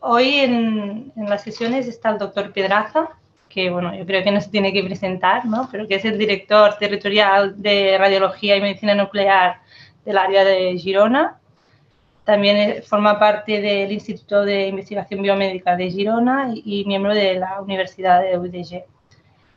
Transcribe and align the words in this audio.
Hoy 0.00 0.38
en, 0.38 1.12
las 1.14 1.42
sesiones 1.42 1.86
está 1.86 2.08
el 2.08 2.18
doctor 2.18 2.54
Piedraza, 2.54 3.10
que 3.50 3.68
bueno, 3.68 3.94
yo 3.94 4.06
creo 4.06 4.24
que 4.24 4.30
no 4.30 4.40
se 4.40 4.48
tiene 4.48 4.72
que 4.72 4.82
presentar, 4.82 5.44
¿no? 5.44 5.68
pero 5.70 5.86
que 5.86 5.96
es 5.96 6.06
el 6.06 6.16
director 6.16 6.78
territorial 6.78 7.60
de 7.60 7.98
Radiología 7.98 8.56
y 8.56 8.62
Medicina 8.62 8.94
Nuclear 8.94 9.60
del 10.06 10.16
área 10.16 10.42
de 10.42 10.78
Girona. 10.78 11.38
También 12.24 12.82
forma 12.82 13.18
parte 13.18 13.60
del 13.60 13.92
Instituto 13.92 14.42
de 14.42 14.68
Investigación 14.68 15.20
Biomédica 15.20 15.76
de 15.76 15.90
Girona 15.90 16.54
y, 16.54 16.86
miembro 16.86 17.14
de 17.14 17.34
la 17.34 17.60
Universidad 17.60 18.22
de 18.22 18.38
UDG. 18.38 18.84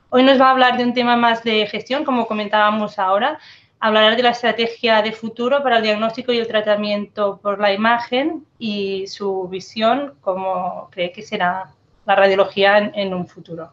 Hoy 0.09 0.23
nos 0.23 0.41
va 0.41 0.48
a 0.48 0.52
hablar 0.52 0.75
de 0.75 0.84
un 0.84 0.93
tema 0.93 1.16
más 1.16 1.41
de 1.41 1.68
gestión, 1.68 2.04
como 2.04 2.27
comentábamos 2.27 3.00
ahora. 3.00 3.39
Hablará 3.80 4.16
de 4.16 4.23
la 4.23 4.30
estrategia 4.30 5.02
de 5.02 5.12
futuro 5.12 5.62
para 5.62 5.78
el 5.78 5.84
diagnóstico 5.84 6.32
y 6.32 6.38
el 6.38 6.48
tratamiento 6.48 7.38
por 7.38 7.60
la 7.60 7.73
imagen 7.73 8.46
y 8.58 9.05
su 9.08 9.48
visión, 9.48 10.14
como 10.21 10.90
cree 10.91 11.12
que 11.12 11.21
será 11.21 11.71
la 12.05 12.16
radiología 12.16 12.77
en, 12.77 13.13
un 13.13 13.27
futuro. 13.27 13.72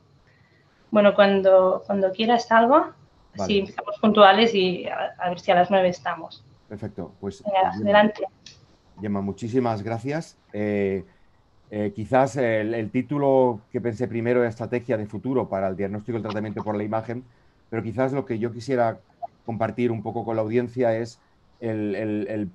Bueno, 0.90 1.14
cuando, 1.14 1.82
cuando 1.86 2.12
quieras 2.12 2.50
algo, 2.50 2.92
si 3.46 3.60
empezamos 3.60 3.98
puntuales 4.00 4.54
y 4.54 4.86
a, 4.86 5.28
ver 5.28 5.40
si 5.40 5.50
a 5.50 5.54
las 5.54 5.70
nueve 5.70 5.88
estamos. 5.88 6.44
Perfecto, 6.68 7.12
pues 7.20 7.42
adelante. 7.76 8.24
Gemma, 9.00 9.20
muchísimas 9.20 9.82
gracias. 9.82 10.36
Eh, 10.52 11.04
eh, 11.70 11.92
quizás 11.96 12.36
el, 12.36 12.90
título 12.90 13.60
que 13.70 13.80
pensé 13.80 14.06
primero 14.06 14.44
es 14.44 14.50
Estrategia 14.50 14.98
de 14.98 15.06
Futuro 15.06 15.48
para 15.48 15.68
el 15.68 15.76
Diagnóstico 15.76 16.12
y 16.12 16.16
el 16.16 16.22
Tratamiento 16.22 16.62
por 16.62 16.76
la 16.76 16.84
Imagen, 16.84 17.24
pero 17.70 17.82
quizás 17.82 18.12
lo 18.12 18.26
que 18.26 18.38
yo 18.38 18.52
quisiera 18.52 18.98
compartir 19.44 19.90
un 19.90 20.02
poco 20.02 20.24
con 20.24 20.36
la 20.36 20.42
audiencia 20.42 20.96
es 20.96 21.20
el, 21.60 22.50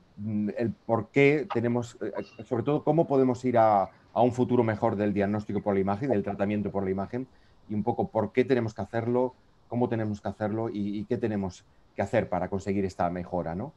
por 0.85 1.09
qué 1.09 1.47
tenemos, 1.53 1.97
eh, 2.01 2.11
sobre 2.43 2.63
todo 2.63 2.83
cómo 2.83 3.07
podemos 3.07 3.43
ir 3.45 3.57
a, 3.57 3.89
un 4.13 4.33
futuro 4.33 4.63
mejor 4.63 4.95
del 4.95 5.13
diagnóstico 5.13 5.61
por 5.61 5.75
la 5.75 5.79
imagen, 5.79 6.09
del 6.09 6.23
tratamiento 6.23 6.71
por 6.71 6.83
la 6.83 6.89
imagen, 6.89 7.27
y 7.69 7.75
un 7.75 7.83
poco 7.83 8.07
por 8.07 8.31
qué 8.31 8.43
tenemos 8.43 8.73
que 8.73 8.81
hacerlo, 8.81 9.35
cómo 9.67 9.89
tenemos 9.89 10.21
que 10.21 10.27
hacerlo 10.27 10.69
y, 10.69 10.97
y 10.97 11.05
qué 11.05 11.17
tenemos 11.17 11.63
que 11.95 12.01
hacer 12.01 12.27
para 12.27 12.49
conseguir 12.49 12.83
esta 12.83 13.07
mejora, 13.11 13.53
¿no? 13.53 13.73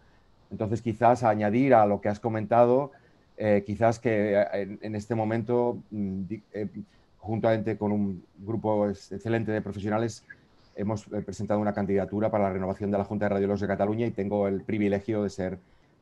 Entonces, 0.50 0.82
quizás 0.82 1.22
añadir 1.22 1.74
a 1.74 1.86
lo 1.86 2.00
que 2.00 2.08
has 2.08 2.20
comentado, 2.20 2.90
eh, 3.36 3.62
quizás 3.64 3.98
que 3.98 4.34
eh, 4.34 4.78
en, 4.82 4.94
este 4.94 5.14
momento, 5.14 5.78
mm, 5.90 6.22
eh, 6.52 6.68
juntamente 7.18 7.78
con 7.78 7.92
un 7.92 8.24
grupo 8.38 8.88
excelente 8.88 9.52
de 9.52 9.62
profesionales, 9.62 10.26
hemos 10.80 11.04
presentado 11.04 11.60
una 11.60 11.72
candidatura 11.72 12.30
para 12.30 12.44
la 12.44 12.52
renovación 12.52 12.90
de 12.90 12.98
la 12.98 13.04
Junta 13.04 13.26
de 13.26 13.30
Radiólogos 13.30 13.60
de 13.60 13.66
Cataluña 13.66 14.06
y 14.06 14.10
tengo 14.10 14.48
el 14.48 14.62
privilegio 14.62 15.22
de 15.22 15.30
ser 15.30 15.58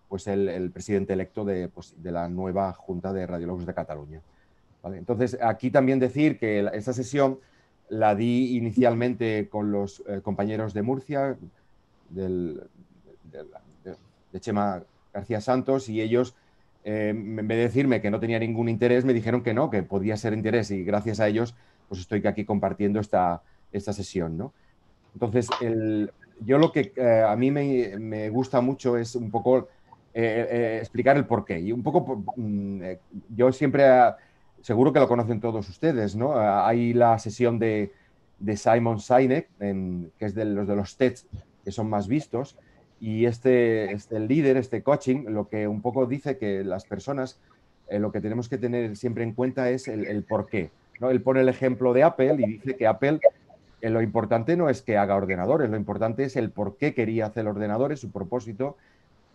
pues, 0.09 0.27
el, 0.27 0.71
presidente 0.71 1.13
electo 1.13 1.47
pues, 1.75 1.95
de, 2.03 2.13
la 2.13 2.29
nueva 2.29 2.73
Junta 2.73 3.13
de 3.13 3.27
Radiólogos 3.27 3.67
de 3.67 3.75
Cataluña. 3.75 4.21
Entonces, 4.85 5.37
aquí 5.43 5.71
también 5.71 5.99
decir 5.99 6.39
que 6.39 6.61
esta 6.73 6.93
sesión 6.93 7.39
la 7.91 8.15
di 8.15 8.57
inicialmente 8.57 9.49
con 9.51 9.73
los 9.73 10.03
compañeros 10.23 10.73
de 10.73 10.83
Murcia, 10.83 11.37
de 12.11 12.61
Chema 14.41 14.83
García 15.13 15.41
Santos 15.41 15.89
y 15.89 16.01
ellos, 16.01 16.35
eh, 16.85 17.09
en 17.11 17.37
vez 17.37 17.59
de 17.59 17.65
decirme 17.65 18.01
que 18.01 18.11
no 18.11 18.21
tenía 18.21 18.39
ningún 18.39 18.69
interés, 18.69 19.05
me 19.05 19.13
dijeron 19.13 19.43
que 19.43 19.55
no, 19.55 19.71
que 19.71 19.83
podía 19.83 20.17
ser 20.17 20.33
interés 20.33 20.71
y 20.71 20.85
gracias 20.85 21.21
a 21.21 21.29
ellos 21.29 21.55
pues 21.89 22.01
estoy 22.01 22.27
aquí 22.27 22.45
compartiendo 22.45 23.01
esta, 23.01 23.43
esta 23.73 23.93
sesión. 23.93 24.37
¿no? 24.37 24.53
Entonces, 25.15 25.49
yo 26.45 26.59
lo 26.59 26.73
que 26.73 26.93
eh, 26.97 27.25
a 27.27 27.35
mí 27.37 27.51
me, 27.51 28.29
gusta 28.31 28.61
mucho 28.61 28.97
es 28.97 29.15
un 29.15 29.31
poco 29.31 29.69
eh, 30.15 30.79
explicar 30.81 31.17
el 31.17 31.27
porqué. 31.27 31.61
Y 31.61 31.73
un 31.73 31.83
poco, 31.83 32.25
mm, 32.37 32.83
yo 33.35 33.53
siempre, 33.53 33.85
seguro 34.61 34.93
que 34.93 35.01
lo 35.01 35.09
conocen 35.09 35.41
todos 35.41 35.69
ustedes, 35.69 36.15
¿no? 36.15 36.39
hay 36.39 36.93
la 36.93 37.19
sesión 37.19 37.59
de, 37.59 37.93
Simon 38.57 39.01
Sinek, 39.01 39.49
que 39.59 40.25
es 40.25 40.35
de 40.35 40.45
los 40.45 40.69
de 40.69 40.77
los 40.77 40.97
TEDs 40.97 41.27
que 41.65 41.73
son 41.73 41.91
más 41.91 42.07
vistos, 42.07 42.57
y 43.01 43.27
este, 43.27 43.93
este 43.93 44.21
líder, 44.21 44.57
este 44.57 44.83
coaching, 44.83 45.25
lo 45.27 45.49
que 45.49 45.69
un 45.69 45.83
poco 45.83 46.07
dice 46.07 46.39
que 46.39 46.65
las 46.65 46.85
personas 46.85 47.39
eh, 47.89 47.99
lo 47.99 48.13
que 48.13 48.21
tenemos 48.21 48.49
que 48.49 48.59
tener 48.59 48.97
siempre 48.97 49.25
en 49.25 49.33
cuenta 49.33 49.71
es 49.71 49.89
el, 49.89 50.23
por 50.25 50.47
qué. 50.47 50.71
¿no? 51.01 51.11
Él 51.11 51.23
pone 51.23 51.41
el 51.41 51.49
ejemplo 51.49 51.93
de 51.93 52.03
Apple 52.03 52.37
y 52.39 52.47
dice 52.53 52.77
que 52.77 52.87
Apple 52.87 53.21
eh, 53.81 53.91
lo 53.91 54.03
importante 54.03 54.57
no 54.57 54.69
es 54.69 54.83
que 54.83 54.97
haga 54.97 55.17
ordenadores, 55.17 55.71
lo 55.71 55.77
importante 55.77 56.25
es 56.25 56.37
el 56.37 56.51
por 56.51 56.77
qué 56.77 56.95
quería 56.95 57.27
hacer 57.27 57.47
ordenadores, 57.47 58.01
su 58.01 58.11
propósito, 58.11 58.77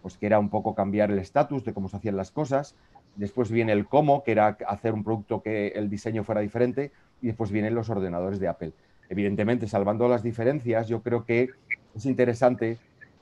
pues 0.01 0.17
que 0.17 0.25
era 0.25 0.37
un 0.39 0.49
poco 0.49 0.75
cambiar 0.75 1.11
el 1.11 1.19
estatus 1.19 1.63
de 1.63 1.73
cómo 1.73 1.87
se 1.87 1.97
hacían 1.97 2.17
las 2.17 2.31
cosas. 2.31 2.75
Después 3.15 3.51
viene 3.51 3.71
el 3.71 3.87
cómo, 3.87 4.23
que 4.23 4.33
era 4.33 4.57
hacer 4.67 4.93
un 4.93 5.03
producto 5.03 5.41
que 5.41 5.67
el 5.69 5.89
diseño 5.89 6.23
fuera 6.23 6.41
diferente. 6.41 6.91
Y 7.21 7.27
después 7.27 7.51
vienen 7.51 7.73
los 7.73 7.89
ordenadores 7.89 8.39
de 8.39 8.49
Apple. 8.49 8.73
Evidentemente, 9.07 9.65
salvando 9.67 10.09
las 10.09 10.21
diferencias, 10.21 10.89
yo 10.89 11.01
creo 11.01 11.23
que 11.23 11.51
es 11.95 12.05
interesante 12.05 12.77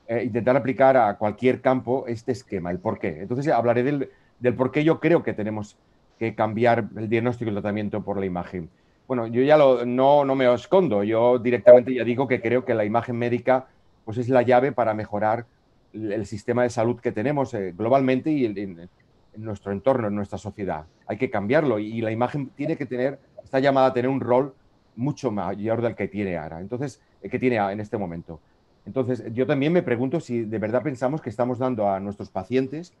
eh, 0.08 0.24
intentar 0.24 0.56
aplicar 0.56 0.96
a 0.96 1.16
cualquier 1.18 1.60
campo 1.60 2.04
este 2.08 2.32
esquema, 2.32 2.72
el 2.72 2.78
por 2.80 2.98
qué. 2.98 3.22
Entonces 3.22 3.46
hablaré 3.52 3.84
del, 3.84 4.10
del 4.40 4.54
por 4.54 4.72
qué 4.72 4.82
yo 4.82 4.98
creo 4.98 5.22
que 5.22 5.34
tenemos 5.34 5.76
que 6.18 6.34
cambiar 6.34 6.88
el 6.96 7.08
diagnóstico 7.08 7.46
y 7.46 7.54
el 7.54 7.54
tratamiento 7.54 8.02
por 8.02 8.18
la 8.18 8.26
imagen. 8.26 8.68
Bueno, 9.06 9.26
yo 9.26 9.42
ya 9.42 9.56
lo, 9.56 9.84
no, 9.84 10.24
no 10.24 10.34
me 10.34 10.52
escondo, 10.54 11.02
yo 11.02 11.38
directamente 11.38 11.94
ya 11.94 12.04
digo 12.04 12.26
que 12.26 12.40
creo 12.40 12.64
que 12.64 12.74
la 12.74 12.84
imagen 12.84 13.16
médica 13.16 13.66
pues 14.04 14.18
es 14.18 14.28
la 14.28 14.42
llave 14.42 14.72
para 14.72 14.94
mejorar 14.94 15.46
el, 15.92 16.26
sistema 16.26 16.62
de 16.62 16.70
salud 16.70 17.00
que 17.00 17.12
tenemos 17.12 17.52
eh, 17.54 17.72
globalmente 17.76 18.30
y 18.30 18.46
en, 18.46 18.88
nuestro 19.36 19.72
entorno, 19.72 20.08
en 20.08 20.14
nuestra 20.14 20.38
sociedad. 20.38 20.86
Hay 21.06 21.16
que 21.16 21.30
cambiarlo 21.30 21.78
y, 21.78 22.00
la 22.00 22.10
imagen 22.10 22.48
tiene 22.50 22.76
que 22.76 22.86
tener, 22.86 23.18
está 23.42 23.60
llamada 23.60 23.88
a 23.88 23.92
tener 23.92 24.08
un 24.10 24.20
rol 24.20 24.54
mucho 24.96 25.30
mayor 25.30 25.82
del 25.82 25.94
que 25.94 26.08
tiene 26.08 26.36
ahora, 26.36 26.60
entonces, 26.60 27.00
eh, 27.22 27.28
que 27.28 27.38
tiene 27.38 27.56
en 27.56 27.80
este 27.80 27.98
momento. 27.98 28.40
Entonces, 28.84 29.24
yo 29.32 29.46
también 29.46 29.72
me 29.72 29.82
pregunto 29.82 30.20
si 30.20 30.42
de 30.42 30.58
verdad 30.58 30.82
pensamos 30.82 31.20
que 31.20 31.30
estamos 31.30 31.58
dando 31.58 31.88
a 31.88 32.00
nuestros 32.00 32.30
pacientes 32.30 32.92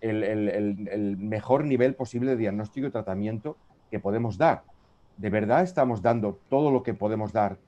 el, 0.00 1.16
mejor 1.18 1.64
nivel 1.64 1.94
posible 1.94 2.32
de 2.32 2.36
diagnóstico 2.36 2.86
y 2.86 2.90
tratamiento 2.90 3.56
que 3.90 4.00
podemos 4.00 4.38
dar. 4.38 4.62
¿De 5.18 5.30
verdad 5.30 5.62
estamos 5.62 6.00
dando 6.00 6.38
todo 6.48 6.70
lo 6.70 6.82
que 6.82 6.94
podemos 6.94 7.32
dar, 7.32 7.58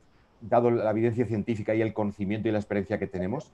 dado 0.41 0.71
la 0.71 0.91
evidencia 0.91 1.27
científica 1.27 1.75
y 1.75 1.83
el 1.83 1.93
conocimiento 1.93 2.49
y 2.49 2.53
la 2.53 2.59
experiencia 2.59 2.99
que 2.99 3.07
tenemos? 3.07 3.53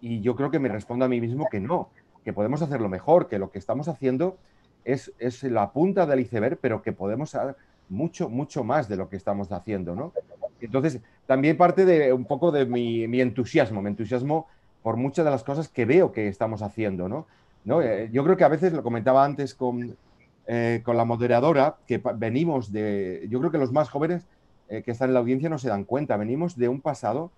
Y 0.00 0.20
yo 0.20 0.34
creo 0.34 0.50
que 0.50 0.58
me 0.58 0.68
respondo 0.68 1.04
a 1.04 1.08
mí 1.08 1.20
mismo 1.20 1.46
que 1.50 1.60
no, 1.60 1.90
que 2.24 2.32
podemos 2.32 2.62
hacerlo 2.62 2.88
mejor, 2.88 3.28
que 3.28 3.38
lo 3.38 3.50
que 3.50 3.58
estamos 3.58 3.86
haciendo 3.88 4.38
es, 4.84 5.12
es 5.18 5.42
la 5.44 5.72
punta 5.72 6.06
del 6.06 6.20
iceberg, 6.20 6.58
pero 6.60 6.82
que 6.82 6.92
podemos 6.92 7.34
hacer 7.34 7.56
mucho, 7.88 8.28
mucho 8.28 8.64
más 8.64 8.88
de 8.88 8.96
lo 8.96 9.08
que 9.08 9.16
estamos 9.16 9.52
haciendo, 9.52 9.94
¿no? 9.94 10.12
Entonces, 10.60 11.00
también 11.26 11.56
parte 11.56 11.84
de 11.84 12.12
un 12.12 12.24
poco 12.24 12.50
de 12.50 12.64
mi, 12.64 13.20
entusiasmo, 13.20 13.82
mi 13.82 13.90
entusiasmo 13.90 14.46
por 14.82 14.96
muchas 14.96 15.24
de 15.24 15.30
las 15.30 15.44
cosas 15.44 15.68
que 15.68 15.84
veo 15.84 16.12
que 16.12 16.28
estamos 16.28 16.62
haciendo, 16.62 17.08
¿no? 17.08 17.26
Eh, 17.82 18.10
yo 18.12 18.24
creo 18.24 18.36
que 18.36 18.44
a 18.44 18.48
veces, 18.48 18.72
lo 18.72 18.82
comentaba 18.82 19.24
antes 19.24 19.54
con, 19.54 19.96
eh, 20.46 20.80
con 20.84 20.96
la 20.96 21.04
moderadora, 21.04 21.76
que 21.86 22.02
venimos 22.16 22.72
de, 22.72 23.26
yo 23.30 23.38
creo 23.40 23.50
que 23.50 23.58
los 23.58 23.72
más 23.72 23.88
jóvenes 23.88 24.26
eh, 24.68 24.82
que 24.82 24.90
están 24.90 25.10
en 25.10 25.14
la 25.14 25.20
audiencia 25.20 25.48
no 25.48 25.58
se 25.58 25.68
dan 25.68 25.84
cuenta, 25.84 26.16
venimos 26.16 26.56
de 26.56 26.68
un 26.68 26.80
pasado 26.80 27.30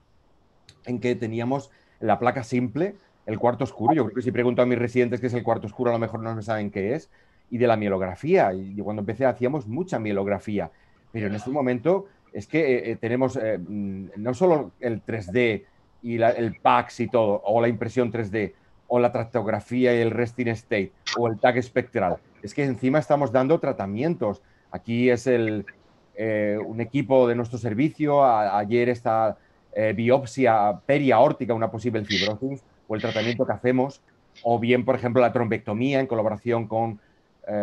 en 0.84 1.00
que 1.00 1.14
teníamos 1.14 1.70
la 2.00 2.18
placa 2.18 2.42
simple, 2.42 2.96
el 3.26 3.38
cuarto 3.38 3.64
oscuro, 3.64 3.94
yo 3.94 4.04
creo 4.04 4.14
que 4.14 4.22
si 4.22 4.30
pregunto 4.30 4.62
a 4.62 4.66
mis 4.66 4.78
residentes 4.78 5.20
qué 5.20 5.26
es 5.26 5.34
el 5.34 5.42
cuarto 5.42 5.66
oscuro, 5.66 5.90
a 5.90 5.94
lo 5.94 5.98
mejor 5.98 6.20
no 6.20 6.34
me 6.34 6.42
saben 6.42 6.70
qué 6.70 6.94
es, 6.94 7.10
y 7.50 7.58
de 7.58 7.66
la 7.66 7.76
mielografía, 7.76 8.52
y 8.52 8.76
cuando 8.78 9.00
empecé 9.00 9.24
hacíamos 9.24 9.66
mucha 9.66 9.98
mielografía, 9.98 10.70
pero 11.12 11.28
en 11.28 11.34
este 11.34 11.50
momento 11.50 12.06
es 12.32 12.46
que 12.46 12.60
eh, 12.60 12.90
eh, 12.90 12.96
tenemos 12.96 13.36
eh, 13.36 13.58
mm, 13.58 14.08
no 14.18 14.34
solo 14.34 14.72
el 14.80 15.02
3D 15.02 15.64
y 16.02 16.20
el 16.20 16.56
PAX 16.60 17.00
y 17.00 17.08
todo, 17.08 17.40
o 17.44 17.60
la 17.60 17.68
impresión 17.68 18.12
3D, 18.12 18.52
o 18.88 18.98
la 18.98 19.10
tractografía 19.10 19.96
y 19.96 20.00
el 20.00 20.10
resting 20.10 20.48
state, 20.48 20.92
o 21.16 21.28
el 21.28 21.38
tag 21.38 21.56
espectral, 21.56 22.18
es 22.46 22.54
que 22.54 22.64
encima 22.64 22.98
estamos 22.98 23.32
dando 23.32 23.58
tratamientos. 23.60 24.42
Aquí 24.70 25.10
es 25.10 25.26
el, 25.26 25.66
un 26.66 26.80
equipo 26.80 27.28
de 27.28 27.34
nuestro 27.34 27.58
servicio, 27.58 28.24
ayer 28.24 28.88
esta 28.88 29.36
biopsia 29.94 30.80
periaórtica, 30.86 31.52
una 31.52 31.70
posible 31.70 32.04
fibrosis, 32.04 32.64
o 32.88 32.94
el 32.94 33.02
tratamiento 33.02 33.44
que 33.46 33.52
hacemos, 33.52 34.00
o 34.42 34.58
bien, 34.58 34.84
por 34.84 34.94
ejemplo, 34.94 35.20
la 35.20 35.32
trombectomía 35.32 36.00
en 36.00 36.06
colaboración 36.06 36.66
con, 36.66 37.00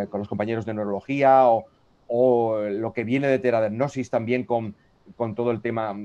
con 0.09 0.19
los 0.19 0.27
compañeros 0.27 0.65
de 0.65 0.74
neurología, 0.74 1.47
o, 1.47 2.59
lo 2.69 2.94
que 2.94 3.03
viene 3.03 3.27
de 3.27 3.39
teradernosis 3.39 4.09
también 4.09 4.44
con, 4.44 4.75
con 5.15 5.36
todo 5.36 5.51
el 5.51 5.62
tema 5.62 5.95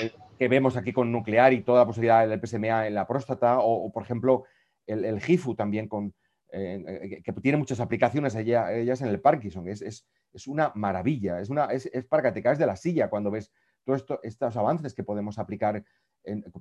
eh, 0.00 0.12
que 0.38 0.48
vemos 0.48 0.76
aquí 0.76 0.92
con 0.92 1.12
nuclear 1.12 1.52
y 1.52 1.62
toda 1.62 1.80
la 1.80 1.86
posibilidad 1.86 2.26
del 2.26 2.40
PSMA 2.40 2.86
en 2.86 2.94
la 2.94 3.06
próstata, 3.06 3.58
o, 3.60 3.90
por 3.90 4.02
ejemplo 4.02 4.44
el, 4.86 5.04
el, 5.04 5.20
GIFU 5.20 5.54
también 5.54 5.88
con, 5.88 6.12
eh, 6.52 7.22
que 7.24 7.32
tiene 7.32 7.58
muchas 7.58 7.80
aplicaciones 7.80 8.34
ellas 8.34 9.00
en 9.00 9.08
el 9.08 9.20
Parkinson. 9.20 9.68
Es, 9.68 9.82
es, 9.82 10.06
es 10.32 10.46
una 10.46 10.72
maravilla, 10.74 11.40
es, 11.40 11.50
una, 11.50 11.66
es, 11.66 11.86
es, 11.86 12.04
para 12.04 12.22
que 12.22 12.32
te 12.32 12.42
caes 12.42 12.58
de 12.58 12.66
la 12.66 12.76
silla 12.76 13.10
cuando 13.10 13.30
ves 13.30 13.50
todos 13.84 14.04
estos 14.22 14.56
avances 14.56 14.94
que 14.94 15.02
podemos 15.02 15.38
aplicar 15.38 15.82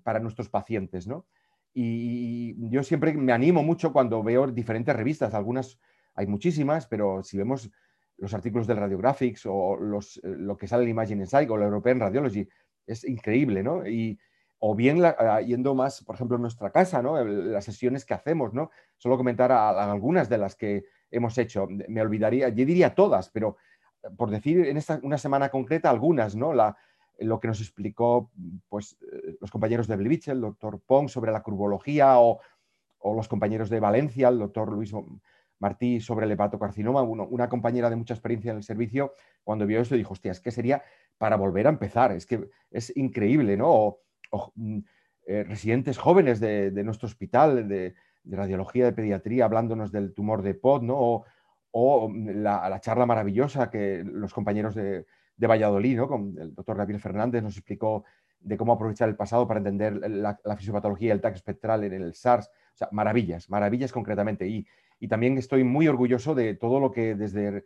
para 0.03 0.19
nuestros 0.19 0.49
pacientes. 0.49 1.07
¿no? 1.07 1.27
Y 1.73 2.69
yo 2.69 2.83
siempre 2.83 3.13
me 3.13 3.31
animo 3.31 3.63
mucho 3.63 3.93
cuando 3.93 4.23
veo 4.23 4.47
diferentes 4.47 4.95
revistas, 4.95 5.33
algunas 5.33 5.79
hay 6.15 6.27
muchísimas, 6.27 6.87
pero 6.87 7.23
si 7.23 7.37
vemos 7.37 7.71
los 8.17 8.33
artículos 8.33 8.67
del 8.67 8.77
Radiographics 8.77 9.45
o 9.45 9.77
los, 9.77 10.17
eh, 10.17 10.21
lo 10.23 10.57
que 10.57 10.67
sale 10.67 10.83
en 10.83 10.89
Imagine 10.89 11.25
Psych 11.25 11.49
o 11.49 11.57
la 11.57 11.65
European 11.65 11.99
Radiology, 11.99 12.47
es 12.85 13.03
increíble, 13.03 13.63
¿no? 13.63 13.87
Y, 13.87 14.19
o 14.63 14.75
bien 14.75 15.03
ah, 15.03 15.41
yendo 15.41 15.73
más, 15.73 16.03
por 16.03 16.15
ejemplo, 16.15 16.35
en 16.35 16.43
nuestra 16.43 16.69
casa, 16.69 17.01
¿no? 17.01 17.21
Las 17.23 17.65
sesiones 17.65 18.05
que 18.05 18.13
hacemos, 18.13 18.53
¿no? 18.53 18.69
Solo 18.97 19.17
comentar 19.17 19.51
algunas 19.51 20.29
de 20.29 20.37
las 20.37 20.55
que 20.55 20.85
hemos 21.09 21.35
hecho. 21.39 21.67
Me 21.67 21.99
olvidaría, 21.99 22.47
yo 22.49 22.63
diría 22.63 22.93
todas, 22.93 23.31
pero 23.31 23.57
eh, 24.03 24.09
por 24.15 24.29
decir 24.29 24.67
en 24.67 24.77
esta 24.77 24.99
una 25.01 25.17
semana 25.17 25.49
concreta 25.49 25.89
algunas, 25.89 26.35
¿no? 26.35 26.53
La, 26.53 26.77
lo 27.17 27.39
que 27.39 27.47
nos 27.47 27.59
explicó 27.59 28.29
pues, 28.69 28.99
eh, 29.01 29.35
los 29.41 29.49
compañeros 29.49 29.87
de 29.87 29.95
Blevich, 29.95 30.27
el 30.27 30.41
doctor 30.41 30.79
Pong, 30.85 31.09
sobre 31.09 31.31
la 31.31 31.41
curvología, 31.41 32.19
o, 32.19 32.39
o, 32.99 33.15
los 33.15 33.27
compañeros 33.27 33.67
de 33.71 33.79
Valencia, 33.79 34.27
el 34.27 34.37
doctor 34.37 34.71
Luis 34.71 34.93
Martí, 35.57 35.99
sobre 36.01 36.27
el 36.27 36.33
hepatocarcinoma. 36.33 37.01
una 37.01 37.49
compañera 37.49 37.89
de 37.89 37.95
mucha 37.95 38.13
experiencia 38.13 38.51
en 38.51 38.57
el 38.57 38.63
servicio, 38.63 39.13
cuando 39.43 39.65
vio 39.65 39.81
esto, 39.81 39.95
dijo, 39.95 40.13
hostia, 40.13 40.31
es 40.31 40.39
que 40.39 40.51
sería 40.51 40.83
para 41.17 41.35
volver 41.35 41.65
a 41.65 41.71
empezar, 41.71 42.11
es 42.11 42.27
que 42.27 42.47
es 42.69 42.95
increíble, 42.95 43.57
¿no? 43.57 43.97
Mm, 44.55 44.79
eh, 45.27 45.43
residentes 45.43 45.97
jóvenes 45.97 46.39
de, 46.39 46.71
nuestro 46.83 47.07
hospital 47.07 47.67
de, 47.67 47.93
radiología 48.23 48.85
de 48.85 48.93
pediatría 48.93 49.45
hablándonos 49.45 49.91
del 49.91 50.13
tumor 50.13 50.41
de 50.41 50.53
POD, 50.55 50.83
¿no? 50.83 51.23
O, 51.71 52.09
mm, 52.09 52.41
la, 52.41 52.79
charla 52.81 53.05
maravillosa 53.05 53.69
que 53.69 54.03
los 54.03 54.33
compañeros 54.33 54.75
de, 54.75 55.05
Valladolid, 55.37 55.97
¿no? 55.97 56.07
Con 56.07 56.35
el 56.39 56.53
doctor 56.53 56.77
Gabriel 56.77 57.01
Fernández 57.01 57.41
nos 57.41 57.57
explicó 57.57 58.03
de 58.39 58.57
cómo 58.57 58.73
aprovechar 58.73 59.09
el 59.09 59.15
pasado 59.15 59.47
para 59.47 59.59
entender 59.59 59.93
la, 60.09 60.39
fisiopatología 60.57 61.09
y 61.09 61.11
el 61.11 61.21
TAC 61.21 61.35
espectral 61.35 61.83
en 61.83 61.93
el 61.93 62.13
SARS. 62.13 62.47
O 62.47 62.77
sea, 62.77 62.89
maravillas, 62.91 63.49
maravillas 63.49 63.91
concretamente. 63.91 64.47
Y, 64.47 64.67
y 64.99 65.07
también 65.07 65.37
estoy 65.37 65.63
muy 65.63 65.87
orgulloso 65.87 66.35
de 66.35 66.55
todo 66.55 66.79
lo 66.79 66.91
que 66.91 67.15
desde 67.15 67.65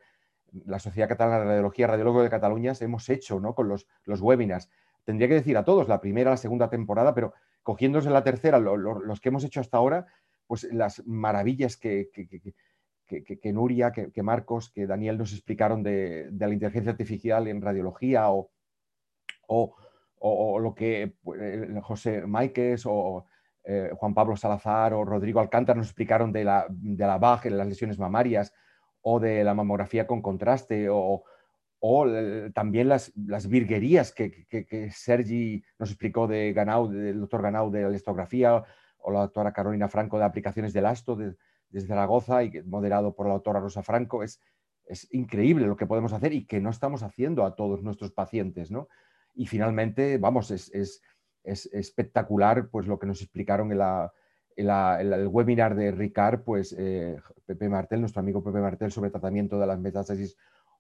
la 0.66 0.80
Sociedad 0.80 1.10
Catalana 1.10 1.40
de 1.40 1.46
Radiología, 1.46 1.88
Radiólogo 1.88 2.24
de 2.24 2.30
Cataluña, 2.30 2.74
hemos 2.80 3.10
hecho 3.10 3.40
¿no? 3.40 3.54
con 3.56 3.68
los, 3.68 3.88
los 4.06 4.22
webinars 4.22 4.70
tendría 5.06 5.28
que 5.30 5.36
decir 5.36 5.58
a 5.58 5.64
todos, 5.64 5.88
la 5.88 6.02
primera, 6.02 6.32
la 6.32 6.38
segunda 6.38 6.70
temporada, 6.70 7.14
pero 7.14 7.34
cogiéndose 7.64 8.10
la 8.10 8.24
tercera, 8.24 8.60
los 8.60 9.22
que 9.22 9.30
hemos 9.30 9.44
hecho 9.44 9.62
hasta 9.62 9.78
ahora, 9.78 10.08
pues 10.48 10.64
las 10.72 11.06
maravillas 11.08 11.78
que, 11.78 12.10
que, 12.14 13.54
Nuria, 13.54 13.92
que, 13.92 14.24
Marcos, 14.24 14.72
que 14.72 14.86
Daniel 14.86 15.18
nos 15.18 15.32
explicaron 15.32 15.82
de, 15.82 16.30
la 16.38 16.54
inteligencia 16.54 16.92
artificial 16.92 17.48
en 17.48 17.62
radiología 17.62 18.30
o, 18.30 18.52
o, 19.48 20.60
lo 20.60 20.76
que 20.76 21.14
pues, 21.24 21.40
José 21.84 22.26
Máiquez 22.26 22.84
o 22.86 23.26
eh, 23.64 23.90
Juan 23.96 24.14
Pablo 24.14 24.36
Salazar 24.36 24.94
o 24.94 25.04
Rodrigo 25.04 25.40
Alcántara 25.40 25.78
nos 25.78 25.88
explicaron 25.88 26.32
de 26.32 26.44
la, 26.44 26.68
de 26.70 27.06
la 27.06 27.18
BAG 27.18 27.48
en 27.48 27.58
las 27.58 27.68
lesiones 27.68 27.98
mamarias 27.98 28.54
o 29.02 29.20
de 29.20 29.44
la 29.44 29.54
mamografía 29.54 30.06
con 30.08 30.22
contraste 30.22 30.88
o, 30.90 31.24
o 31.88 32.08
también 32.52 32.90
las, 32.90 33.14
virguerías 33.48 34.12
que, 34.12 34.90
Sergi 34.92 35.64
nos 35.78 35.92
explicó 35.92 36.26
de 36.26 36.52
Ganau, 36.52 36.90
del 36.90 37.20
doctor 37.20 37.44
Ganau 37.44 37.70
de 37.70 37.84
la 37.84 37.90
listografía, 37.90 38.64
o 38.98 39.12
la 39.12 39.20
doctora 39.20 39.54
Carolina 39.54 39.88
Franco 39.88 40.18
de 40.18 40.26
aplicaciones 40.26 40.74
del 40.74 40.88
ASTO 40.88 41.16
desde 41.16 41.88
Zaragoza 41.88 42.44
y 42.44 42.64
moderado 42.64 43.14
por 43.14 43.28
la 43.28 43.34
doctora 43.34 43.60
Rosa 43.60 43.84
Franco. 43.84 44.24
Es, 44.24 44.42
es 44.88 45.14
increíble 45.14 45.68
lo 45.68 45.76
que 45.76 45.86
podemos 45.86 46.12
hacer 46.12 46.34
y 46.34 46.48
que 46.48 46.60
no 46.60 46.72
estamos 46.72 47.04
haciendo 47.04 47.46
a 47.46 47.56
todos 47.56 47.84
nuestros 47.84 48.12
pacientes, 48.12 48.72
¿no? 48.72 48.88
Y 49.36 49.46
finalmente, 49.46 50.18
vamos, 50.18 50.50
es, 50.50 51.04
espectacular 51.44 52.70
pues 52.72 52.88
lo 52.88 52.98
que 52.98 53.06
nos 53.06 53.22
explicaron 53.22 53.72
en, 53.72 53.78
la, 53.78 54.12
el 55.00 55.28
webinar 55.28 55.76
de 55.76 55.92
Ricard, 55.92 56.42
pues 56.44 56.76
eh, 56.80 57.22
Pepe 57.46 57.70
Martel, 57.70 58.00
nuestro 58.00 58.22
amigo 58.22 58.44
Pepe 58.44 58.60
Martel, 58.60 58.92
sobre 58.92 59.12
tratamiento 59.12 59.60
de 59.60 59.68
las 59.68 59.80
metástasis 59.80 60.36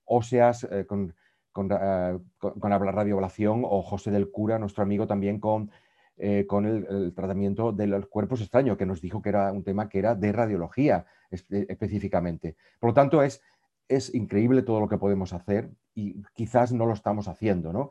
óseas 0.05 0.67
eh, 0.71 0.85
con, 0.85 1.13
con, 1.51 1.71
uh, 1.71 2.21
con, 2.39 2.69
la 2.69 2.77
radioablación 2.77 3.63
o 3.65 3.81
José 3.81 4.11
del 4.11 4.31
Cura, 4.31 4.59
nuestro 4.59 4.83
amigo 4.83 5.07
también 5.07 5.39
con, 5.39 5.71
eh, 6.17 6.45
con 6.47 6.65
el, 6.65 7.13
tratamiento 7.13 7.71
de 7.71 7.87
los 7.87 8.07
cuerpos 8.07 8.41
extraños, 8.41 8.77
que 8.77 8.85
nos 8.85 9.01
dijo 9.01 9.21
que 9.21 9.29
era 9.29 9.51
un 9.51 9.63
tema 9.63 9.89
que 9.89 9.99
era 9.99 10.15
de 10.15 10.31
radiología 10.31 11.05
específicamente. 11.31 12.55
Por 12.79 12.91
lo 12.91 12.93
tanto, 12.93 13.21
es, 13.21 13.41
es 13.87 14.13
increíble 14.13 14.61
todo 14.61 14.79
lo 14.79 14.87
que 14.87 14.97
podemos 14.97 15.33
hacer 15.33 15.69
y 15.93 16.21
quizás 16.33 16.71
no 16.71 16.85
lo 16.85 16.93
estamos 16.93 17.27
haciendo, 17.27 17.73
¿no? 17.73 17.89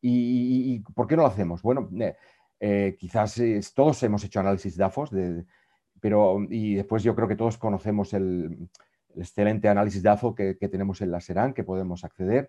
¿Y, 0.00 0.80
por 0.94 1.08
qué 1.08 1.16
no 1.16 1.22
lo 1.22 1.28
hacemos? 1.28 1.62
Bueno, 1.62 1.88
quizás 2.98 3.42
todos 3.74 4.02
hemos 4.04 4.22
hecho 4.22 4.38
análisis 4.38 4.76
de 4.76 4.84
AFOS, 4.84 5.10
pero 6.00 6.38
y 6.48 6.76
después 6.76 7.02
yo 7.02 7.16
creo 7.16 7.26
que 7.26 7.34
todos 7.34 7.58
conocemos 7.58 8.14
el, 8.14 8.68
el 9.16 9.22
excelente 9.22 9.68
análisis 9.68 10.02
de 10.02 10.10
AFO 10.10 10.34
que, 10.34 10.54
tenemos 10.54 11.00
en 11.00 11.10
la 11.10 11.20
SERAN, 11.20 11.52
que 11.52 11.64
podemos 11.64 12.04
acceder. 12.04 12.48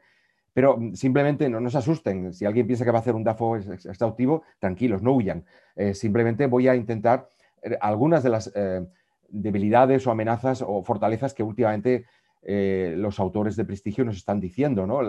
Pero 0.53 0.77
mm, 0.77 0.95
simplemente 0.95 1.49
no, 1.49 1.59
nos 1.59 1.73
se 1.73 1.79
asusten. 1.79 2.33
Si 2.33 2.45
alguien 2.45 2.67
piensa 2.67 2.83
que 2.83 2.91
va 2.91 2.97
a 2.97 3.01
hacer 3.01 3.15
un 3.15 3.23
DAFO 3.23 3.57
exhaustivo, 3.57 4.43
tranquilos, 4.59 5.01
no 5.01 5.13
huyan. 5.13 5.45
Eh, 5.75 5.93
simplemente 5.93 6.47
voy 6.47 6.67
a 6.67 6.75
intentar 6.75 7.29
eh, 7.61 7.77
algunas 7.81 8.23
de 8.23 8.29
las 8.29 8.51
eh, 8.55 8.85
debilidades 9.29 10.05
o 10.05 10.11
amenazas 10.11 10.63
o 10.65 10.83
fortalezas 10.83 11.33
que 11.33 11.43
últimamente 11.43 12.05
los 12.49 13.19
autores 13.19 13.57
de 13.57 13.65
prestigio 13.65 14.05
nos 14.05 14.15
están 14.15 14.39
diciendo. 14.39 14.87
¿no? 14.87 15.01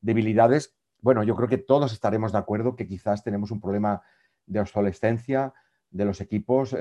debilidades, 0.00 0.74
bueno, 1.02 1.22
yo 1.22 1.36
creo 1.36 1.46
que 1.46 1.58
todos 1.58 1.92
estaremos 1.92 2.32
de 2.32 2.38
acuerdo 2.38 2.76
que 2.76 2.86
quizás 2.86 3.22
tenemos 3.22 3.50
un 3.50 3.60
problema 3.60 4.00
de 4.46 4.60
obsolescencia 4.60 5.52
de 5.90 6.06
los 6.06 6.22
equipos, 6.22 6.74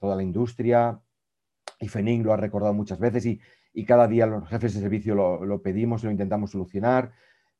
toda 0.00 0.16
la 0.16 0.22
industria, 0.24 1.00
y 1.82 1.88
FENIN 1.88 2.22
lo 2.22 2.32
ha 2.32 2.36
recordado 2.36 2.72
muchas 2.72 3.00
veces 3.00 3.26
y, 3.26 3.40
y 3.74 3.84
cada 3.84 4.06
día 4.06 4.24
los 4.24 4.48
jefes 4.48 4.74
de 4.74 4.80
servicio 4.80 5.16
lo, 5.16 5.62
pedimos 5.62 6.02
y 6.02 6.06
lo 6.06 6.12
intentamos 6.12 6.52
solucionar. 6.52 7.10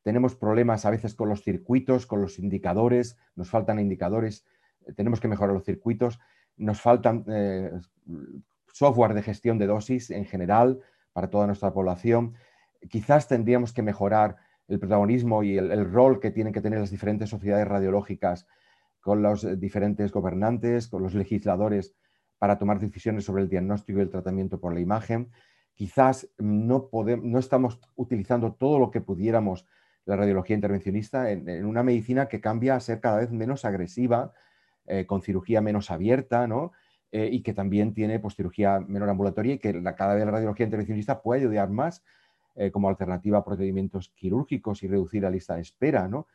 Tenemos 0.02 0.36
problemas 0.36 0.86
a 0.86 0.90
veces 0.90 1.14
con 1.14 1.28
los 1.28 1.42
circuitos, 1.42 2.06
con 2.06 2.22
los 2.22 2.38
indicadores, 2.38 3.18
nos 3.34 3.50
faltan 3.50 3.80
indicadores, 3.80 4.46
eh, 4.86 4.92
tenemos 4.92 5.20
que 5.20 5.26
mejorar 5.26 5.52
los 5.52 5.64
circuitos, 5.64 6.20
nos 6.56 6.80
faltan 6.80 7.24
eh, 7.26 7.72
software 8.72 9.14
de 9.14 9.22
gestión 9.22 9.58
de 9.58 9.66
dosis 9.66 10.10
en 10.10 10.24
general 10.24 10.78
para 11.12 11.28
toda 11.28 11.48
nuestra 11.48 11.72
población. 11.72 12.34
Quizás 12.88 13.26
tendríamos 13.26 13.72
que 13.72 13.82
mejorar 13.82 14.36
el 14.68 14.78
protagonismo 14.78 15.42
y 15.42 15.58
el, 15.58 15.92
rol 15.92 16.20
que 16.20 16.30
tienen 16.30 16.52
que 16.52 16.60
tener 16.60 16.78
las 16.78 16.92
diferentes 16.92 17.28
sociedades 17.28 17.66
radiológicas 17.66 18.46
con 19.00 19.20
los 19.20 19.58
diferentes 19.58 20.12
gobernantes, 20.12 20.86
con 20.86 21.02
los 21.02 21.14
legisladores 21.14 21.96
para 22.42 22.58
tomar 22.58 22.80
decisiones 22.80 23.24
sobre 23.24 23.44
el 23.44 23.48
diagnóstico 23.48 24.00
y 24.00 24.02
el 24.02 24.10
tratamiento 24.10 24.58
por 24.58 24.74
la 24.74 24.80
imagen 24.80 25.30
quizás 25.74 26.28
no, 26.38 26.88
podemos, 26.88 27.24
no 27.24 27.38
estamos 27.38 27.78
utilizando 27.94 28.54
todo 28.54 28.80
lo 28.80 28.90
que 28.90 29.00
pudiéramos 29.00 29.64
la 30.06 30.16
radiología 30.16 30.56
intervencionista 30.56 31.30
en, 31.30 31.64
una 31.64 31.84
medicina 31.84 32.26
que 32.26 32.40
cambia 32.40 32.74
a 32.74 32.80
ser 32.80 32.98
cada 32.98 33.18
vez 33.18 33.30
menos 33.30 33.64
agresiva, 33.64 34.32
eh, 34.86 35.06
con 35.06 35.22
cirugía 35.22 35.60
menos 35.60 35.92
abierta, 35.92 36.48
¿no? 36.48 36.72
Eh, 37.12 37.28
y 37.30 37.44
que 37.44 37.54
también 37.54 37.94
tiene 37.94 38.18
pues, 38.18 38.34
cirugía 38.34 38.80
menor 38.80 39.10
ambulatoria 39.10 39.54
y 39.54 39.58
que 39.58 39.80
cada 39.96 40.16
vez 40.16 40.24
la 40.24 40.32
radiología 40.32 40.64
intervencionista 40.64 41.22
puede 41.22 41.42
ayudar 41.42 41.70
más 41.70 42.02
eh, 42.56 42.72
como 42.72 42.88
alternativa 42.88 43.38
a 43.38 43.44
procedimientos 43.44 44.08
quirúrgicos 44.16 44.82
y 44.82 44.88
reducir 44.88 45.22
la 45.22 45.30
lista 45.30 45.54
de 45.54 45.60
espera. 45.60 46.08
¿no? 46.08 46.26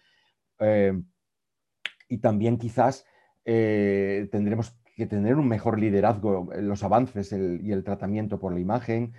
y 2.07 2.17
también 2.19 2.57
quizás 2.57 3.05
tendremos 3.43 4.73
que 4.97 5.05
tener 5.05 5.35
un 5.35 5.47
mejor 5.47 5.79
liderazgo 5.79 6.51
en 6.53 6.67
los 6.67 6.83
avances 6.83 7.31
y 7.31 7.71
el 7.71 7.83
tratamiento 7.83 8.39
por 8.39 8.51
la 8.51 8.59
imagen. 8.59 9.13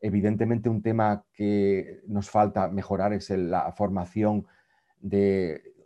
Evidentemente, 0.00 0.70
un 0.70 0.80
tema 0.80 1.26
que 1.34 2.00
nos 2.06 2.30
falta 2.30 2.68
mejorar 2.68 3.12
es 3.12 3.28
la 3.28 3.70
formación 3.72 4.46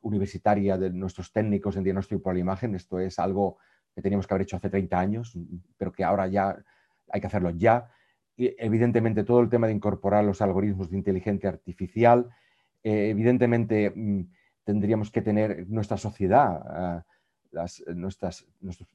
universitaria 0.02 0.78
de 0.78 0.90
nuestros 0.90 1.32
técnicos 1.32 1.76
en 1.76 1.82
diagnóstico 1.82 2.22
por 2.22 2.34
la 2.34 2.40
imagen. 2.40 2.76
Esto 2.76 3.00
es 3.00 3.18
algo 3.18 3.58
que 3.92 4.00
teníamos 4.00 4.28
que 4.28 4.34
haber 4.34 4.42
hecho 4.42 4.58
hace 4.58 4.70
30 4.70 5.00
años, 5.00 5.36
pero 5.76 5.90
que 5.90 6.04
ahora 6.04 6.28
ya 6.28 6.56
hay 7.10 7.20
que 7.20 7.26
hacerlo 7.26 7.50
ya. 7.50 7.90
Y 8.36 8.54
evidentemente, 8.58 9.24
todo 9.24 9.40
el 9.40 9.48
tema 9.48 9.66
de 9.66 9.72
incorporar 9.72 10.24
los 10.24 10.40
algoritmos 10.40 10.88
de 10.88 10.98
inteligencia 10.98 11.50
artificial. 11.50 12.30
Eh, 12.84 13.10
evidentemente, 13.10 13.90
mm, 13.90 14.22
tendríamos 14.62 15.10
que 15.10 15.20
tener 15.20 15.68
nuestra 15.68 15.96
sociedad. 15.96 16.62
Ah, 16.64 17.04
las, 17.52 17.80
eh, 17.80 17.94
nuestras, 17.94 18.46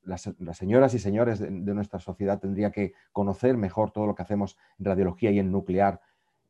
las, 0.03 0.57
señoras 0.57 0.93
y 0.93 0.99
señores 0.99 1.39
de, 1.39 1.49
nuestra 1.49 1.99
sociedad 1.99 2.39
tendría 2.39 2.71
que 2.71 2.93
conocer 3.11 3.55
mejor 3.55 3.91
todo 3.91 4.05
lo 4.05 4.15
que 4.15 4.23
hacemos 4.23 4.57
en 4.79 4.85
radiología 4.85 5.31
y 5.31 5.39
en 5.39 5.51
nuclear, 5.51 6.01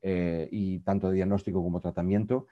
eh, 0.02 0.48
y 0.52 0.80
tanto 0.80 1.10
de 1.10 1.16
diagnóstico 1.16 1.62
como 1.62 1.80
tratamiento, 1.80 2.48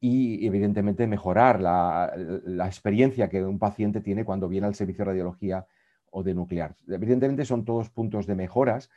y 0.00 0.46
evidentemente 0.46 1.06
mejorar 1.06 1.60
la, 1.60 2.66
experiencia 2.66 3.28
que 3.28 3.44
un 3.44 3.58
paciente 3.58 4.00
tiene 4.00 4.24
cuando 4.24 4.48
viene 4.48 4.66
al 4.66 4.74
servicio 4.74 5.04
de 5.04 5.10
radiología 5.10 5.66
o 6.10 6.22
de 6.22 6.34
nuclear. 6.34 6.74
Evidentemente 6.88 7.44
son 7.44 7.64
todos 7.64 7.90
puntos 7.90 8.26
de 8.26 8.34
mejoras 8.34 8.90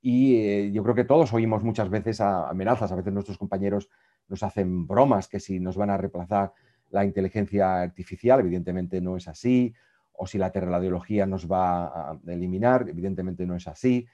y 0.00 0.36
eh, 0.36 0.72
yo 0.72 0.82
creo 0.82 0.94
que 0.94 1.04
todos 1.04 1.32
oímos 1.34 1.62
muchas 1.62 1.90
veces 1.90 2.20
amenazas, 2.20 2.90
a 2.90 2.96
veces 2.96 3.12
nuestros 3.12 3.36
compañeros 3.36 3.90
nos 4.28 4.42
hacen 4.42 4.86
bromas 4.86 5.28
que 5.28 5.40
si 5.40 5.60
nos 5.60 5.76
van 5.76 5.90
a 5.90 5.96
reemplazar 5.96 6.52
la 6.90 7.04
inteligencia 7.04 7.82
artificial, 7.82 8.40
evidentemente 8.40 9.00
no 9.00 9.16
es 9.16 9.28
así, 9.28 9.74
o 10.12 10.26
si 10.26 10.38
la 10.38 10.50
terradiología 10.50 11.26
nos 11.26 11.50
va 11.50 11.86
a 11.86 12.20
eliminar, 12.26 12.88
evidentemente 12.88 13.46
no 13.46 13.56
es 13.56 13.68
así. 13.68 14.06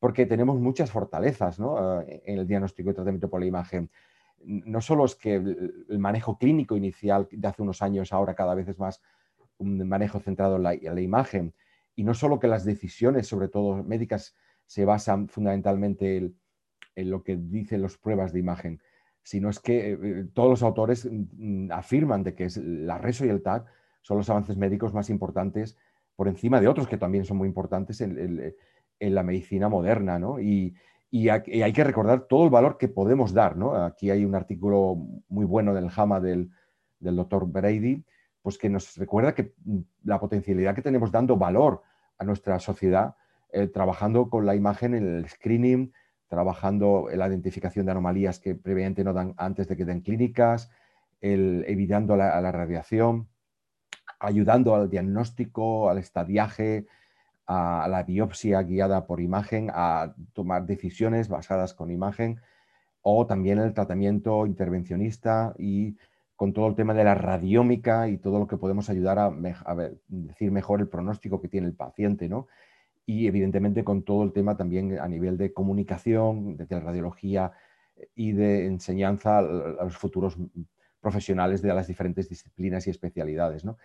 porque 0.00 0.26
tenemos 0.26 0.60
muchas 0.60 0.90
fortalezas 0.90 1.58
eh, 1.58 2.22
en 2.26 2.38
el 2.38 2.46
diagnóstico 2.46 2.90
y 2.90 2.94
tratamiento 2.94 3.30
por 3.30 3.40
la 3.40 3.46
imagen. 3.46 3.90
No 4.42 4.82
solo 4.82 5.06
es 5.06 5.14
que 5.14 5.36
el 5.36 5.98
manejo 5.98 6.36
clínico 6.36 6.76
inicial 6.76 7.26
de 7.30 7.48
hace 7.48 7.62
unos 7.62 7.80
años 7.80 8.12
ahora 8.12 8.34
cada 8.34 8.54
vez 8.54 8.68
es 8.68 8.78
más 8.78 9.00
un 9.56 9.88
manejo 9.88 10.20
centrado 10.20 10.56
en 10.56 10.62
la, 10.62 11.00
imagen, 11.00 11.54
y 11.96 12.04
no 12.04 12.12
solo 12.12 12.38
que 12.38 12.48
las 12.48 12.64
decisiones, 12.64 13.26
sobre 13.26 13.48
todo 13.48 13.82
médicas, 13.82 14.36
se 14.66 14.84
basan 14.84 15.28
fundamentalmente 15.28 16.18
en, 16.18 16.36
en 16.96 17.10
lo 17.10 17.22
que 17.22 17.36
dicen 17.36 17.80
las 17.80 17.96
pruebas 17.96 18.32
de 18.32 18.40
imagen, 18.40 18.80
sino 19.24 19.48
es 19.48 19.58
que 19.58 19.92
eh, 19.92 20.26
todos 20.34 20.50
los 20.50 20.62
autores 20.62 21.08
mm, 21.10 21.72
afirman 21.72 22.22
de 22.22 22.34
que 22.34 22.44
es 22.44 22.58
la 22.58 22.98
RESO 22.98 23.26
y 23.26 23.30
el 23.30 23.42
TAC 23.42 23.66
son 24.02 24.18
los 24.18 24.30
avances 24.30 24.56
médicos 24.56 24.92
más 24.94 25.10
importantes 25.10 25.76
por 26.14 26.28
encima 26.28 26.60
de 26.60 26.68
otros 26.68 26.86
que 26.86 26.98
también 26.98 27.24
son 27.24 27.38
muy 27.38 27.48
importantes 27.48 28.00
en, 28.00 28.54
la 29.00 29.22
medicina 29.22 29.68
moderna, 29.68 30.18
¿no? 30.18 30.38
Y, 30.38 30.76
hay 31.30 31.72
que 31.72 31.84
recordar 31.84 32.26
todo 32.26 32.44
el 32.44 32.50
valor 32.50 32.76
que 32.76 32.88
podemos 32.88 33.32
dar, 33.32 33.56
¿no? 33.56 33.76
Aquí 33.76 34.10
hay 34.10 34.24
un 34.24 34.34
artículo 34.34 34.96
muy 35.28 35.44
bueno 35.44 35.72
del 35.72 35.88
JAMA 35.88 36.20
del, 36.20 36.50
doctor 36.98 37.46
Brady, 37.46 38.04
pues 38.42 38.58
que 38.58 38.68
nos 38.68 38.96
recuerda 38.96 39.34
que 39.34 39.54
mm, 39.64 39.78
la 40.04 40.18
potencialidad 40.18 40.74
que 40.74 40.82
tenemos 40.82 41.12
dando 41.12 41.36
valor 41.36 41.82
a 42.18 42.24
nuestra 42.24 42.58
sociedad, 42.58 43.14
eh, 43.52 43.68
trabajando 43.68 44.28
con 44.28 44.44
la 44.44 44.54
imagen 44.54 44.94
en 44.94 45.16
el 45.16 45.28
screening, 45.28 45.92
trabajando 46.34 47.08
en 47.10 47.20
la 47.20 47.28
identificación 47.28 47.86
de 47.86 47.92
anomalías 47.92 48.40
que 48.40 48.56
previamente 48.56 49.04
no 49.04 49.12
dan 49.12 49.34
antes 49.36 49.68
de 49.68 49.76
que 49.76 49.84
den 49.84 50.00
clínicas, 50.00 50.68
evitando 51.20 52.16
la, 52.16 52.50
radiación, 52.50 53.28
ayudando 54.18 54.74
al 54.74 54.90
diagnóstico, 54.90 55.88
al 55.88 55.98
estadiaje, 55.98 56.86
a, 57.46 57.86
la 57.88 58.02
biopsia 58.02 58.62
guiada 58.62 59.06
por 59.06 59.20
imagen, 59.20 59.70
a 59.72 60.12
tomar 60.32 60.66
decisiones 60.66 61.28
basadas 61.28 61.72
con 61.72 61.92
imagen, 61.92 62.40
o 63.00 63.26
también 63.26 63.58
el 63.60 63.72
tratamiento 63.72 64.44
intervencionista 64.44 65.54
y 65.56 65.96
con 66.34 66.52
todo 66.52 66.66
el 66.66 66.74
tema 66.74 66.94
de 66.94 67.04
la 67.04 67.14
radiómica 67.14 68.08
y 68.08 68.18
todo 68.18 68.40
lo 68.40 68.48
que 68.48 68.56
podemos 68.56 68.90
ayudar 68.90 69.20
a, 69.20 69.26
a 69.26 69.76
decir 70.08 70.50
mejor 70.50 70.80
el 70.80 70.88
pronóstico 70.88 71.40
que 71.40 71.48
tiene 71.48 71.68
el 71.68 71.74
paciente, 71.74 72.28
¿no? 72.28 72.48
Y 73.06 73.26
evidentemente 73.26 73.84
con 73.84 74.02
todo 74.02 74.24
el 74.24 74.32
tema 74.32 74.56
también 74.56 74.98
a 74.98 75.08
nivel 75.08 75.36
de 75.36 75.52
comunicación, 75.52 76.56
de 76.56 76.80
radiología 76.80 77.52
y 78.14 78.32
de 78.32 78.66
enseñanza 78.66 79.38
a 79.38 79.42
los 79.42 79.96
futuros 79.96 80.36
profesionales 81.00 81.60
de 81.60 81.74
las 81.74 81.86
diferentes 81.86 82.28
disciplinas 82.28 82.86
y 82.86 82.90
especialidades. 82.90 83.64
¿no? 83.64 83.76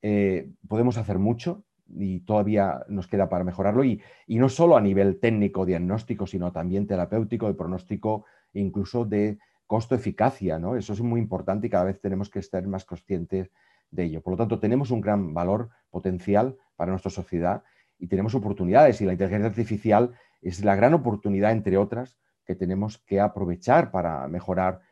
Eh, 0.00 0.50
podemos 0.66 0.96
hacer 0.96 1.18
mucho 1.18 1.64
y 1.86 2.20
todavía 2.20 2.84
nos 2.88 3.06
queda 3.06 3.28
para 3.28 3.44
mejorarlo 3.44 3.84
y, 3.84 4.00
no 4.28 4.48
solo 4.48 4.76
a 4.76 4.80
nivel 4.80 5.20
técnico, 5.20 5.66
diagnóstico, 5.66 6.26
sino 6.26 6.52
también 6.52 6.86
terapéutico, 6.86 7.46
de 7.48 7.54
pronóstico, 7.54 8.24
incluso 8.54 9.04
de 9.04 9.38
costo-eficacia. 9.66 10.58
¿no? 10.58 10.76
Eso 10.76 10.94
es 10.94 11.02
muy 11.02 11.20
importante 11.20 11.66
y 11.66 11.70
cada 11.70 11.84
vez 11.84 12.00
tenemos 12.00 12.30
que 12.30 12.38
estar 12.38 12.66
más 12.66 12.86
conscientes 12.86 13.50
de 13.90 14.04
ello. 14.04 14.22
Por 14.22 14.32
lo 14.32 14.36
tanto, 14.38 14.58
tenemos 14.58 14.90
un 14.90 15.02
gran 15.02 15.34
valor 15.34 15.68
potencial 15.90 16.56
para 16.76 16.90
nuestra 16.90 17.10
sociedad 17.10 17.62
y 18.04 18.06
tenemos 18.06 18.34
oportunidades 18.34 19.00
y 19.00 19.06
la 19.06 19.12
inteligencia 19.12 19.48
artificial 19.48 20.12
es 20.42 20.62
la 20.62 20.76
gran 20.76 20.92
oportunidad, 20.92 21.52
entre 21.52 21.78
otras, 21.78 22.18
que 22.44 22.54
tenemos 22.54 22.98
que 22.98 23.18
aprovechar 23.18 23.90
para 23.90 24.28
mejorar 24.28 24.82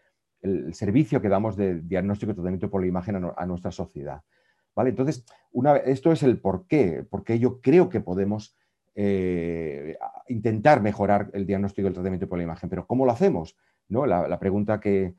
el 0.41 0.73
servicio 0.73 1.21
que 1.21 1.29
damos 1.29 1.55
de 1.55 1.81
diagnóstico 1.83 2.33
y 2.33 2.35
tratamiento 2.35 2.71
por 2.71 2.81
la 2.81 2.87
imagen 2.87 3.31
a, 3.37 3.47
nuestra 3.47 3.71
sociedad. 3.71 4.23
¿Vale? 4.75 4.89
Entonces, 4.89 5.27
una, 5.51 5.77
esto 5.77 6.11
es 6.11 6.23
el 6.23 6.41
por 6.41 6.67
qué, 6.67 7.07
porque 7.09 7.39
yo 7.39 7.61
creo 7.61 7.91
que 7.91 8.01
podemos 8.01 8.57
eh, 8.95 9.99
intentar 10.29 10.81
mejorar 10.81 11.29
el 11.35 11.45
diagnóstico 11.45 11.87
y 11.87 11.89
el 11.89 11.95
tratamiento 11.95 12.31
por 12.31 12.39
la 12.39 12.45
imagen, 12.45 12.71
pero 12.71 12.87
¿cómo 12.87 13.05
lo 13.05 13.13
hacemos? 13.13 13.59
¿No? 13.89 14.07
La, 14.07 14.39
pregunta 14.39 14.81
que 14.81 15.15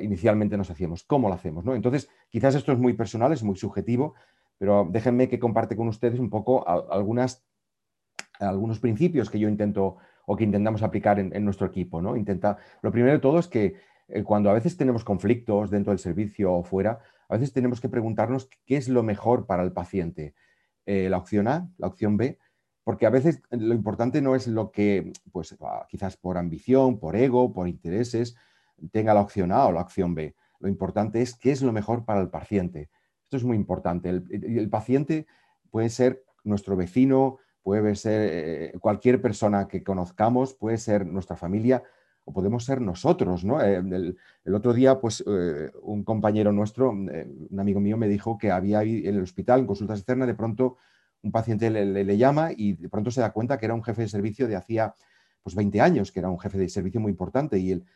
inicialmente 0.00 0.56
nos 0.56 0.70
hacíamos, 0.70 1.02
¿cómo 1.02 1.28
lo 1.28 1.34
hacemos? 1.34 1.64
¿no? 1.64 1.74
Entonces, 1.74 2.08
quizás 2.30 2.54
esto 2.54 2.70
es 2.70 2.78
muy 2.78 2.92
personal, 2.92 3.32
es 3.32 3.42
muy 3.42 3.56
subjetivo, 3.56 4.14
pero 4.58 4.88
déjenme 4.90 5.28
que 5.28 5.38
comparte 5.38 5.76
con 5.76 5.88
ustedes 5.88 6.20
un 6.20 6.30
poco 6.30 6.66
algunas, 6.68 7.44
algunos 8.38 8.78
principios 8.78 9.30
que 9.30 9.38
yo 9.38 9.48
intento 9.48 9.98
o 10.26 10.36
que 10.36 10.44
intentamos 10.44 10.82
aplicar 10.82 11.18
en, 11.18 11.44
nuestro 11.44 11.66
equipo. 11.66 12.00
¿no? 12.00 12.16
Intenta, 12.16 12.58
lo 12.80 12.92
primero 12.92 13.12
de 13.12 13.18
todo 13.18 13.38
es 13.38 13.48
que 13.48 13.76
eh, 14.08 14.22
cuando 14.22 14.50
a 14.50 14.52
veces 14.52 14.76
tenemos 14.76 15.04
conflictos 15.04 15.70
dentro 15.70 15.90
del 15.90 15.98
servicio 15.98 16.52
o 16.52 16.62
fuera, 16.62 17.00
a 17.28 17.34
veces 17.34 17.52
tenemos 17.52 17.80
que 17.80 17.88
preguntarnos 17.88 18.48
qué 18.66 18.76
es 18.76 18.88
lo 18.88 19.02
mejor 19.02 19.46
para 19.46 19.62
el 19.62 19.72
paciente. 19.72 20.34
Eh, 20.86 21.08
la 21.08 21.18
opción 21.18 21.48
A, 21.48 21.68
la 21.78 21.86
opción 21.86 22.16
B, 22.16 22.38
porque 22.84 23.06
a 23.06 23.10
veces 23.10 23.42
lo 23.50 23.74
importante 23.74 24.20
no 24.20 24.34
es 24.34 24.48
lo 24.48 24.72
que, 24.72 25.12
pues 25.30 25.56
ah, 25.60 25.86
quizás 25.88 26.16
por 26.16 26.36
ambición, 26.36 26.98
por 26.98 27.14
ego, 27.14 27.52
por 27.52 27.68
intereses, 27.68 28.36
tenga 28.90 29.14
la 29.14 29.20
opción 29.20 29.52
A 29.52 29.66
o 29.66 29.72
la 29.72 29.82
opción 29.82 30.14
B. 30.14 30.34
Lo 30.58 30.68
importante 30.68 31.22
es 31.22 31.36
qué 31.36 31.52
es 31.52 31.62
lo 31.62 31.72
mejor 31.72 32.04
para 32.04 32.20
el 32.20 32.30
paciente. 32.30 32.90
Esto 33.32 33.38
es 33.38 33.44
muy 33.44 33.56
importante. 33.56 34.10
El, 34.10 34.68
paciente 34.68 35.26
puede 35.70 35.88
ser 35.88 36.22
nuestro 36.44 36.76
vecino, 36.76 37.38
puede 37.62 37.94
ser 37.94 38.28
eh, 38.30 38.78
cualquier 38.78 39.22
persona 39.22 39.68
que 39.68 39.82
conozcamos, 39.82 40.52
puede 40.52 40.76
ser 40.76 41.06
nuestra 41.06 41.34
familia 41.34 41.82
o 42.26 42.34
podemos 42.34 42.66
ser 42.66 42.82
nosotros. 42.82 43.42
¿no? 43.42 43.62
Eh, 43.62 43.76
el, 43.76 44.54
otro 44.54 44.74
día, 44.74 45.00
pues, 45.00 45.24
eh, 45.26 45.70
un 45.80 46.04
compañero 46.04 46.52
nuestro, 46.52 46.90
un 46.90 47.58
amigo 47.58 47.80
mío, 47.80 47.96
me 47.96 48.06
dijo 48.06 48.36
que 48.36 48.50
había 48.50 48.82
en 48.82 49.06
el 49.06 49.22
hospital, 49.22 49.60
en 49.60 49.66
consultas 49.66 50.00
externas, 50.00 50.28
de 50.28 50.34
pronto 50.34 50.76
un 51.22 51.32
paciente 51.32 51.70
le, 51.70 52.18
llama 52.18 52.50
y 52.54 52.74
de 52.74 52.90
pronto 52.90 53.10
se 53.10 53.22
da 53.22 53.32
cuenta 53.32 53.56
que 53.56 53.64
era 53.64 53.74
un 53.74 53.82
jefe 53.82 54.02
de 54.02 54.08
servicio 54.08 54.46
de 54.46 54.56
hacía 54.56 54.94
pues, 55.42 55.56
20 55.56 55.80
años, 55.80 56.12
que 56.12 56.18
era 56.18 56.28
un 56.28 56.38
jefe 56.38 56.58
de 56.58 56.68
servicio 56.68 57.00
muy 57.00 57.12
importante 57.12 57.56
y 57.56 57.72
el, 57.72 57.86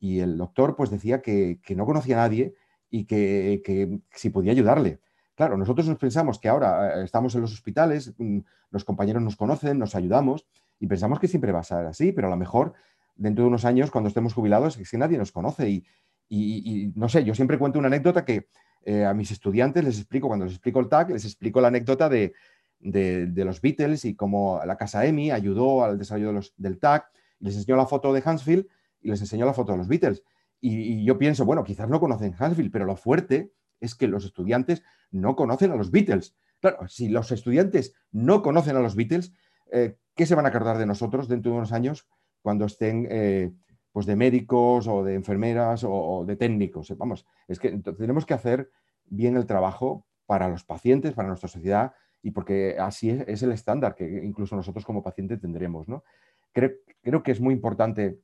y 0.00 0.18
el 0.18 0.36
doctor 0.36 0.74
pues, 0.74 0.90
decía 0.90 1.22
que, 1.22 1.60
que 1.62 1.76
no 1.76 1.86
conocía 1.86 2.16
a 2.16 2.26
nadie 2.26 2.56
y 2.90 3.04
que, 3.04 4.00
si 4.12 4.30
podía 4.30 4.52
ayudarle. 4.52 5.00
Claro, 5.34 5.56
nosotros 5.56 5.88
nos 5.88 5.98
pensamos 5.98 6.38
que 6.38 6.48
ahora 6.48 7.00
eh, 7.00 7.04
estamos 7.04 7.34
en 7.34 7.40
los 7.40 7.52
hospitales, 7.52 8.12
mm, 8.18 8.40
los 8.70 8.84
compañeros 8.84 9.22
nos 9.22 9.36
conocen, 9.36 9.78
nos 9.78 9.94
ayudamos 9.94 10.46
y 10.78 10.86
pensamos 10.86 11.18
que 11.18 11.28
siempre 11.28 11.52
va 11.52 11.60
a 11.60 11.64
ser 11.64 11.86
así, 11.86 12.12
pero 12.12 12.26
a 12.26 12.30
lo 12.30 12.36
mejor 12.36 12.74
dentro 13.20 13.44
de 13.44 13.48
unos 13.48 13.64
años, 13.64 13.90
cuando 13.90 14.08
estemos 14.08 14.34
jubilados, 14.34 14.78
es 14.78 14.90
que 14.90 14.98
nadie 14.98 15.18
nos 15.18 15.30
conoce. 15.30 15.82
Y, 16.28 16.92
no 16.94 17.08
sé, 17.08 17.24
yo 17.24 17.34
siempre 17.34 17.58
cuento 17.58 17.78
una 17.78 17.88
anécdota 17.88 18.24
que 18.24 18.48
eh, 18.84 19.04
a 19.04 19.12
mis 19.14 19.30
estudiantes 19.30 19.84
les 19.84 19.98
explico, 19.98 20.28
cuando 20.28 20.46
les 20.46 20.54
explico 20.54 20.80
el 20.80 20.88
TAC, 20.88 21.10
les 21.10 21.24
explico 21.24 21.60
la 21.60 21.68
anécdota 21.68 22.08
de, 22.08 22.32
los 22.80 23.60
Beatles 23.60 24.04
y 24.04 24.14
cómo 24.14 24.60
la 24.64 24.76
casa 24.76 25.04
EMI 25.04 25.32
ayudó 25.32 25.84
al 25.84 25.98
desarrollo 25.98 26.40
del 26.56 26.78
TAC. 26.78 27.10
Les 27.40 27.56
enseñó 27.56 27.76
la 27.76 27.86
foto 27.86 28.12
de 28.12 28.22
Hansfield 28.24 28.66
y 29.02 29.10
les 29.10 29.20
enseñó 29.20 29.44
la 29.44 29.52
foto 29.52 29.72
de 29.72 29.78
los 29.78 29.88
Beatles. 29.88 30.22
Y, 30.60 31.04
yo 31.04 31.18
pienso, 31.18 31.44
bueno, 31.44 31.64
quizás 31.64 31.88
no 31.88 32.00
conocen 32.00 32.34
Hansfield, 32.38 32.70
pero 32.70 32.84
lo 32.84 32.96
fuerte 32.96 33.52
es 33.80 33.94
que 33.94 34.08
los 34.08 34.24
estudiantes 34.24 34.82
no 35.10 35.36
conocen 35.36 35.72
a 35.72 35.76
los 35.76 35.90
Beatles. 35.90 36.36
Claro, 36.60 36.86
si 36.88 37.08
los 37.08 37.32
estudiantes 37.32 37.94
no 38.12 38.42
conocen 38.42 38.76
a 38.76 38.80
los 38.80 38.94
Beatles, 38.94 39.32
eh, 39.72 39.96
¿qué 40.14 40.26
se 40.26 40.34
van 40.34 40.44
a 40.44 40.50
acordar 40.50 40.76
de 40.76 40.86
nosotros 40.86 41.28
dentro 41.28 41.52
de 41.52 41.58
unos 41.58 41.72
años 41.72 42.06
cuando 42.42 42.66
estén 42.66 43.08
eh, 43.10 43.52
pues 43.92 44.06
de 44.06 44.16
médicos 44.16 44.86
o 44.86 45.02
de 45.02 45.14
enfermeras 45.14 45.84
o, 45.88 46.24
de 46.26 46.36
técnicos? 46.36 46.94
Vamos, 46.98 47.26
es 47.48 47.58
que 47.58 47.70
tenemos 47.70 48.26
que 48.26 48.34
hacer 48.34 48.70
bien 49.06 49.36
el 49.36 49.46
trabajo 49.46 50.06
para 50.26 50.48
los 50.48 50.64
pacientes, 50.64 51.14
para 51.14 51.28
nuestra 51.28 51.48
sociedad 51.48 51.92
y 52.22 52.32
porque 52.32 52.76
así 52.78 53.10
es, 53.10 53.42
el 53.42 53.52
estándar 53.52 53.94
que 53.94 54.04
incluso 54.22 54.54
nosotros 54.54 54.84
como 54.84 55.02
pacientes 55.02 55.40
tendremos. 55.40 55.88
¿no? 55.88 56.04
Creo, 56.52 56.72
creo 57.00 57.22
que 57.22 57.32
es 57.32 57.40
muy 57.40 57.54
importante 57.54 58.20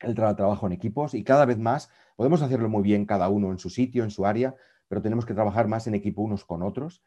el 0.00 0.14
trabajo 0.14 0.66
en 0.66 0.72
equipos 0.72 1.14
y 1.14 1.24
cada 1.24 1.44
vez 1.44 1.58
más 1.58 1.90
podemos 2.16 2.42
hacerlo 2.42 2.68
muy 2.68 2.82
bien 2.82 3.06
cada 3.06 3.28
uno 3.28 3.50
en 3.50 3.58
su 3.58 3.70
sitio, 3.70 4.04
en 4.04 4.10
su 4.10 4.26
área, 4.26 4.54
pero 4.88 5.02
tenemos 5.02 5.26
que 5.26 5.34
trabajar 5.34 5.68
más 5.68 5.86
en 5.86 5.94
equipo 5.94 6.22
unos 6.22 6.44
con 6.44 6.62
otros. 6.62 7.02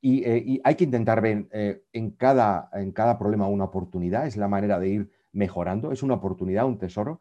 Y, 0.00 0.24
eh, 0.24 0.60
hay 0.64 0.74
que 0.74 0.84
intentar 0.84 1.20
ver 1.20 1.48
eh, 1.52 1.84
en, 1.92 2.10
cada, 2.10 2.68
en 2.72 2.92
cada 2.92 3.18
problema 3.18 3.46
una 3.46 3.64
oportunidad, 3.64 4.26
es 4.26 4.36
la 4.36 4.48
manera 4.48 4.78
de 4.78 4.88
ir 4.88 5.10
mejorando, 5.32 5.92
es 5.92 6.02
una 6.02 6.14
oportunidad, 6.14 6.66
un 6.66 6.78
tesoro. 6.78 7.20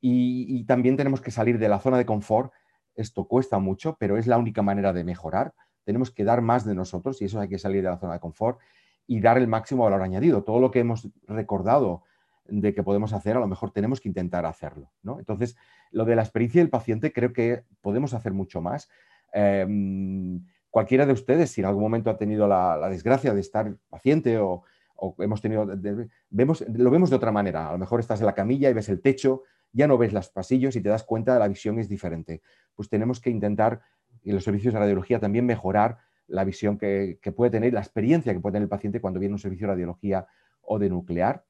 Y, 0.00 0.64
también 0.64 0.96
tenemos 0.96 1.20
que 1.20 1.30
salir 1.30 1.58
de 1.58 1.68
la 1.68 1.80
zona 1.80 1.98
de 1.98 2.06
confort. 2.06 2.52
Esto 2.94 3.26
cuesta 3.26 3.58
mucho, 3.58 3.96
pero 3.98 4.16
es 4.18 4.26
la 4.26 4.38
única 4.38 4.62
manera 4.62 4.92
de 4.92 5.04
mejorar. 5.04 5.54
Tenemos 5.84 6.10
que 6.10 6.24
dar 6.24 6.42
más 6.42 6.64
de 6.64 6.74
nosotros 6.74 7.20
y 7.22 7.26
eso 7.26 7.40
hay 7.40 7.48
que 7.48 7.58
salir 7.58 7.82
de 7.82 7.90
la 7.90 7.98
zona 7.98 8.14
de 8.14 8.20
confort 8.20 8.58
y 9.06 9.20
dar 9.20 9.38
el 9.38 9.48
máximo 9.48 9.84
valor 9.84 10.02
añadido. 10.02 10.42
Todo 10.44 10.60
lo 10.60 10.70
que 10.70 10.80
hemos 10.80 11.08
recordado 11.26 12.02
de 12.48 12.74
que 12.74 12.82
podemos 12.82 13.12
hacer, 13.12 13.36
a 13.36 13.40
lo 13.40 13.46
mejor 13.46 13.70
tenemos 13.70 14.00
que 14.00 14.08
intentar 14.08 14.46
hacerlo. 14.46 14.92
¿no? 15.02 15.18
Entonces, 15.18 15.56
lo 15.90 16.04
de 16.04 16.16
la 16.16 16.22
experiencia 16.22 16.60
del 16.60 16.70
paciente 16.70 17.12
creo 17.12 17.32
que 17.32 17.64
podemos 17.80 18.14
hacer 18.14 18.32
mucho 18.32 18.60
más. 18.60 18.88
Em, 19.32 20.44
cualquiera 20.70 21.06
de 21.06 21.12
ustedes, 21.12 21.50
si 21.50 21.60
en 21.60 21.66
algún 21.66 21.82
momento 21.82 22.10
ha 22.10 22.16
tenido 22.16 22.46
la, 22.46 22.88
desgracia 22.88 23.34
de 23.34 23.40
estar 23.40 23.76
paciente 23.88 24.38
o, 24.38 24.64
hemos 25.18 25.42
tenido, 25.42 25.66
vemos, 26.30 26.64
lo 26.68 26.90
vemos 26.90 27.10
de 27.10 27.16
otra 27.16 27.30
manera. 27.30 27.68
A 27.68 27.72
lo 27.72 27.78
mejor 27.78 28.00
estás 28.00 28.20
en 28.20 28.26
la 28.26 28.34
camilla 28.34 28.70
y 28.70 28.72
ves 28.72 28.88
el 28.88 29.02
techo, 29.02 29.42
ya 29.72 29.86
no 29.86 29.98
ves 29.98 30.14
los 30.14 30.30
pasillos 30.30 30.74
y 30.74 30.80
te 30.80 30.88
das 30.88 31.04
cuenta 31.04 31.34
de 31.34 31.40
la 31.40 31.48
visión 31.48 31.78
es 31.78 31.88
diferente. 31.88 32.40
Pues 32.74 32.88
tenemos 32.88 33.20
que 33.20 33.28
intentar, 33.28 33.82
en 34.24 34.34
los 34.34 34.44
servicios 34.44 34.72
de 34.72 34.80
radiología, 34.80 35.20
también 35.20 35.44
mejorar 35.44 35.98
la 36.28 36.44
visión 36.44 36.78
que, 36.78 37.18
que 37.20 37.30
puede 37.30 37.50
tener, 37.50 37.74
la 37.74 37.80
experiencia 37.80 38.32
que 38.32 38.40
puede 38.40 38.54
tener 38.54 38.64
el 38.64 38.70
paciente 38.70 39.00
cuando 39.00 39.20
viene 39.20 39.34
un 39.34 39.38
servicio 39.38 39.66
de 39.66 39.74
radiología 39.74 40.26
o 40.62 40.78
de 40.78 40.88
nuclear 40.88 41.44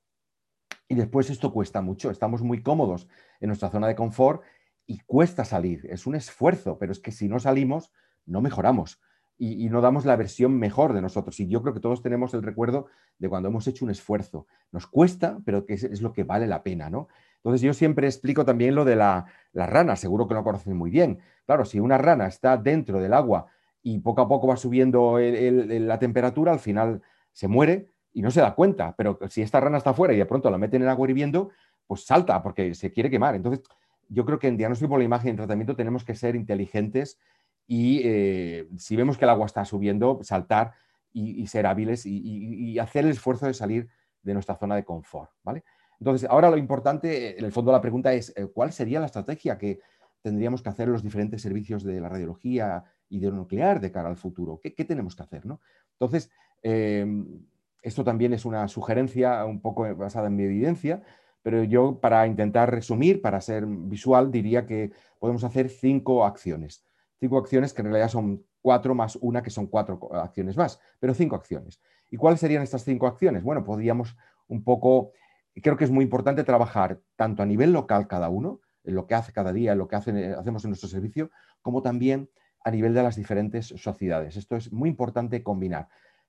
Y 0.89 0.95
después 0.95 1.31
esto 1.31 1.53
cuesta 1.53 1.81
mucho, 1.81 2.11
estamos 2.11 2.43
muy 2.43 2.63
cómodos 2.63 3.09
en 3.41 3.49
nuestra 3.49 3.71
zona 3.71 3.89
de 3.89 3.97
confort 3.97 4.43
y 4.87 5.01
cuesta 5.01 5.45
salir, 5.45 5.87
es 5.91 6.07
un 6.07 6.15
esfuerzo, 6.15 6.79
pero 6.79 6.93
es 6.93 7.01
que 7.01 7.11
si 7.11 7.29
no 7.29 7.41
salimos, 7.41 7.93
no 8.25 8.41
mejoramos 8.41 9.01
y, 9.39 9.69
no 9.69 9.81
damos 9.81 10.05
la 10.05 10.17
versión 10.17 10.59
mejor 10.59 10.93
de 10.93 11.03
nosotros. 11.03 11.39
Y 11.41 11.49
yo 11.49 11.63
creo 11.63 11.75
que 11.75 11.81
todos 11.81 12.03
tenemos 12.03 12.33
el 12.35 12.43
recuerdo 12.43 12.87
de 13.19 13.29
cuando 13.29 13.49
hemos 13.49 13.67
hecho 13.67 13.85
un 13.85 13.91
esfuerzo. 13.91 14.47
Nos 14.73 14.87
cuesta, 14.87 15.39
pero 15.45 15.67
que 15.67 15.75
es, 15.75 16.01
lo 16.01 16.13
que 16.13 16.25
vale 16.25 16.47
la 16.47 16.63
pena, 16.63 16.89
¿no? 16.89 17.09
Entonces 17.37 17.61
yo 17.61 17.75
siempre 17.75 18.07
explico 18.07 18.45
también 18.45 18.75
lo 18.75 18.85
de 18.85 18.97
la, 18.97 19.27
rana, 19.53 19.97
seguro 19.97 20.27
que 20.27 20.35
lo 20.35 20.43
conocen 20.43 20.77
muy 20.77 20.91
bien. 20.91 21.21
Claro, 21.45 21.65
si 21.65 21.79
una 21.79 21.99
rana 21.99 22.27
está 22.27 22.57
dentro 22.57 22.99
del 22.99 23.13
agua 23.13 23.47
y 23.83 23.99
poco 24.01 24.23
a 24.23 24.29
poco 24.29 24.47
va 24.47 24.57
subiendo 24.57 25.19
la 25.19 25.99
temperatura, 25.99 26.53
al 26.53 26.59
final 26.59 27.03
se 27.33 27.47
muere 27.47 27.91
y 28.17 28.23
no 28.23 28.31
se 28.31 28.41
da 28.41 28.55
cuenta. 28.55 28.95
Pero 28.97 29.19
si 29.29 29.43
esta 29.43 29.61
rana 29.61 29.77
está 29.77 29.91
afuera 29.91 30.15
y 30.15 30.17
de 30.17 30.25
pronto 30.25 30.51
la 30.51 30.57
meten 30.57 30.81
en 30.81 30.89
agua 30.89 31.07
hirviendo, 31.07 31.51
pues 31.87 32.07
salta 32.07 32.43
porque 32.43 32.75
se 32.75 32.91
quiere 32.91 33.11
quemar. 33.11 33.35
Entonces, 33.35 33.63
yo 34.09 34.25
creo 34.25 34.39
que 34.39 34.49
en 34.49 34.57
diagnóstico 34.57 34.89
por 34.89 34.99
la 34.99 35.05
imagen 35.05 35.29
y 35.29 35.31
en 35.33 35.37
tratamiento 35.37 35.77
tenemos 35.77 36.03
que 36.03 36.15
ser 36.15 36.35
inteligentes 36.35 37.19
y 37.67 38.01
eh, 38.05 38.69
si 38.79 38.97
vemos 38.97 39.19
que 39.19 39.27
el 39.27 39.29
agua 39.29 39.45
está 39.45 39.67
subiendo, 39.67 40.21
saltar 40.23 40.73
y, 41.13 41.47
ser 41.47 41.67
hábiles 41.67 42.07
y, 42.07 42.79
hacer 42.79 43.05
el 43.05 43.11
esfuerzo 43.11 43.47
de 43.47 43.55
salir 43.55 43.89
de 44.23 44.33
nuestra 44.33 44.57
zona 44.57 44.77
de 44.77 44.85
confort. 44.85 45.31
¿vale? 45.43 45.63
Entonces, 46.01 46.27
ahora 46.31 46.49
lo 46.49 46.57
importante, 46.57 47.39
en 47.39 47.45
el 47.45 47.53
fondo 47.53 47.71
la 47.71 47.83
pregunta 47.83 48.15
es, 48.15 48.33
eh, 48.35 48.47
¿cuál 48.47 48.73
sería 48.73 48.99
la 48.99 49.07
estrategia 49.07 49.59
que 49.59 49.81
tendríamos 50.23 50.63
que 50.63 50.71
hacer 50.71 50.89
los 50.89 51.03
diferentes 51.03 51.43
servicios 51.43 51.85
de 51.85 52.01
la 52.01 52.09
radiología 52.09 52.83
y 53.11 53.19
de 53.19 53.31
nuclear 53.31 53.79
de 53.79 53.93
cara 53.93 54.09
al 54.09 54.17
futuro? 54.17 54.59
¿Qué, 54.63 54.71
tenemos 54.85 55.15
que 55.15 55.23
hacer? 55.23 55.45
¿no? 55.45 55.61
Entonces, 55.93 56.31
em, 56.63 57.45
esto 57.87 58.05
también 58.05 58.33
es 58.33 58.45
una 58.45 58.69
sugerencia 58.69 59.45
un 59.45 59.61
poco 59.61 59.95
basada 59.97 60.27
en 60.27 60.37
mi 60.37 60.45
evidencia, 60.45 61.03
pero 61.43 61.63
yo 61.65 62.01
para 62.01 62.27
intentar 62.27 62.71
resumir, 62.71 63.23
para 63.23 63.41
ser 63.41 63.67
visual, 63.67 64.31
diría 64.31 64.67
que 64.67 64.93
podemos 65.19 65.45
hacer 65.45 65.69
cinco 65.69 66.25
acciones 66.25 66.87
cinco 67.19 67.39
acciones 67.39 67.73
que 67.73 67.83
en 67.83 67.89
realidad 67.89 68.09
son 68.09 68.45
cuatro 68.61 68.95
más 68.95 69.17
una 69.17 69.43
que 69.43 69.51
son 69.51 69.67
cuatro 69.67 69.99
acciones 70.15 70.57
más, 70.57 70.81
pero 70.99 71.15
cinco 71.15 71.37
acciones. 71.37 71.81
¿Y 72.11 72.17
cuáles 72.17 72.41
serían 72.41 72.63
estas 72.63 72.85
cinco 72.85 73.07
acciones? 73.07 73.43
Bueno, 73.43 73.65
podríamos 73.65 74.17
un 74.49 74.63
poco, 74.63 75.13
creo 75.55 75.77
que 75.77 75.85
es 75.85 75.91
muy 75.91 76.05
importante 76.05 76.45
trabajar 76.45 77.01
tanto 77.17 77.43
a 77.43 77.47
nivel 77.47 77.73
local 77.73 78.07
cada 78.07 78.29
uno, 78.29 78.61
en 78.85 78.95
lo 78.95 79.07
que 79.07 79.15
hace 79.15 79.33
cada 79.33 79.53
día, 79.53 79.73
en 79.73 79.79
lo 79.79 79.89
que 79.89 79.97
hacemos 79.97 80.65
en 80.65 80.71
nuestro 80.71 80.89
servicio, 80.89 81.31
como 81.61 81.83
también 81.83 82.31
a 82.65 82.71
nivel 82.71 82.95
de 82.95 83.03
las 83.03 83.17
diferentes 83.17 83.67
sociedades. 83.67 84.37
Esto 84.37 84.57
es 84.57 84.73
muy 84.73 84.89
importante 84.89 85.43
combinar. 85.43 85.89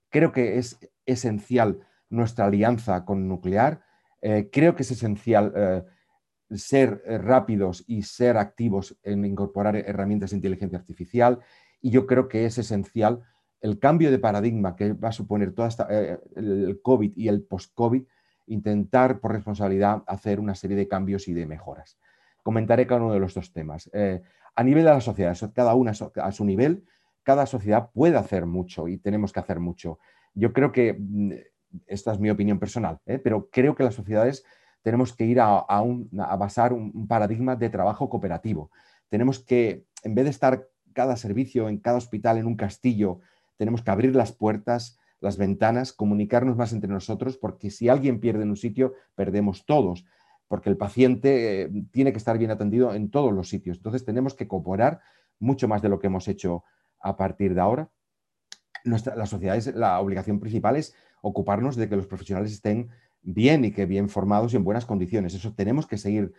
Creo 0.10 0.32
que 0.32 0.58
es 0.58 0.80
esencial 1.06 1.80
nuestra 2.10 2.46
alianza 2.46 3.06
con 3.06 3.28
Nuclear, 3.28 3.82
eh, 4.22 4.50
creo 4.52 4.76
que 4.76 4.84
es 4.84 4.92
esencial 4.92 5.54
eh, 5.56 5.84
ser 6.52 7.04
eh, 7.06 7.18
rápidos 7.18 7.84
y 7.88 8.02
ser 8.04 8.38
activos 8.38 8.98
en 9.04 9.26
incorporar 9.26 9.76
herramientas 9.76 10.32
de 10.32 10.38
inteligencia 10.38 10.78
artificial. 10.78 11.40
Y 11.82 11.92
yo 11.92 12.08
creo 12.08 12.28
que 12.28 12.46
es 12.46 12.58
esencial 12.58 13.22
el 13.62 13.80
cambio 13.80 14.12
de 14.12 14.20
paradigma 14.20 14.76
que 14.76 14.94
va 14.94 15.10
a 15.10 15.14
suponer 15.14 15.54
toda 15.54 15.68
esta, 15.68 15.88
el 16.36 16.80
COVID 16.84 17.14
y 17.16 17.28
el 17.28 17.44
post-COVID, 17.44 18.04
intentar 18.48 19.20
por 19.20 19.34
responsabilidad 19.34 20.04
hacer 20.08 20.40
una 20.40 20.56
serie 20.56 20.78
de 20.78 20.88
cambios 20.88 21.28
y 21.28 21.34
de 21.34 21.46
mejoras. 21.46 21.98
Comentaré 22.44 22.86
cada 22.86 23.02
uno 23.02 23.14
de 23.14 23.20
los 23.20 23.34
dos 23.34 23.52
temas. 23.52 23.90
A 24.56 24.64
nivel 24.64 24.84
de 24.84 24.92
la 24.92 25.02
sociedad, 25.02 25.36
cada 25.56 25.74
una 25.74 25.92
a 25.92 26.32
su 26.32 26.46
nivel, 26.46 26.86
cada 27.28 27.46
sociedad 27.46 27.90
puede 27.94 28.16
hacer 28.16 28.46
mucho 28.46 28.88
y 28.88 29.00
tenemos 29.00 29.34
que 29.34 29.42
hacer 29.42 29.60
mucho. 29.60 30.00
Yo 30.34 30.54
creo 30.54 30.72
que, 30.72 30.96
mm, 30.98 31.34
esta 31.86 32.14
es 32.14 32.20
mi 32.22 32.30
opinión 32.30 32.58
personal, 32.58 33.00
pero 33.22 33.50
creo 33.52 33.76
que 33.76 33.84
las 33.84 33.96
sociedades 33.96 34.46
tenemos 34.82 35.14
que 35.14 35.26
ir 35.26 35.42
a, 35.42 35.66
basar 36.40 36.72
un, 36.72 37.06
paradigma 37.06 37.58
de 37.58 37.70
trabajo 37.70 38.10
cooperativo. 38.10 38.72
Tenemos 39.10 39.40
que, 39.40 39.84
en 40.04 40.16
vez 40.16 40.24
de 40.24 40.32
estar 40.32 40.70
cada 40.94 41.18
servicio 41.18 41.68
en 41.68 41.80
cada 41.80 41.98
hospital 41.98 42.38
en 42.38 42.46
un 42.46 42.56
castillo, 42.56 43.20
tenemos 43.58 43.82
que 43.82 43.92
abrir 43.92 44.16
las 44.16 44.32
puertas, 44.32 44.98
las 45.20 45.36
ventanas, 45.36 45.92
comunicarnos 45.92 46.56
más 46.56 46.72
entre 46.72 46.90
nosotros, 46.90 47.36
porque 47.36 47.72
si 47.72 47.90
alguien 47.90 48.22
pierde 48.22 48.44
en 48.44 48.52
un 48.52 48.56
sitio, 48.56 48.94
perdemos 49.16 49.66
todos, 49.66 50.06
porque 50.48 50.70
el 50.70 50.78
paciente 50.78 51.64
eh, 51.64 51.72
tiene 51.92 52.14
que 52.14 52.20
estar 52.20 52.38
bien 52.38 52.52
atendido 52.52 52.94
en 52.94 53.12
todos 53.12 53.34
los 53.34 53.50
sitios. 53.50 53.76
Entonces 53.76 54.06
tenemos 54.06 54.34
que 54.34 54.48
cooperar 54.48 55.02
mucho 55.40 55.68
más 55.68 55.82
de 55.82 55.90
lo 55.90 56.00
que 56.00 56.08
hemos 56.08 56.30
hecho 56.30 56.64
a 57.00 57.18
partir 57.18 57.54
de 57.54 57.62
ahora. 57.62 57.90
Nuestra, 58.84 59.16
la 59.16 59.26
la 59.76 60.00
obligación 60.00 60.40
principal 60.40 60.76
es 60.78 60.96
ocuparnos 61.22 61.76
de 61.76 61.90
que 61.90 61.96
los 61.96 62.08
profesionales 62.08 62.52
estén 62.52 62.90
bien 63.22 63.66
y 63.66 63.72
que 63.72 63.86
bien 63.86 64.10
formados 64.10 64.54
y 64.54 64.58
en 64.58 64.64
buenas 64.64 64.86
condiciones. 64.86 65.34
Eso 65.34 65.54
tenemos 65.54 65.88
que 65.88 65.98
seguir 65.98 66.34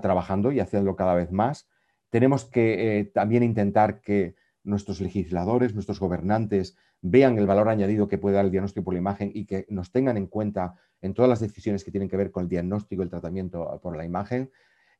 trabajando 0.00 0.52
y 0.52 0.60
haciéndolo 0.60 0.96
cada 0.96 1.14
vez 1.14 1.32
más. 1.32 1.68
Tenemos 2.10 2.44
que 2.44 2.98
eh, 2.98 3.04
también 3.04 3.42
intentar 3.42 4.00
que 4.00 4.36
nuestros 4.62 5.00
legisladores, 5.00 5.74
nuestros 5.74 5.98
gobernantes 5.98 6.76
vean 7.02 7.38
el 7.38 7.46
valor 7.46 7.68
añadido 7.68 8.08
que 8.08 8.18
puede 8.18 8.36
dar 8.36 8.44
el 8.44 8.50
diagnóstico 8.50 8.84
por 8.84 8.94
la 8.94 9.00
imagen 9.00 9.30
y 9.34 9.46
que 9.46 9.66
nos 9.68 9.90
tengan 9.90 10.16
en 10.16 10.26
cuenta 10.26 10.74
en 11.00 11.14
todas 11.14 11.28
las 11.28 11.40
decisiones 11.40 11.82
que 11.82 11.90
tienen 11.90 12.08
que 12.08 12.16
ver 12.16 12.30
con 12.30 12.44
el 12.44 12.48
diagnóstico 12.48 13.02
y 13.02 13.04
el 13.04 13.10
tratamiento 13.10 13.80
por 13.82 13.96
la 13.96 14.04
imagen. 14.04 14.50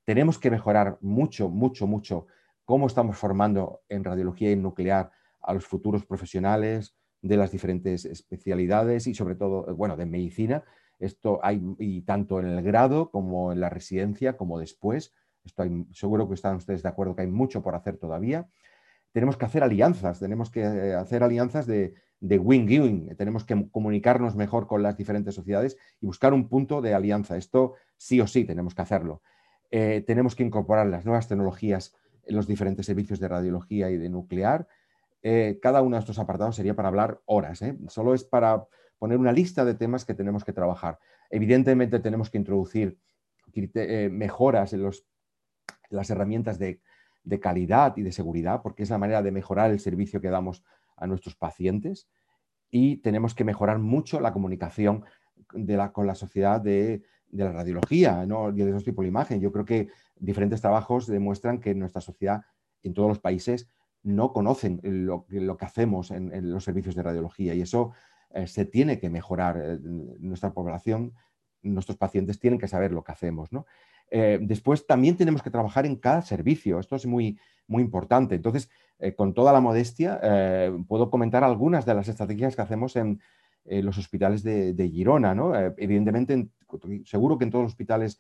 Tenemos 0.05 0.39
que 0.39 0.51
mejorar 0.51 0.99
mucho, 1.03 1.49
mucho, 1.51 1.87
mucho 1.87 2.27
cómo 2.71 2.87
estamos 2.87 3.17
formando 3.17 3.81
en 3.89 4.05
radiología 4.05 4.53
y 4.53 4.55
nuclear 4.55 5.11
a 5.41 5.55
los 5.55 5.67
futuros 5.67 6.07
profesionales 6.07 6.95
de 7.21 7.37
las 7.37 7.51
diferentes 7.51 8.05
especialidades 8.05 9.09
y 9.09 9.15
sobre 9.17 9.35
todo, 9.35 9.75
bueno, 9.75 9.97
de 9.97 10.07
medicina, 10.07 10.63
esto 11.01 11.41
hay 11.43 11.61
y 11.81 12.03
tanto 12.03 12.39
en 12.39 12.47
el 12.47 12.63
grado 12.63 13.11
como 13.11 13.51
en 13.51 13.59
la 13.59 13.71
residencia, 13.71 14.37
como 14.37 14.57
después. 14.57 15.13
Esto 15.45 15.65
seguro 15.91 16.29
que 16.29 16.35
están 16.35 16.55
ustedes 16.55 16.85
de 16.85 16.89
acuerdo 16.89 17.17
que 17.17 17.23
hay 17.23 17.27
mucho 17.27 17.61
por 17.61 17.75
hacer 17.75 17.97
todavía. 17.97 18.49
Tenemos 19.11 19.37
que 19.37 19.47
hacer 19.47 19.65
alianzas, 19.65 20.21
tenemos 20.21 20.49
que 20.49 20.61
eh, 20.61 20.95
hacer 20.95 21.25
alianzas 21.25 21.67
de, 21.67 21.95
win-win, 22.21 23.17
tenemos 23.17 23.45
que 23.45 23.69
comunicarnos 23.73 24.37
mejor 24.37 24.69
con 24.69 24.85
las 24.85 24.97
diferentes 24.97 25.35
sociedades 25.35 25.77
y 26.01 26.07
buscar 26.07 26.33
un 26.33 26.49
punto 26.49 26.81
de 26.81 26.95
alianza. 26.95 27.37
Esto 27.37 27.75
sí 27.97 28.21
o 28.21 28.29
sí 28.29 28.45
tenemos 28.45 28.77
que 28.77 28.83
hacerlo. 28.83 29.23
Eh, 29.73 30.05
tenemos 30.07 30.37
que 30.37 30.45
incorporar 30.45 30.87
las 30.87 31.05
nuevas 31.05 31.27
tecnologías 31.27 31.97
los 32.31 32.47
diferentes 32.47 32.87
servicios 32.87 33.21
de 33.21 33.29
radiología 33.29 33.91
y 33.91 33.97
de 33.97 34.09
nuclear. 34.09 34.67
Eh, 35.23 35.59
cada 35.61 35.83
uno 35.83 35.97
de 35.97 36.01
estos 36.01 36.19
apartados 36.19 36.57
sería 36.57 36.75
para 36.75 36.89
hablar 36.89 37.21
horas. 37.27 37.61
Solo 37.89 38.15
es 38.15 38.25
para 38.25 38.65
poner 38.99 39.19
una 39.19 39.33
lista 39.33 39.65
de 39.65 39.75
temas 39.75 40.05
que 40.05 40.15
tenemos 40.15 40.45
que 40.45 40.53
trabajar. 40.53 40.99
Evidentemente 41.31 42.01
tenemos 42.01 42.31
que 42.31 42.39
introducir 42.39 42.99
eh, 43.55 44.09
mejoras 44.11 44.73
en, 44.73 44.89
las 45.91 46.11
herramientas 46.11 46.59
de, 46.59 46.81
calidad 47.41 47.97
y 47.97 48.03
de 48.03 48.13
seguridad, 48.13 48.63
porque 48.63 48.83
es 48.83 48.91
la 48.91 48.99
manera 48.99 49.23
de 49.23 49.31
mejorar 49.31 49.71
el 49.71 49.81
servicio 49.81 50.21
que 50.21 50.31
damos 50.31 50.65
a 50.97 51.07
nuestros 51.07 51.37
pacientes. 51.37 52.09
Y 52.71 52.99
tenemos 52.99 53.35
que 53.35 53.45
mejorar 53.45 53.79
mucho 53.79 54.21
la 54.21 54.33
comunicación 54.33 55.05
con 55.93 56.07
la 56.07 56.15
sociedad 56.15 56.61
de, 56.61 57.03
la 57.33 57.53
radiología, 57.53 58.27
¿no? 58.27 58.53
de 58.53 58.69
esos 58.69 58.85
tipos 58.85 59.05
de 59.05 59.09
imagen. 59.09 59.41
Yo 59.41 59.53
creo 59.53 59.65
que 59.65 59.89
diferentes 60.17 60.61
trabajos 60.61 61.07
demuestran 61.07 61.61
que 61.61 61.75
nuestra 61.75 62.01
sociedad, 62.01 62.43
en 62.83 62.95
todos 62.95 63.09
los 63.09 63.19
países, 63.19 63.69
no 64.03 64.33
conocen 64.33 64.81
lo, 64.83 65.27
que 65.27 65.65
hacemos 65.65 66.11
en, 66.11 66.51
los 66.51 66.65
servicios 66.65 66.95
de 66.95 67.03
radiología 67.03 67.55
y 67.55 67.63
eso 67.63 67.93
eh, 68.31 68.47
se 68.47 68.65
tiene 68.65 68.99
que 68.99 69.11
mejorar 69.11 69.61
eh, 69.63 69.79
nuestra 70.21 70.53
población, 70.53 71.13
nuestros 71.63 71.99
pacientes 71.99 72.41
tienen 72.41 72.59
que 72.59 72.69
saber 72.69 72.93
lo 72.93 73.05
que 73.05 73.13
hacemos. 73.13 73.51
Eh, 74.11 74.39
después 74.41 74.87
también 74.87 75.17
tenemos 75.17 75.43
que 75.43 75.51
trabajar 75.51 75.85
en 75.85 75.97
cada 75.97 76.23
servicio, 76.23 76.81
esto 76.81 76.97
es 76.97 77.05
muy, 77.07 77.39
muy 77.67 77.83
importante. 77.83 78.35
Entonces, 78.35 78.71
con 79.17 79.33
toda 79.33 79.51
la 79.55 79.63
modestia, 79.63 80.21
puedo 80.87 81.09
comentar 81.09 81.43
algunas 81.43 81.87
de 81.87 81.95
las 81.95 82.09
estrategias 82.09 82.55
que 82.55 82.61
hacemos 82.61 82.97
en, 82.97 83.19
los 83.65 83.99
hospitales 83.99 84.43
de, 84.43 84.91
Girona. 84.93 85.35
evidentemente, 85.77 86.49
seguro 87.05 87.39
que 87.39 87.45
en 87.45 87.51
todos 87.51 87.65
los 87.65 87.73
hospitales 87.73 88.19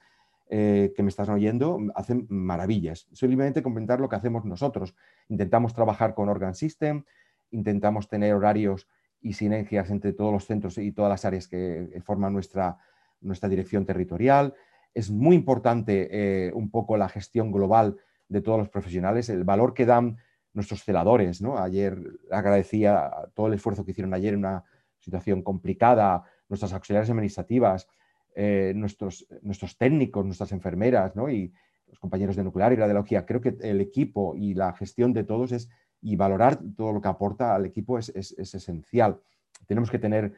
que 0.48 0.94
me 0.98 1.09
estás 1.09 1.29
oyendo 1.29 1.79
hacen 1.94 2.26
maravillas. 2.29 3.09
Simplemente 3.12 3.62
comentar 3.62 4.00
lo 4.00 4.09
que 4.09 4.16
hacemos 4.16 4.44
nosotros. 4.44 4.94
Intentamos 5.29 5.74
trabajar 5.74 6.14
con 6.14 6.29
Organ 6.29 6.55
System, 6.55 7.05
intentamos 7.50 8.09
tener 8.09 8.35
horarios 8.35 8.88
y 9.22 9.35
sinergias 9.35 9.90
entre 9.90 10.12
todos 10.12 10.33
los 10.33 10.46
centros 10.46 10.79
y 10.79 10.92
todas 10.92 11.11
las 11.11 11.24
áreas 11.24 11.46
que 11.46 12.00
forman 12.05 12.33
nuestra, 12.33 12.79
nuestra 13.20 13.48
dirección 13.48 13.85
territorial. 13.85 14.55
Es 14.94 15.11
muy 15.11 15.37
importante 15.37 16.09
eh, 16.11 16.53
un 16.53 16.70
poco 16.70 16.96
la 16.96 17.09
gestión 17.09 17.53
global 17.53 17.96
de 18.29 18.40
todos 18.40 18.59
los 18.59 18.68
profesionales, 18.68 19.29
el 19.29 19.44
valor 19.44 19.74
que 19.74 19.87
dan 19.87 20.16
nuestros 20.53 20.83
celadores. 20.85 21.40
¿no? 21.40 21.59
Ayer 21.59 21.98
agradecía 22.31 23.11
todo 23.35 23.48
el 23.48 23.55
esfuerzo 23.55 23.85
que 23.85 23.92
hicieron 23.92 24.14
ayer 24.14 24.35
en 24.35 24.40
una 24.40 24.64
situación 25.01 25.43
complicada, 25.43 26.23
nuestras 26.49 26.73
auxiliares 26.73 27.11
administrativas, 27.11 27.89
eh, 28.35 28.73
nuestros, 28.77 29.27
nuestros 29.43 29.77
técnicos, 29.77 30.25
nuestras 30.25 30.53
enfermeras 30.53 31.17
¿no? 31.17 31.29
y 31.29 31.53
los 31.89 31.99
compañeros 31.99 32.37
de 32.37 32.45
nuclear 32.45 32.73
y 32.73 32.77
radiología. 32.77 33.27
Creo 33.27 33.41
que 33.41 33.57
el 33.61 33.81
equipo 33.81 34.37
y 34.37 34.55
la 34.55 34.73
gestión 34.73 35.13
de 35.13 35.25
todos 35.25 35.53
es 35.53 35.69
y 36.01 36.17
valorar 36.17 36.61
todo 36.77 36.93
lo 36.93 37.01
que 37.01 37.09
aporta 37.09 37.55
al 37.55 37.67
equipo 37.67 37.99
es, 37.99 38.09
esencial. 38.11 39.21
Tenemos 39.67 39.91
que 39.91 39.99
tener 39.99 40.35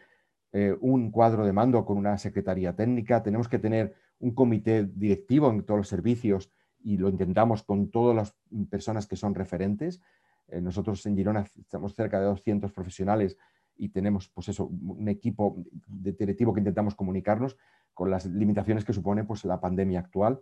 eh, 0.52 0.76
un 0.80 1.10
cuadro 1.10 1.44
de 1.44 1.52
mando 1.52 1.84
con 1.84 1.96
una 1.96 2.18
secretaría 2.18 2.74
técnica, 2.74 3.22
tenemos 3.22 3.48
que 3.48 3.58
tener 3.58 3.94
un 4.18 4.34
comité 4.34 4.84
directivo 4.84 5.50
en 5.50 5.62
todos 5.64 5.78
los 5.78 5.88
servicios 5.88 6.50
y 6.80 6.96
lo 6.96 7.08
intentamos 7.08 7.62
con 7.62 7.90
todas 7.90 8.16
las 8.16 8.34
personas 8.70 9.06
que 9.06 9.16
son 9.16 9.34
referentes. 9.34 10.00
Eh, 10.48 10.60
nosotros 10.60 11.04
en 11.06 11.16
Girona 11.16 11.46
estamos 11.58 11.94
cerca 11.94 12.18
de 12.18 12.26
200 12.26 12.72
profesionales 12.72 13.36
y 13.76 13.88
tenemos 13.88 14.28
pues 14.28 14.48
eso, 14.48 14.66
un 14.66 15.08
equipo 15.08 15.64
directivo 15.86 16.52
que 16.52 16.60
intentamos 16.60 16.94
comunicarnos 16.94 17.56
con 17.94 18.10
las 18.10 18.26
limitaciones 18.26 18.84
que 18.84 18.92
supone 18.92 19.24
pues, 19.24 19.44
la 19.44 19.60
pandemia 19.60 20.00
actual. 20.00 20.40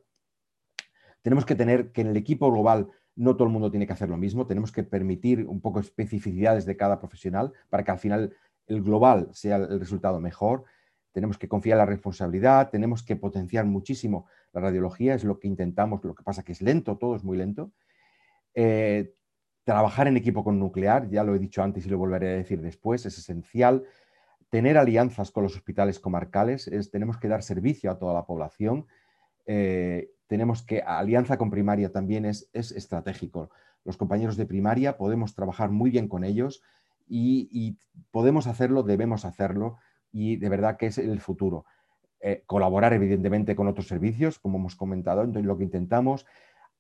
Tenemos 1.23 1.45
que 1.45 1.55
tener 1.55 1.93
que 1.93 2.01
en 2.01 2.09
el 2.09 2.17
equipo 2.17 2.51
global 2.51 2.89
no 3.17 3.37
todo 3.37 3.47
el 3.47 3.53
mundo 3.53 3.71
tiene 3.71 3.87
que 3.87 3.93
hacer 3.93 4.09
lo 4.09 4.17
mismo, 4.17 4.47
tenemos 4.47 4.73
que 4.73 4.83
permitir 4.83 5.47
un 5.47 5.61
poco 5.61 5.81
especificidades 5.81 6.65
de 6.65 6.77
cada 6.77 6.99
profesional 6.99 7.53
para 7.69 7.85
que 7.85 7.91
al 7.91 7.99
final 7.99 8.35
el 8.67 8.83
global 8.83 9.29
sea 9.33 9.57
el 9.57 9.81
resultado 9.81 10.21
mejor. 10.21 10.65
Tenemos 11.13 11.37
que 11.37 11.49
confiar 11.49 11.75
en 11.75 11.79
la 11.81 11.87
responsabilidad, 11.87 12.71
tenemos 12.71 13.03
que 13.03 13.17
potenciar 13.17 13.67
muchísimo 13.67 14.27
la 14.53 14.61
radiología, 14.61 15.15
es 15.15 15.25
lo 15.25 15.41
que 15.41 15.49
intentamos, 15.49 16.03
lo 16.05 16.15
que 16.15 16.23
pasa 16.23 16.45
que 16.45 16.53
es 16.53 16.63
lento, 16.63 16.97
todo 16.97 17.17
es 17.17 17.25
muy 17.25 17.37
lento. 17.37 17.73
Eh, 18.55 19.15
trabajar 19.65 20.09
en 20.09 20.17
equipo 20.17 20.43
con 20.43 20.59
nuclear, 20.59 21.09
ya 21.11 21.25
lo 21.25 21.35
he 21.35 21.39
dicho 21.39 21.63
antes 21.63 21.87
y 21.87 21.91
lo 21.91 21.99
volveré 21.99 22.29
a 22.29 22.37
decir 22.37 22.61
después, 22.61 23.07
es 23.07 23.19
esencial. 23.19 23.85
Tener 24.49 24.79
alianzas 24.79 25.31
con 25.31 25.45
los 25.45 25.55
hospitales 25.55 26.01
comarcales, 26.01 26.67
es, 26.69 26.91
tenemos 26.91 27.19
que 27.19 27.29
dar 27.29 27.43
servicio 27.43 27.91
a 27.91 27.99
toda 27.99 28.15
la 28.15 28.27
población. 28.27 28.87
Eh, 29.47 30.11
tenemos 30.27 30.63
que, 30.63 30.83
alianza 30.83 31.39
con 31.39 31.51
primaria 31.51 31.93
también 31.93 32.25
es, 32.25 32.49
es, 32.53 32.73
estratégico. 32.73 33.51
Los 33.85 33.97
compañeros 33.97 34.37
de 34.37 34.47
primaria 34.47 34.97
podemos 34.97 35.35
trabajar 35.35 35.71
muy 35.71 35.91
bien 35.91 36.09
con 36.09 36.25
ellos 36.25 36.63
y, 37.11 37.77
podemos 38.13 38.47
hacerlo, 38.47 38.83
debemos 38.83 39.25
hacerlo 39.25 39.79
y 40.13 40.37
de 40.37 40.49
verdad 40.49 40.77
que 40.77 40.87
es 40.87 40.99
el 40.99 41.21
futuro. 41.21 41.65
Eh, 42.21 42.45
colaborar 42.47 42.93
evidentemente 42.93 43.57
con 43.57 43.67
otros 43.67 43.89
servicios, 43.89 44.39
como 44.39 44.59
hemos 44.59 44.77
comentado, 44.77 45.25
lo 45.25 45.59
que 45.59 45.65
intentamos. 45.65 46.27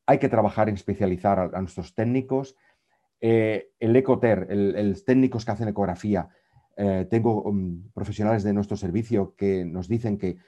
Hay 0.06 0.18
que 0.18 0.28
trabajar 0.28 0.68
en 0.68 0.76
especializar 0.76 1.50
a, 1.52 1.60
nuestros 1.60 1.94
técnicos. 1.94 2.56
Eh, 3.20 3.72
el 3.78 3.94
ECOTER, 3.96 4.46
el, 4.50 5.04
técnicos 5.04 5.44
que 5.44 5.50
hacen 5.50 5.68
ecografía, 5.68 6.28
eh, 6.76 7.06
tengo 7.10 7.42
um, 7.42 7.90
profesionales 7.92 8.42
de 8.42 8.52
nuestro 8.52 8.76
servicio 8.76 9.34
que 9.36 9.64
nos 9.64 9.88
dicen 9.88 10.16
que 10.16 10.38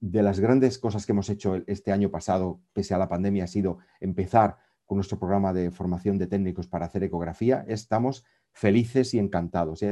de 0.00 0.22
las 0.22 0.40
grandes 0.40 0.78
cosas 0.78 1.06
que 1.06 1.12
hemos 1.12 1.28
hecho 1.30 1.62
este 1.66 1.92
año 1.92 2.10
pasado, 2.10 2.60
pese 2.72 2.94
a 2.94 2.98
la 2.98 3.08
pandemia, 3.08 3.44
ha 3.44 3.48
sido 3.48 3.78
empezar 4.00 4.56
con 4.84 4.96
nuestro 4.96 5.18
programa 5.18 5.52
de 5.52 5.70
formación 5.70 6.18
de 6.18 6.26
técnicos 6.26 6.66
para 6.66 6.86
hacer 6.86 7.04
ecografía. 7.04 7.64
Estamos 7.68 8.24
felices 8.52 9.14
y 9.14 9.18
encantados. 9.18 9.84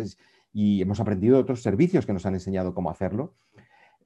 Y 0.53 0.83
hemos 0.83 1.01
aprendido 1.01 1.39
otros 1.39 1.63
servicios 1.63 2.07
que 2.07 2.13
nos 2.13 2.27
han 2.27 2.35
enseñado 2.35 2.75
cómo 2.75 2.91
hacerlo. 2.91 3.35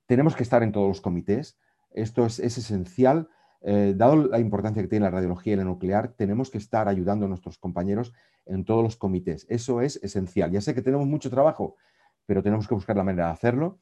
Tenemos 0.06 0.36
que 0.36 0.42
estar 0.42 0.62
en 0.62 0.72
todos 0.72 0.88
los 0.88 1.00
comités. 1.00 1.58
Esto 1.90 2.26
es, 2.26 2.38
esencial. 2.38 3.28
Eh, 3.66 3.94
dado 3.96 4.16
la 4.28 4.38
importancia 4.38 4.82
que 4.82 4.88
tiene 4.88 5.04
la 5.04 5.10
radiología 5.10 5.54
y 5.54 5.56
la 5.56 5.64
nuclear, 5.64 6.08
tenemos 6.08 6.50
que 6.50 6.58
estar 6.58 6.86
ayudando 6.86 7.26
a 7.26 7.28
nuestros 7.28 7.58
compañeros 7.58 8.12
en 8.46 8.64
todos 8.64 8.82
los 8.82 8.96
comités. 8.96 9.46
Eso 9.48 9.80
es 9.80 9.96
esencial. 10.02 10.50
Ya 10.50 10.60
sé 10.60 10.74
que 10.74 10.82
tenemos 10.82 11.06
mucho 11.06 11.30
trabajo, 11.30 11.76
pero 12.26 12.42
tenemos 12.42 12.68
que 12.68 12.74
buscar 12.74 12.96
la 12.96 13.04
manera 13.04 13.26
de 13.26 13.32
hacerlo 13.32 13.78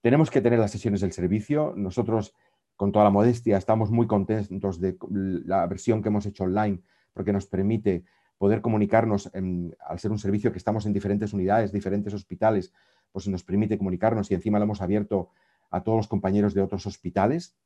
tenemos 0.00 0.30
que 0.30 0.40
tener 0.40 0.58
las 0.58 0.70
sesiones 0.70 1.00
del 1.00 1.12
servicio. 1.12 1.74
Nosotros, 1.76 2.34
con 2.76 2.92
toda 2.92 3.04
la 3.04 3.10
modestia, 3.10 3.56
estamos 3.56 3.90
muy 3.90 4.06
contentos 4.06 4.80
de 4.80 4.96
la 5.10 5.66
versión 5.66 6.02
que 6.02 6.08
hemos 6.08 6.26
hecho 6.26 6.44
online 6.44 6.80
porque 7.12 7.32
nos 7.32 7.46
permite 7.46 8.04
poder 8.38 8.60
comunicarnos, 8.60 9.30
al 9.34 9.98
ser 9.98 10.12
un 10.12 10.18
servicio 10.18 10.52
que 10.52 10.58
estamos 10.58 10.86
en 10.86 10.92
diferentes 10.92 11.32
unidades, 11.32 11.72
diferentes 11.72 12.14
hospitales, 12.14 12.72
pues 13.10 13.26
nos 13.26 13.42
permite 13.42 13.76
comunicarnos 13.76 14.30
y 14.30 14.34
encima 14.34 14.58
lo 14.58 14.64
hemos 14.64 14.80
abierto 14.80 15.30
a 15.70 15.82
todos 15.82 15.96
los 15.96 16.08
compañeros 16.08 16.54
de 16.54 16.62
otros 16.62 16.86
hospitales 16.86 17.56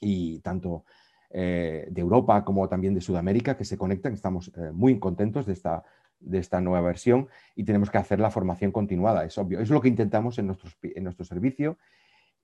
y 0.00 0.40
tanto 0.40 0.84
eh, 1.30 1.86
de 1.90 2.00
Europa 2.00 2.44
como 2.44 2.68
también 2.68 2.94
de 2.94 3.00
Sudamérica 3.00 3.56
que 3.56 3.64
se 3.64 3.76
conectan. 3.76 4.12
Estamos 4.12 4.52
eh, 4.56 4.70
muy 4.72 4.98
contentos 4.98 5.46
de 5.46 5.52
esta 5.52 5.84
de 6.18 6.38
esta 6.38 6.62
nueva 6.62 6.80
versión 6.80 7.28
y 7.54 7.64
tenemos 7.64 7.90
que 7.90 7.98
hacer 7.98 8.20
la 8.20 8.30
formación 8.30 8.72
continuada, 8.72 9.24
es 9.24 9.36
obvio. 9.36 9.60
Es 9.60 9.68
lo 9.68 9.82
que 9.82 9.88
intentamos 9.88 10.38
en, 10.38 10.56
en 10.82 11.04
nuestro 11.04 11.26
servicio 11.26 11.76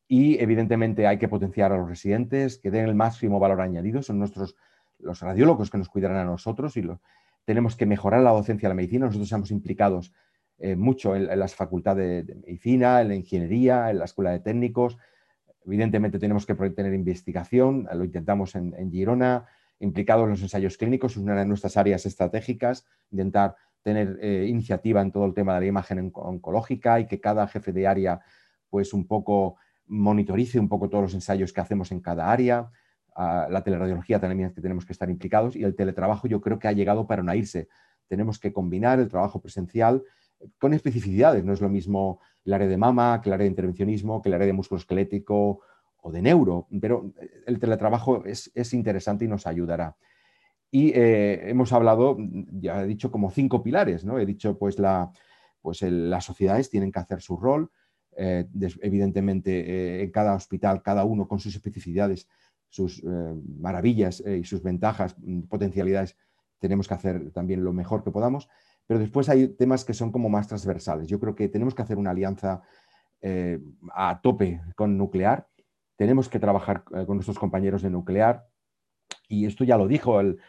y 0.06 0.38
evidentemente 0.40 1.06
hay 1.06 1.18
que 1.18 1.26
potenciar 1.26 1.72
a 1.72 1.78
los 1.78 1.88
residentes, 1.88 2.58
que 2.58 2.70
den 2.70 2.84
el 2.84 2.94
máximo 2.94 3.40
valor 3.40 3.62
añadido, 3.62 4.02
son 4.02 4.18
nuestros 4.18 4.56
los 4.98 5.20
radiólogos 5.20 5.70
que 5.70 5.78
nos 5.78 5.88
cuidarán 5.88 6.18
a 6.18 6.24
nosotros 6.24 6.76
y 6.76 6.82
lo, 6.82 7.00
tenemos 7.44 7.76
que 7.76 7.86
mejorar 7.86 8.22
la 8.22 8.30
docencia 8.30 8.68
de 8.68 8.70
la 8.70 8.76
medicina. 8.76 9.06
Nosotros 9.06 9.26
estamos 9.26 9.50
implicados 9.50 10.12
eh, 10.58 10.76
mucho 10.76 11.16
en, 11.16 11.38
las 11.38 11.54
facultades 11.54 12.26
de, 12.26 12.34
medicina, 12.34 13.00
en 13.00 13.08
la 13.08 13.14
ingeniería, 13.16 13.90
en 13.90 13.98
la 13.98 14.04
escuela 14.04 14.30
de 14.30 14.40
técnicos. 14.40 14.96
Evidentemente 15.64 16.18
tenemos 16.18 16.46
que 16.46 16.54
tener 16.54 16.92
investigación, 16.94 17.88
lo 17.92 18.04
intentamos 18.04 18.54
en, 18.54 18.74
en 18.76 18.90
Girona, 18.90 19.46
implicados 19.78 20.24
en 20.24 20.30
los 20.30 20.42
ensayos 20.42 20.76
clínicos, 20.76 21.12
es 21.12 21.18
una 21.18 21.34
de 21.34 21.46
nuestras 21.46 21.76
áreas 21.76 22.06
estratégicas, 22.06 22.86
intentar 23.10 23.56
tener 23.82 24.18
eh, 24.22 24.46
iniciativa 24.48 25.02
en 25.02 25.10
todo 25.10 25.26
el 25.26 25.34
tema 25.34 25.54
de 25.54 25.60
la 25.60 25.66
imagen 25.66 26.10
oncológica 26.14 27.00
y 27.00 27.06
que 27.06 27.20
cada 27.20 27.46
jefe 27.48 27.72
de 27.72 27.86
área 27.86 28.20
pues 28.70 28.92
un 28.92 29.06
poco 29.06 29.56
monitorice 29.86 30.58
un 30.58 30.68
poco 30.68 30.88
todos 30.88 31.02
los 31.02 31.14
ensayos 31.14 31.52
que 31.52 31.60
hacemos 31.60 31.92
en 31.92 32.00
cada 32.00 32.30
área. 32.30 32.70
la 33.16 33.62
teleradiología 33.62 34.20
también 34.20 34.48
es 34.48 34.54
que 34.54 34.62
tenemos 34.62 34.86
que 34.86 34.92
estar 34.92 35.10
implicados 35.10 35.56
y 35.56 35.64
el 35.64 35.74
teletrabajo 35.74 36.28
yo 36.28 36.40
creo 36.40 36.58
que 36.58 36.68
ha 36.68 36.72
llegado 36.72 37.06
para 37.06 37.22
no 37.22 37.34
irse. 37.34 37.68
Tenemos 38.08 38.38
que 38.38 38.52
combinar 38.52 39.00
el 39.00 39.08
trabajo 39.08 39.40
presencial 39.40 40.02
con 40.58 40.72
especificidades. 40.72 41.44
No 41.44 41.52
es 41.52 41.60
lo 41.60 41.68
mismo 41.68 42.20
el 42.44 42.52
área 42.52 42.68
de 42.68 42.76
mama 42.76 43.20
que 43.22 43.28
el 43.28 43.34
área 43.34 43.44
de 43.44 43.50
intervencionismo, 43.50 44.20
que 44.20 44.28
el 44.28 44.34
área 44.34 44.46
de 44.46 44.52
músculo 44.52 44.78
esquelético 44.78 45.60
o 46.02 46.10
de 46.10 46.20
neuro, 46.20 46.66
pero 46.80 47.12
eh, 47.20 47.30
el 47.46 47.58
teletrabajo 47.58 48.24
es, 48.24 48.50
interesante 48.74 49.24
y 49.24 49.28
nos 49.28 49.46
ayudará. 49.46 49.96
Y 50.70 50.90
eh, 50.94 51.50
hemos 51.50 51.72
hablado, 51.72 52.16
ya 52.18 52.82
he 52.82 52.86
dicho, 52.86 53.10
como 53.12 53.30
cinco 53.30 53.62
pilares, 53.62 54.04
¿no? 54.04 54.18
He 54.18 54.26
dicho, 54.26 54.58
pues, 54.58 54.78
la, 54.78 55.12
pues 55.60 55.82
las 55.82 56.24
sociedades 56.24 56.70
tienen 56.70 56.90
que 56.90 56.98
hacer 56.98 57.20
su 57.20 57.36
rol, 57.36 57.70
eh, 58.16 58.46
evidentemente 58.80 60.02
en 60.02 60.10
cada 60.10 60.34
hospital, 60.34 60.82
cada 60.82 61.04
uno 61.04 61.28
con 61.28 61.38
sus 61.38 61.54
especificidades, 61.54 62.26
sus 62.68 63.02
maravillas 63.04 64.20
y 64.20 64.44
sus 64.44 64.62
ventajas, 64.62 65.14
mm, 65.18 65.42
potencialidades, 65.42 66.16
tenemos 66.58 66.88
que 66.88 66.94
hacer 66.94 67.30
también 67.32 67.64
lo 67.64 67.72
mejor 67.72 68.02
que 68.02 68.10
podamos, 68.10 68.48
pero 68.86 69.00
después 69.00 69.28
hay 69.28 69.48
temas 69.48 69.84
que 69.84 69.94
son 69.94 70.12
como 70.12 70.28
más 70.28 70.48
transversales. 70.48 71.06
Yo 71.06 71.18
creo 71.20 71.34
que 71.34 71.48
tenemos 71.48 71.74
que 71.74 71.82
hacer 71.82 71.98
una 71.98 72.10
alianza 72.10 72.62
a 73.94 74.20
tope 74.20 74.60
con 74.74 74.98
nuclear, 74.98 75.46
tenemos 75.96 76.28
que 76.28 76.40
trabajar 76.40 76.82
eh, 76.96 77.06
con 77.06 77.16
nuestros 77.16 77.38
compañeros 77.38 77.82
de 77.82 77.90
nuclear. 77.90 78.48
Y 79.28 79.46
esto 79.46 79.62
ya 79.62 79.78
lo 79.78 79.86
dijo 79.86 80.18
el, 80.18 80.40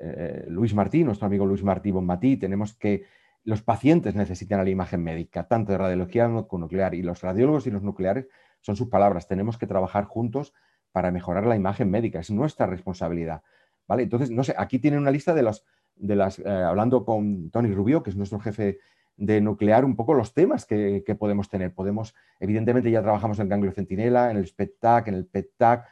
eh, 0.00 0.46
Luis 0.48 0.74
Martí, 0.74 1.04
nuestro 1.04 1.26
amigo 1.26 1.46
Luis 1.46 1.62
Martí 1.62 1.90
Bonmatí, 1.90 2.36
tenemos 2.36 2.74
que, 2.74 3.04
los 3.44 3.62
pacientes 3.62 4.14
necesitan 4.14 4.64
la 4.64 4.70
imagen 4.70 5.02
médica, 5.02 5.46
tanto 5.46 5.72
de 5.72 5.78
radiología 5.78 6.26
como 6.48 6.64
nuclear, 6.64 6.94
y 6.94 7.02
los 7.02 7.20
radiólogos 7.20 7.66
y 7.66 7.70
los 7.70 7.82
nucleares 7.82 8.26
son 8.60 8.76
sus 8.76 8.88
palabras, 8.88 9.28
tenemos 9.28 9.58
que 9.58 9.66
trabajar 9.66 10.04
juntos 10.04 10.54
para 10.92 11.10
mejorar 11.10 11.46
la 11.46 11.56
imagen 11.56 11.90
médica, 11.90 12.20
es 12.20 12.30
nuestra 12.30 12.66
responsabilidad. 12.66 13.42
¿vale? 13.86 14.04
Entonces, 14.04 14.30
no 14.30 14.42
sé, 14.42 14.54
aquí 14.56 14.78
tienen 14.78 15.00
una 15.00 15.10
lista 15.10 15.34
de, 15.34 15.42
los, 15.42 15.66
de 15.96 16.16
las, 16.16 16.38
eh, 16.38 16.48
hablando 16.48 17.04
con 17.04 17.50
Tony 17.50 17.72
Rubio, 17.72 18.02
que 18.02 18.10
es 18.10 18.16
nuestro 18.16 18.40
jefe 18.40 18.78
de 19.16 19.40
nuclear 19.40 19.84
un 19.84 19.96
poco 19.96 20.14
los 20.14 20.34
temas 20.34 20.66
que, 20.66 21.02
podemos 21.18 21.48
tener. 21.48 21.72
Podemos, 21.72 22.14
evidentemente 22.40 22.90
ya 22.90 23.02
trabajamos 23.02 23.38
en 23.38 23.48
ganglio 23.48 23.72
centinela, 23.72 24.30
en 24.30 24.36
el 24.36 24.46
SPECTAC, 24.46 25.08
en 25.08 25.14
el 25.14 25.26
PETTAC, 25.26 25.86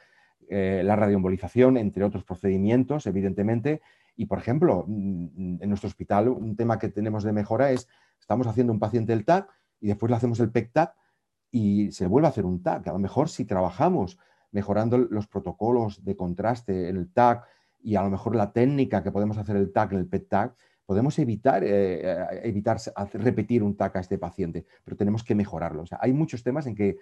eh, 0.48 0.82
la 0.84 0.96
radioembolización, 0.96 1.76
entre 1.76 2.04
otros 2.04 2.24
procedimientos, 2.24 3.06
evidentemente. 3.06 3.80
Y, 4.16 4.26
por 4.26 4.38
ejemplo, 4.38 4.84
mm, 4.86 5.62
en 5.62 5.68
nuestro 5.68 5.88
hospital 5.88 6.28
un 6.28 6.56
tema 6.56 6.78
que 6.78 6.88
tenemos 6.88 7.24
de 7.24 7.32
mejora 7.32 7.70
es, 7.70 7.88
estamos 8.20 8.46
haciendo 8.46 8.72
un 8.72 8.80
paciente 8.80 9.12
el 9.12 9.24
TAC 9.24 9.48
y 9.80 9.88
después 9.88 10.10
le 10.10 10.16
hacemos 10.16 10.40
el 10.40 10.50
PECTAC 10.50 10.94
y 11.50 11.92
se 11.92 12.06
vuelve 12.06 12.26
a 12.26 12.30
hacer 12.30 12.44
un 12.44 12.62
TAC. 12.62 12.88
A 12.88 12.92
lo 12.92 12.98
mejor 12.98 13.28
si 13.28 13.44
trabajamos 13.44 14.18
mejorando 14.50 14.98
los 14.98 15.26
protocolos 15.26 16.04
de 16.04 16.16
contraste 16.16 16.88
el 16.88 17.12
TAC 17.12 17.44
y 17.82 17.96
a 17.96 18.02
lo 18.02 18.10
mejor 18.10 18.36
la 18.36 18.52
técnica 18.52 19.02
que 19.02 19.10
podemos 19.10 19.36
hacer 19.38 19.56
el 19.56 19.72
TAC 19.72 19.92
el 19.92 20.08
PET-TAC, 20.08 20.54
podemos 20.86 21.18
evitar, 21.18 21.64
eh, 21.64 22.00
eh, 22.02 22.40
evitar 22.44 22.78
repetir 23.14 23.62
un 23.62 23.76
TAC 23.76 23.96
a 23.96 24.00
este 24.00 24.18
paciente, 24.18 24.66
pero 24.84 24.96
tenemos 24.96 25.24
que 25.24 25.34
mejorarlo. 25.34 25.84
hay 26.00 26.12
muchos 26.12 26.42
temas 26.42 26.66
en 26.66 26.74
que 26.74 26.96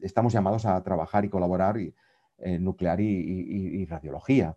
estamos 0.00 0.32
llamados 0.32 0.66
a 0.66 0.82
trabajar 0.82 1.24
y 1.24 1.28
colaborar 1.28 1.78
en 1.78 1.94
eh, 2.38 2.58
nuclear 2.58 3.00
y, 3.00 3.84
radiología. 3.86 4.56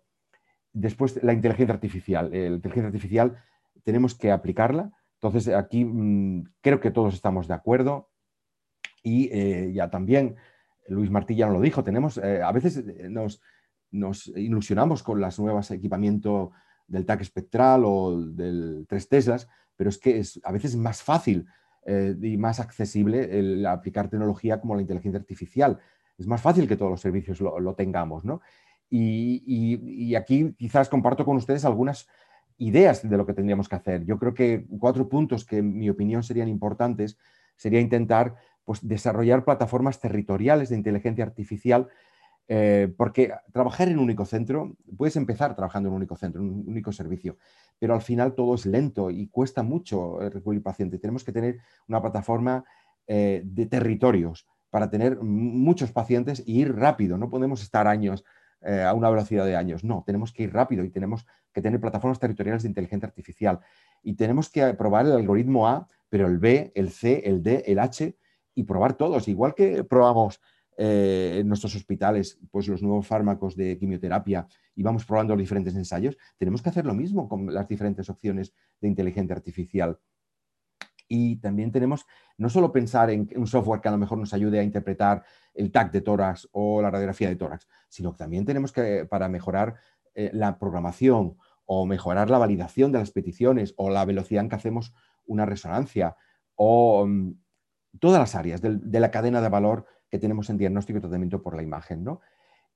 Después, 0.72 1.22
la 1.22 1.32
inteligencia 1.32 1.74
artificial. 1.74 2.30
La 2.30 2.46
inteligencia 2.46 2.86
artificial 2.86 3.42
tenemos 3.84 4.14
que 4.14 4.30
aplicarla. 4.30 4.92
Entonces, 5.14 5.48
aquí 5.48 5.84
mm, 5.84 6.44
creo 6.60 6.80
que 6.80 6.90
todos 6.90 7.14
estamos 7.14 7.48
de 7.48 7.54
acuerdo. 7.54 8.10
Y 9.02 9.72
ya 9.72 9.90
también, 9.90 10.36
Luis 10.88 11.10
Martí 11.10 11.34
ya 11.36 11.48
lo 11.48 11.60
dijo, 11.60 11.84
tenemos, 11.84 12.18
a 12.18 12.52
veces 12.52 12.84
nos, 13.08 13.40
nos 13.90 14.26
ilusionamos 14.28 15.02
con 15.02 15.20
las 15.20 15.38
nuevas 15.38 15.70
equipamientos 15.70 16.50
del 16.86 17.06
TAC 17.06 17.20
espectral 17.20 17.82
o 17.84 18.20
del 18.20 18.86
3 18.88 19.08
Teslas, 19.08 19.48
pero 19.76 19.90
es 19.90 19.98
que 19.98 20.18
es, 20.18 20.40
a 20.42 20.52
veces 20.52 20.72
es 20.72 20.76
más 20.76 21.02
fácil 21.02 21.46
eh, 21.86 22.14
y 22.20 22.36
más 22.36 22.60
accesible 22.60 23.38
el 23.38 23.64
aplicar 23.64 24.08
tecnología 24.08 24.60
como 24.60 24.74
la 24.74 24.82
inteligencia 24.82 25.18
artificial. 25.18 25.78
Es 26.18 26.26
más 26.26 26.42
fácil 26.42 26.66
que 26.66 26.76
todos 26.76 26.90
los 26.90 27.00
servicios 27.00 27.40
lo, 27.40 27.74
tengamos, 27.74 28.24
¿no? 28.24 28.40
Y, 28.90 30.14
aquí 30.16 30.54
quizás 30.58 30.88
comparto 30.88 31.24
con 31.24 31.36
ustedes 31.36 31.64
algunas 31.64 32.08
ideas 32.56 33.08
de 33.08 33.16
lo 33.16 33.24
que 33.24 33.34
tendríamos 33.34 33.68
que 33.68 33.76
hacer. 33.76 34.04
Yo 34.04 34.18
creo 34.18 34.34
que 34.34 34.66
cuatro 34.80 35.08
puntos 35.08 35.44
que 35.44 35.58
en 35.58 35.78
mi 35.78 35.88
opinión 35.88 36.22
serían 36.22 36.48
importantes 36.48 37.16
sería 37.56 37.80
intentar 37.80 38.34
pues, 38.64 38.86
desarrollar 38.86 39.44
plataformas 39.44 40.00
territoriales 40.00 40.70
de 40.70 40.76
inteligencia 40.76 41.24
artificial 41.24 41.88
eh, 42.50 42.92
porque 42.96 43.30
trabajar 43.52 43.88
en 43.88 43.98
un 43.98 44.04
único 44.04 44.24
centro, 44.24 44.74
puedes 44.96 45.16
empezar 45.16 45.54
trabajando 45.54 45.90
en 45.90 45.92
un 45.92 45.98
único 45.98 46.16
centro, 46.16 46.40
en 46.40 46.48
un 46.48 46.64
único 46.66 46.92
servicio, 46.92 47.36
pero 47.78 47.92
al 47.94 48.00
final 48.00 48.34
todo 48.34 48.54
es 48.54 48.64
lento 48.64 49.10
y 49.10 49.28
cuesta 49.28 49.62
mucho 49.62 50.22
eh, 50.22 50.30
recurrir 50.30 50.62
paciente. 50.62 50.98
Tenemos 50.98 51.24
que 51.24 51.32
tener 51.32 51.58
una 51.88 52.00
plataforma 52.00 52.64
eh, 53.06 53.42
de 53.44 53.66
territorios 53.66 54.46
para 54.70 54.88
tener 54.88 55.20
muchos 55.20 55.92
pacientes 55.92 56.42
y 56.46 56.60
ir 56.60 56.74
rápido. 56.74 57.18
No 57.18 57.28
podemos 57.28 57.62
estar 57.62 57.86
años 57.86 58.24
a 58.60 58.92
una 58.92 59.08
velocidad 59.08 59.46
de 59.46 59.54
años. 59.54 59.84
No, 59.84 60.02
tenemos 60.04 60.32
que 60.32 60.42
ir 60.42 60.52
rápido 60.52 60.82
y 60.82 60.90
tenemos 60.90 61.24
que 61.52 61.62
tener 61.62 61.80
plataformas 61.80 62.18
territoriales 62.18 62.64
de 62.64 62.68
inteligencia 62.68 63.06
artificial. 63.06 63.60
Y 64.02 64.14
tenemos 64.14 64.50
que 64.50 64.74
probar 64.74 65.06
el 65.06 65.12
algoritmo 65.12 65.68
A, 65.68 65.86
pero 66.08 66.26
el 66.26 66.38
B, 66.38 66.72
el 66.74 66.90
C, 66.90 67.22
el 67.24 67.44
D, 67.44 67.62
el 67.68 67.78
H 67.78 68.18
y 68.56 68.64
probar 68.64 68.94
todos. 68.94 69.28
Igual 69.28 69.54
que 69.54 69.84
probamos 69.84 70.40
eh, 70.80 71.38
en 71.40 71.48
nuestros 71.48 71.74
hospitales 71.74 72.38
pues 72.52 72.68
los 72.68 72.82
nuevos 72.84 73.04
fármacos 73.04 73.56
de 73.56 73.76
quimioterapia 73.76 74.46
y 74.76 74.84
vamos 74.84 75.04
probando 75.04 75.34
los 75.34 75.40
diferentes 75.40 75.74
ensayos, 75.74 76.16
tenemos 76.36 76.62
que 76.62 76.68
hacer 76.68 76.86
lo 76.86 76.94
mismo 76.94 77.28
con 77.28 77.52
las 77.52 77.66
diferentes 77.66 78.08
opciones 78.08 78.54
de 78.80 78.86
inteligencia 78.86 79.34
artificial. 79.34 79.98
Y 81.08 81.36
también 81.40 81.72
tenemos 81.72 82.06
no 82.36 82.48
solo 82.48 82.70
pensar 82.70 83.10
en 83.10 83.28
un 83.34 83.48
software 83.48 83.80
que 83.80 83.88
a 83.88 83.90
lo 83.90 83.98
mejor 83.98 84.18
nos 84.18 84.32
ayude 84.32 84.60
a 84.60 84.62
interpretar 84.62 85.24
el 85.52 85.72
TAC 85.72 85.90
de 85.90 86.00
tórax 86.00 86.48
o 86.52 86.80
la 86.80 86.92
radiografía 86.92 87.28
de 87.28 87.34
tórax, 87.34 87.66
sino 87.88 88.12
que 88.12 88.18
también 88.18 88.44
tenemos 88.44 88.70
que, 88.70 89.04
para 89.04 89.28
mejorar 89.28 89.74
eh, 90.14 90.30
la 90.32 90.60
programación 90.60 91.38
o 91.64 91.86
mejorar 91.86 92.30
la 92.30 92.38
validación 92.38 92.92
de 92.92 93.00
las 93.00 93.10
peticiones 93.10 93.74
o 93.76 93.90
la 93.90 94.04
velocidad 94.04 94.44
en 94.44 94.48
que 94.48 94.56
hacemos 94.56 94.94
una 95.26 95.44
resonancia 95.44 96.16
o 96.54 97.04
mm, 97.04 97.32
todas 97.98 98.20
las 98.20 98.36
áreas 98.36 98.60
de 98.62 99.00
la 99.00 99.10
cadena 99.10 99.40
de 99.40 99.48
valor 99.48 99.86
que 100.10 100.18
tenemos 100.18 100.50
en 100.50 100.58
diagnóstico 100.58 100.98
y 100.98 101.00
tratamiento 101.02 101.42
por 101.42 101.56
la 101.56 101.62
imagen. 101.62 102.04
¿no? 102.04 102.20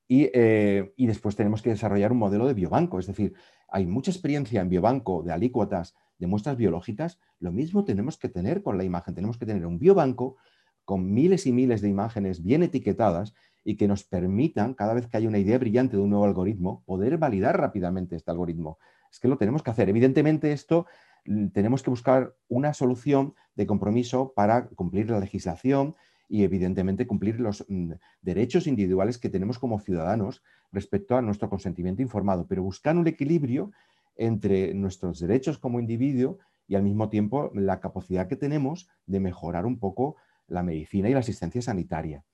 Eh, 0.09 0.93
y, 0.97 1.07
después 1.07 1.37
tenemos 1.37 1.63
que 1.63 1.71
desarrollar 1.71 2.13
un 2.13 2.19
modelo 2.19 2.47
de 2.47 2.55
biobanco, 2.55 2.99
es 2.99 3.07
decir, 3.07 3.35
hay 3.69 3.87
mucha 3.87 4.11
experiencia 4.11 4.61
en 4.61 4.69
biobanco 4.69 5.23
de 5.23 5.33
alícuotas, 5.33 5.95
de 6.19 6.27
muestras 6.27 6.57
biológicas, 6.57 7.19
lo 7.39 7.51
mismo 7.51 7.85
tenemos 7.85 8.19
que 8.19 8.29
tener 8.29 8.63
con 8.63 8.77
la 8.77 8.85
imagen, 8.85 9.15
tenemos 9.15 9.39
que 9.39 9.47
tener 9.47 9.65
un 9.65 9.79
biobanco 9.79 10.37
con 10.85 11.13
miles 11.13 11.47
y 11.47 11.53
miles 11.53 11.81
de 11.81 11.89
imágenes 11.89 12.43
bien 12.43 12.63
etiquetadas 12.63 13.33
y 13.65 13.77
que 13.77 13.89
nos 13.89 14.05
permitan, 14.05 14.75
cada 14.75 14.93
vez 14.93 15.07
que 15.07 15.17
hay 15.17 15.27
una 15.27 15.39
idea 15.39 15.59
brillante 15.59 15.97
de 15.97 16.03
un 16.03 16.11
nuevo 16.11 16.27
algoritmo, 16.27 16.83
poder 16.85 17.17
validar 17.17 17.59
rápidamente 17.59 18.17
este 18.17 18.31
algoritmo. 18.31 18.79
Es 19.11 19.19
que 19.19 19.29
lo 19.29 19.39
tenemos 19.39 19.63
que 19.63 19.71
hacer. 19.71 19.89
Evidentemente 19.89 20.53
esto 20.53 20.87
mm, 21.25 21.49
tenemos 21.49 21.83
que 21.83 21.91
buscar 21.91 22.35
una 22.49 22.75
solución 22.75 23.35
de 23.55 23.67
compromiso 23.67 24.33
para 24.35 24.69
cumplir 24.69 25.11
la 25.11 25.21
legislación 25.21 25.95
y 26.33 26.45
evidentemente 26.45 27.07
cumplir 27.07 27.39
los 27.41 27.67
mm, 27.69 27.93
derechos 28.23 28.67
individuales 28.67 29.19
que 29.19 29.29
tenemos 29.29 29.59
como 29.59 29.79
ciudadanos 29.79 30.43
respecto 30.73 31.15
a 31.15 31.21
nuestro 31.21 31.51
consentimiento 31.51 32.01
informado, 32.01 32.47
pero 32.47 32.63
buscar 32.63 32.97
un 32.97 33.07
equilibrio 33.07 33.71
entre 34.17 34.73
nuestros 34.73 35.21
derechos 35.21 35.59
como 35.59 35.79
individuo 35.79 36.39
y 36.67 36.75
al 36.75 36.85
mismo 36.85 37.11
tiempo 37.11 37.51
la 37.55 37.81
capacidad 37.81 38.29
que 38.29 38.37
tenemos 38.37 38.89
de 39.05 39.21
mejorar 39.21 39.67
un 39.67 39.79
poco 39.79 40.17
la 40.49 40.63
medicina 40.63 41.11
y 41.11 41.13
la 41.13 41.19
asistencia 41.19 41.61
sanitaria. 41.61 42.25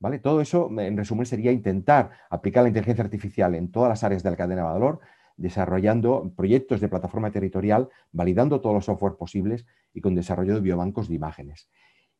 ¿Vale? 0.00 0.18
Todo 0.18 0.40
eso, 0.40 0.70
en 0.80 0.96
resumen, 0.96 1.26
sería 1.26 1.52
intentar 1.52 2.12
aplicar 2.30 2.62
la 2.62 2.70
inteligencia 2.70 3.04
artificial 3.04 3.54
en 3.54 3.70
todas 3.70 3.90
las 3.90 4.02
áreas 4.02 4.22
de 4.22 4.30
la 4.30 4.36
cadena 4.36 4.62
de 4.62 4.68
valor, 4.68 5.00
desarrollando 5.36 6.32
proyectos 6.34 6.80
de 6.80 6.88
plataforma 6.88 7.30
territorial, 7.30 7.90
validando 8.12 8.62
todos 8.62 8.74
los 8.74 8.86
software 8.86 9.16
posibles 9.18 9.66
y 9.92 10.00
con 10.00 10.14
desarrollo 10.14 10.54
de 10.54 10.62
biobancos 10.62 11.08
de 11.08 11.16
imágenes. 11.16 11.68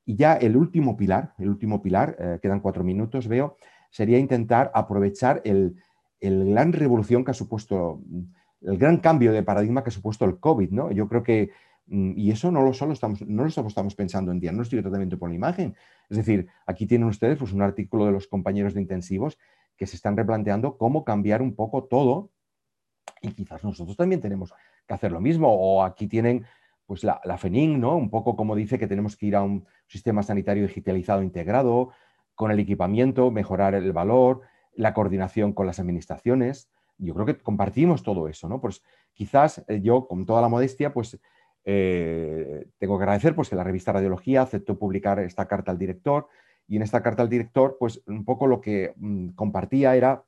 Y 0.05 0.17
ya 0.17 0.35
el 0.35 0.57
último 0.57 0.97
pilar, 0.97 1.35
el 1.39 1.49
último 1.49 1.83
pilar, 1.83 2.17
eh, 2.19 2.39
quedan 2.43 2.61
cuatro 2.61 2.83
minutos, 2.83 3.29
veo, 3.29 3.57
sería 3.91 4.19
intentar 4.19 4.71
aprovechar 4.75 5.43
el, 5.45 5.77
gran 6.21 6.73
revolución 6.73 7.25
que 7.25 7.33
ha 7.33 7.35
supuesto, 7.35 8.01
el 8.61 8.79
gran 8.79 8.99
cambio 8.99 9.33
de 9.33 9.43
paradigma 9.43 9.83
que 9.83 9.91
ha 9.91 9.93
supuesto 9.93 10.25
el 10.25 10.39
COVID, 10.39 10.71
¿no? 10.71 10.93
Yo 10.93 11.09
creo 11.09 11.23
que, 11.23 11.51
mm, 11.87 12.13
y 12.17 12.31
eso 12.31 12.51
no 12.51 12.63
lo 12.63 12.73
solo 12.73 12.93
estamos, 12.93 13.23
no 13.23 13.43
lo 13.43 13.49
estamos 13.49 13.95
pensando 13.95 14.31
en 14.31 14.41
diagnóstico 14.41 14.81
y 14.81 14.83
tratamiento 14.83 15.19
por 15.19 15.29
la 15.29 15.35
imagen. 15.35 15.75
Es 16.09 16.17
decir, 16.17 16.49
aquí 16.67 16.87
tienen 16.87 17.09
ustedes 17.09 17.39
pues, 17.39 17.53
un 17.53 17.63
artículo 17.63 18.07
de 18.07 18.13
los 18.13 18.29
compañeros 18.29 18.75
de 18.75 18.81
intensivos 18.81 19.39
que 19.77 19.87
se 19.87 19.97
están 19.97 20.17
replanteando 20.17 20.79
cómo 20.79 21.05
cambiar 21.05 21.43
un 21.43 21.55
poco 21.55 21.85
todo 21.85 22.31
y 23.21 23.33
quizás 23.33 23.63
nosotros 23.65 23.97
también 23.97 24.21
tenemos 24.21 24.53
que 24.87 24.95
hacer 24.95 25.13
lo 25.13 25.21
mismo. 25.21 25.49
O 25.49 25.83
aquí 25.83 26.07
tienen 26.07 26.45
pues 26.93 27.05
la, 27.05 27.23
la 27.25 27.39
¿no? 27.79 27.97
Un 27.97 28.11
poco 28.11 28.37
como 28.37 28.55
dice 28.55 28.79
que 28.79 28.87
tenemos 28.87 29.17
que 29.17 29.25
ir 29.25 29.35
a 29.35 29.43
un 29.43 29.65
sistema 29.87 30.23
sanitario 30.23 30.67
digitalizado 30.67 31.23
integrado, 31.23 31.89
con 32.35 32.51
el 32.51 32.61
equipamiento, 32.61 33.31
mejorar 33.31 33.75
el 33.75 33.95
valor, 33.95 34.43
la 34.75 34.93
coordinación 34.93 35.55
con 35.55 35.67
las 35.67 35.81
administraciones. 35.81 36.69
Yo 36.99 37.15
creo 37.15 37.25
que 37.25 37.39
compartimos 37.39 38.03
todo 38.03 38.29
eso, 38.29 38.47
¿no? 38.47 38.61
Pues 38.61 38.83
quizás 39.15 39.65
eh, 39.69 39.81
yo, 39.81 40.07
con 40.07 40.27
toda 40.27 40.43
la 40.43 40.51
modestia, 40.51 40.93
pues 40.93 41.19
eh, 41.65 42.67
tengo 42.77 42.99
que 42.99 43.05
agradecer 43.05 43.35
pues, 43.35 43.49
que 43.49 43.57
la 43.57 43.65
revista 43.65 43.93
Radiología 43.93 44.43
aceptó 44.43 44.79
publicar 44.79 45.19
esta 45.21 45.49
carta 45.49 45.73
al 45.73 45.79
director 45.79 46.29
y 46.69 46.77
en 46.77 46.83
esta 46.83 47.03
carta 47.03 47.23
al 47.23 47.31
director, 47.31 47.79
pues 47.81 48.03
un 48.07 48.27
poco 48.27 48.47
lo 48.47 48.61
que 48.61 48.93
mm, 48.97 49.29
compartía 49.31 49.97
era 49.97 50.25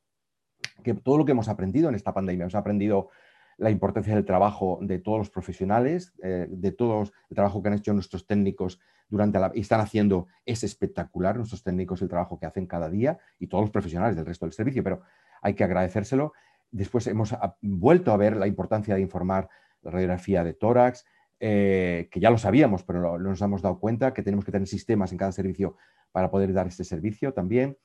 que 0.83 0.95
todo 0.95 1.19
lo 1.19 1.27
que 1.27 1.33
hemos 1.33 1.51
aprendido 1.51 1.91
en 1.91 1.95
esta 1.95 2.15
pandemia, 2.15 2.45
hemos 2.45 2.55
aprendido 2.55 3.11
la 3.59 3.71
importancia 3.71 4.15
del 4.15 4.25
trabajo 4.25 4.79
de 4.83 4.99
todos 4.99 5.19
los 5.19 5.31
profesionales, 5.31 6.13
eh, 6.23 6.47
de 6.49 6.73
todo 6.73 7.03
el 7.03 7.35
trabajo 7.35 7.63
que 7.63 7.69
han 7.69 7.75
hecho 7.75 7.93
nuestros 7.93 8.27
técnicos 8.27 8.81
durante 9.09 9.39
la... 9.39 9.53
y 9.55 9.61
están 9.61 9.81
haciendo 9.81 10.27
es 10.45 10.65
espectacular, 10.65 11.37
nuestros 11.37 11.63
técnicos, 11.63 12.03
el 12.03 12.09
trabajo 12.09 12.39
que 12.39 12.47
hacen 12.47 12.67
cada 12.67 12.91
día 12.91 13.19
y 13.39 13.47
todos 13.47 13.63
los 13.63 13.71
profesionales 13.71 14.17
del 14.17 14.27
resto 14.27 14.47
del 14.47 14.53
servicio, 14.53 14.83
pero 14.83 15.03
hay 15.43 15.55
que 15.55 15.65
agradecérselo. 15.65 16.33
Después 16.71 17.07
hemos 17.07 17.35
vuelto 17.61 18.13
a 18.13 18.17
ver 18.17 18.37
la 18.37 18.47
importancia 18.47 18.95
de 18.95 19.01
informar 19.01 19.49
la 19.83 19.91
radiografía 19.91 20.43
de 20.43 20.55
tórax, 20.55 21.05
eh, 21.41 22.09
que 22.11 22.21
ya 22.21 22.31
lo 22.31 22.39
sabíamos, 22.39 22.83
pero 22.85 23.19
no 23.19 23.31
nos 23.31 23.43
hemos 23.43 23.63
dado 23.63 23.79
cuenta 23.79 24.15
que 24.15 24.23
tenemos 24.23 24.45
que 24.45 24.53
tener 24.53 24.67
sistemas 24.67 25.13
en 25.13 25.19
cada 25.19 25.33
servicio 25.33 25.77
para 26.11 26.31
poder 26.31 26.53
dar 26.53 26.67
este 26.67 26.85
servicio 26.85 27.33
también. 27.33 27.77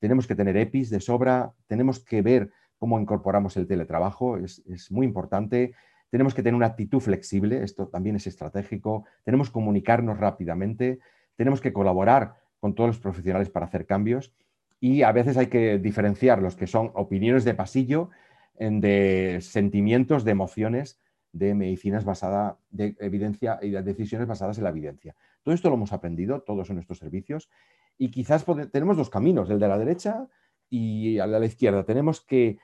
Tenemos 0.00 0.26
que 0.26 0.34
tener 0.34 0.56
EPIs 0.56 0.90
de 0.90 1.00
sobra, 1.00 1.52
tenemos 1.66 2.00
que 2.04 2.22
ver 2.22 2.50
cómo 2.84 3.00
incorporamos 3.00 3.56
el 3.56 3.66
teletrabajo, 3.66 4.36
es, 4.36 4.62
muy 4.90 5.06
importante. 5.06 5.72
Tenemos 6.10 6.34
que 6.34 6.42
tener 6.42 6.54
una 6.54 6.66
actitud 6.66 7.00
flexible, 7.00 7.62
esto 7.62 7.88
también 7.88 8.16
es 8.16 8.26
estratégico. 8.26 9.06
Tenemos 9.24 9.48
que 9.48 9.54
comunicarnos 9.54 10.18
rápidamente, 10.18 10.98
tenemos 11.34 11.62
que 11.62 11.72
colaborar 11.72 12.34
con 12.60 12.74
todos 12.74 12.88
los 12.88 12.98
profesionales 12.98 13.48
para 13.48 13.64
hacer 13.64 13.86
cambios 13.86 14.34
y 14.80 15.00
a 15.00 15.12
veces 15.12 15.38
hay 15.38 15.46
que 15.46 15.78
diferenciar 15.78 16.42
los 16.42 16.56
que 16.56 16.66
son 16.66 16.90
opiniones 16.92 17.44
de 17.44 17.54
pasillo 17.54 18.10
de 18.58 19.38
sentimientos, 19.40 20.22
de 20.22 20.32
emociones, 20.32 21.00
de 21.32 21.54
medicinas 21.54 22.04
basadas, 22.04 22.56
de 22.70 22.96
evidencia 23.00 23.58
y 23.62 23.70
de 23.70 23.82
decisiones 23.82 24.28
basadas 24.28 24.58
en 24.58 24.64
la 24.64 24.70
evidencia. 24.70 25.16
Todo 25.42 25.54
esto 25.54 25.70
lo 25.70 25.76
hemos 25.76 25.94
aprendido 25.94 26.42
todos 26.42 26.68
en 26.68 26.76
nuestros 26.76 26.98
servicios 26.98 27.48
y 27.96 28.10
quizás 28.10 28.44
tenemos 28.70 28.98
dos 28.98 29.08
caminos, 29.08 29.48
el 29.48 29.58
de 29.58 29.68
la 29.68 29.78
derecha 29.78 30.28
y 30.74 31.20
a 31.20 31.26
la 31.26 31.46
izquierda. 31.46 31.84
Tenemos 31.84 32.20
que 32.20 32.58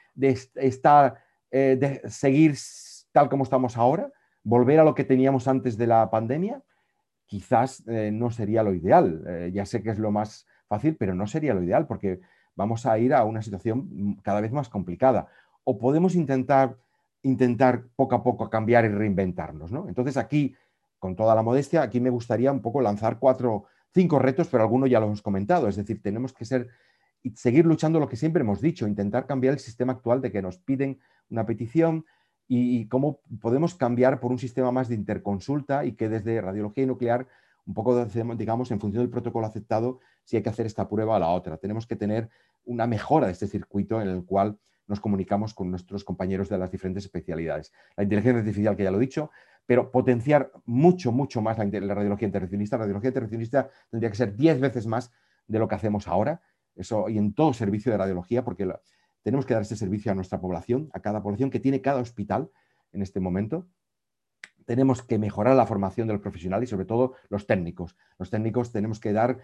estar, 0.57 1.23
eh, 1.51 1.77
de 1.79 2.11
seguir 2.11 2.57
tal 3.12 3.29
como 3.29 3.44
estamos 3.44 3.77
ahora, 3.77 4.11
volver 4.42 4.81
a 4.81 4.85
lo 4.85 4.96
que 4.96 5.05
teníamos 5.05 5.46
antes 5.46 5.77
de 5.77 5.87
la 5.87 6.11
pandemia. 6.11 6.61
Quizás 7.27 7.85
eh, 7.87 8.11
no 8.12 8.31
sería 8.31 8.64
lo 8.64 8.75
ideal. 8.75 9.23
Eh, 9.29 9.51
ya 9.55 9.64
sé 9.64 9.81
que 9.83 9.90
es 9.90 9.99
lo 10.01 10.11
más 10.11 10.46
fácil, 10.66 10.96
pero 10.96 11.14
no 11.14 11.29
sería 11.29 11.55
lo 11.55 11.62
ideal 11.62 11.87
porque 11.87 12.20
vamos 12.57 12.85
a 12.85 12.99
ir 12.99 13.14
a 13.14 13.25
una 13.25 13.42
situación 13.42 14.18
cada 14.23 14.40
vez 14.40 14.51
más 14.51 14.68
complicada. 14.68 15.29
O 15.62 15.79
podemos 15.79 16.16
intentar, 16.16 16.77
intentar 17.23 17.85
poco 17.94 18.16
a 18.16 18.25
poco 18.25 18.51
cambiar 18.51 18.85
y 18.87 18.88
reinventarnos. 18.88 19.70
¿no? 19.70 19.88
Entonces 19.88 20.16
aquí, 20.16 20.57
con 20.99 21.14
toda 21.14 21.37
la 21.37 21.42
modestia, 21.42 21.83
aquí 21.83 22.01
me 22.01 22.11
gustaría 22.11 22.51
un 22.51 22.61
poco 22.61 22.81
lanzar 22.81 23.20
cuatro, 23.20 23.66
cinco 23.94 24.18
retos, 24.18 24.49
pero 24.49 24.64
algunos 24.64 24.90
ya 24.90 24.99
lo 24.99 25.07
hemos 25.07 25.23
comentado. 25.23 25.68
Es 25.68 25.77
decir, 25.77 26.03
tenemos 26.03 26.33
que 26.33 26.44
ser 26.44 26.68
y 27.22 27.30
seguir 27.30 27.66
luchando 27.66 28.00
lo 28.00 28.09
que 28.09 28.16
siempre 28.16 28.42
hemos 28.42 28.61
dicho, 28.61 28.87
intentar 28.87 29.26
cambiar 29.26 29.54
el 29.54 29.61
sistema 29.61 29.92
actual 29.92 30.20
de 30.20 30.33
que 30.33 30.42
nos 30.42 30.59
piden 30.59 30.98
una 31.28 31.46
petición 31.46 32.04
y, 32.48 32.88
cómo 32.88 33.20
podemos 33.40 33.76
cambiar 33.76 34.18
por 34.18 34.33
un 34.33 34.38
sistema 34.38 34.72
más 34.72 34.88
de 34.88 34.96
interconsulta 34.96 35.85
y 35.85 35.92
que 35.92 36.09
desde 36.09 36.40
radiología 36.40 36.83
y 36.83 36.87
nuclear, 36.88 37.28
un 37.64 37.74
poco, 37.74 38.04
digamos, 38.04 38.72
en 38.72 38.80
función 38.80 39.04
del 39.04 39.11
protocolo 39.11 39.46
aceptado, 39.46 40.00
si 40.24 40.37
hay 40.37 40.42
que 40.42 40.48
hacer 40.48 40.66
esta 40.66 40.88
prueba 40.88 41.14
o 41.14 41.18
la 41.20 41.28
otra. 41.28 41.59
Tenemos 41.59 41.87
que 41.87 41.94
tener 41.94 42.28
una 42.64 42.88
mejora 42.88 43.26
de 43.26 43.33
este 43.35 43.46
circuito 43.46 44.00
en 44.02 44.09
el 44.09 44.24
cual 44.24 44.59
nos 44.88 44.98
comunicamos 44.98 45.54
con 45.54 45.70
nuestros 45.70 46.02
compañeros 46.02 46.48
de 46.48 46.59
las 46.59 46.72
diferentes 46.72 47.04
especialidades. 47.04 47.72
La 47.96 48.02
inteligencia 48.02 48.40
artificial, 48.40 48.76
que 48.76 48.83
ya 48.83 48.90
lo 48.90 48.96
he 48.96 49.00
dicho, 49.00 49.30
pero 49.64 49.92
potenciar 49.92 50.50
mucho, 50.64 51.12
mucho 51.12 51.40
más 51.40 51.56
la, 51.56 51.64
radiología 51.64 52.26
intervencionista. 52.26 52.76
La 52.76 52.83
radiología 52.83 53.11
intervencionista 53.11 53.70
tendría 53.88 54.11
que 54.11 54.16
ser 54.16 54.35
10 54.35 54.59
veces 54.59 54.88
más 54.88 55.12
de 55.46 55.61
lo 55.61 55.68
que 55.68 55.76
hacemos 55.76 56.09
ahora, 56.09 56.42
eso, 56.81 57.09
y 57.09 57.19
en 57.19 57.35
todo 57.35 57.53
servicio 57.53 57.93
de 57.93 57.99
radiología, 57.99 58.45
porque 58.45 58.71
tenemos 59.23 59.47
que 59.47 59.55
dar 59.55 59.62
ese 59.62 59.77
servicio 59.77 60.12
a 60.12 60.14
nuestra 60.14 60.40
población, 60.40 60.90
a 60.93 61.01
cada 61.01 61.23
población 61.23 61.51
que 61.51 61.61
tiene 61.61 61.81
cada 61.81 62.01
hospital 62.01 62.51
en 62.93 63.03
este 63.03 63.21
momento. 63.21 63.66
Tenemos 64.64 65.03
que 65.03 65.19
mejorar 65.19 65.57
la 65.57 65.66
formación 65.66 66.07
de 66.07 66.14
los 66.14 66.23
profesionales 66.23 66.69
y 66.69 66.71
sobre 66.71 66.87
todo 66.87 67.14
los 67.29 67.47
técnicos. 67.47 67.97
Los 68.19 68.31
técnicos 68.31 68.73
tenemos 68.73 69.01
que 69.01 69.12
dar 69.12 69.38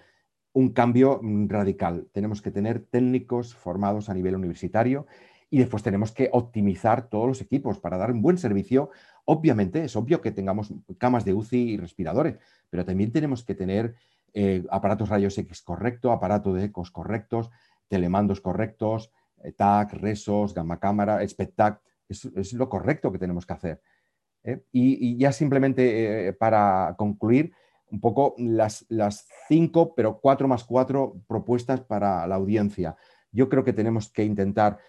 un 0.52 0.70
cambio 0.70 1.20
mm, 1.22 1.48
radical. 1.48 2.08
Tenemos 2.12 2.40
que 2.40 2.50
tener 2.50 2.80
técnicos 2.80 3.54
formados 3.54 4.08
a 4.08 4.14
nivel 4.14 4.36
universitario 4.36 5.06
y 5.50 5.58
después 5.58 5.82
tenemos 5.82 6.12
que 6.12 6.30
optimizar 6.32 7.08
todos 7.08 7.28
los 7.28 7.40
equipos 7.40 7.78
para 7.78 7.98
dar 7.98 8.10
un 8.10 8.22
buen 8.22 8.38
servicio. 8.38 8.90
Obviamente, 9.26 9.84
es 9.84 9.94
obvio 9.96 10.20
que 10.20 10.32
tengamos 10.32 10.72
camas 10.98 11.24
de 11.24 11.34
UCI 11.34 11.72
y 11.72 11.76
respiradores, 11.76 12.38
pero 12.70 12.84
también 12.84 13.12
tenemos 13.12 13.44
que 13.44 13.54
tener 13.54 13.94
eh, 14.38 14.66
aparatos 14.70 15.08
rayos 15.08 15.38
X 15.38 15.62
correctos, 15.62 16.12
aparatos 16.12 16.54
de 16.54 16.64
ecos 16.64 16.90
correctos, 16.90 17.50
telemandos 17.88 18.42
correctos, 18.42 19.10
eh, 19.42 19.52
TAC, 19.52 19.94
RESOS, 19.94 20.52
gamma 20.52 20.78
cámara, 20.78 21.26
SPECTAC. 21.26 21.80
Es, 22.06 22.52
lo 22.52 22.68
correcto 22.68 23.10
que 23.10 23.18
tenemos 23.18 23.46
que 23.46 23.52
hacer. 23.54 23.82
¿eh? 24.44 24.62
Y, 24.72 25.16
ya 25.16 25.32
simplemente 25.32 26.34
para 26.34 26.94
concluir, 26.98 27.54
un 27.90 27.98
poco 27.98 28.34
las, 28.36 28.84
las 28.90 29.26
cinco, 29.48 29.94
pero 29.94 30.20
cuatro 30.20 30.48
más 30.48 30.64
cuatro 30.64 31.16
propuestas 31.26 31.80
para 31.80 32.26
la 32.26 32.34
audiencia. 32.34 32.94
Yo 33.32 33.48
creo 33.48 33.64
que 33.64 33.72
tenemos 33.72 34.10
que 34.12 34.24
intentar 34.24 34.80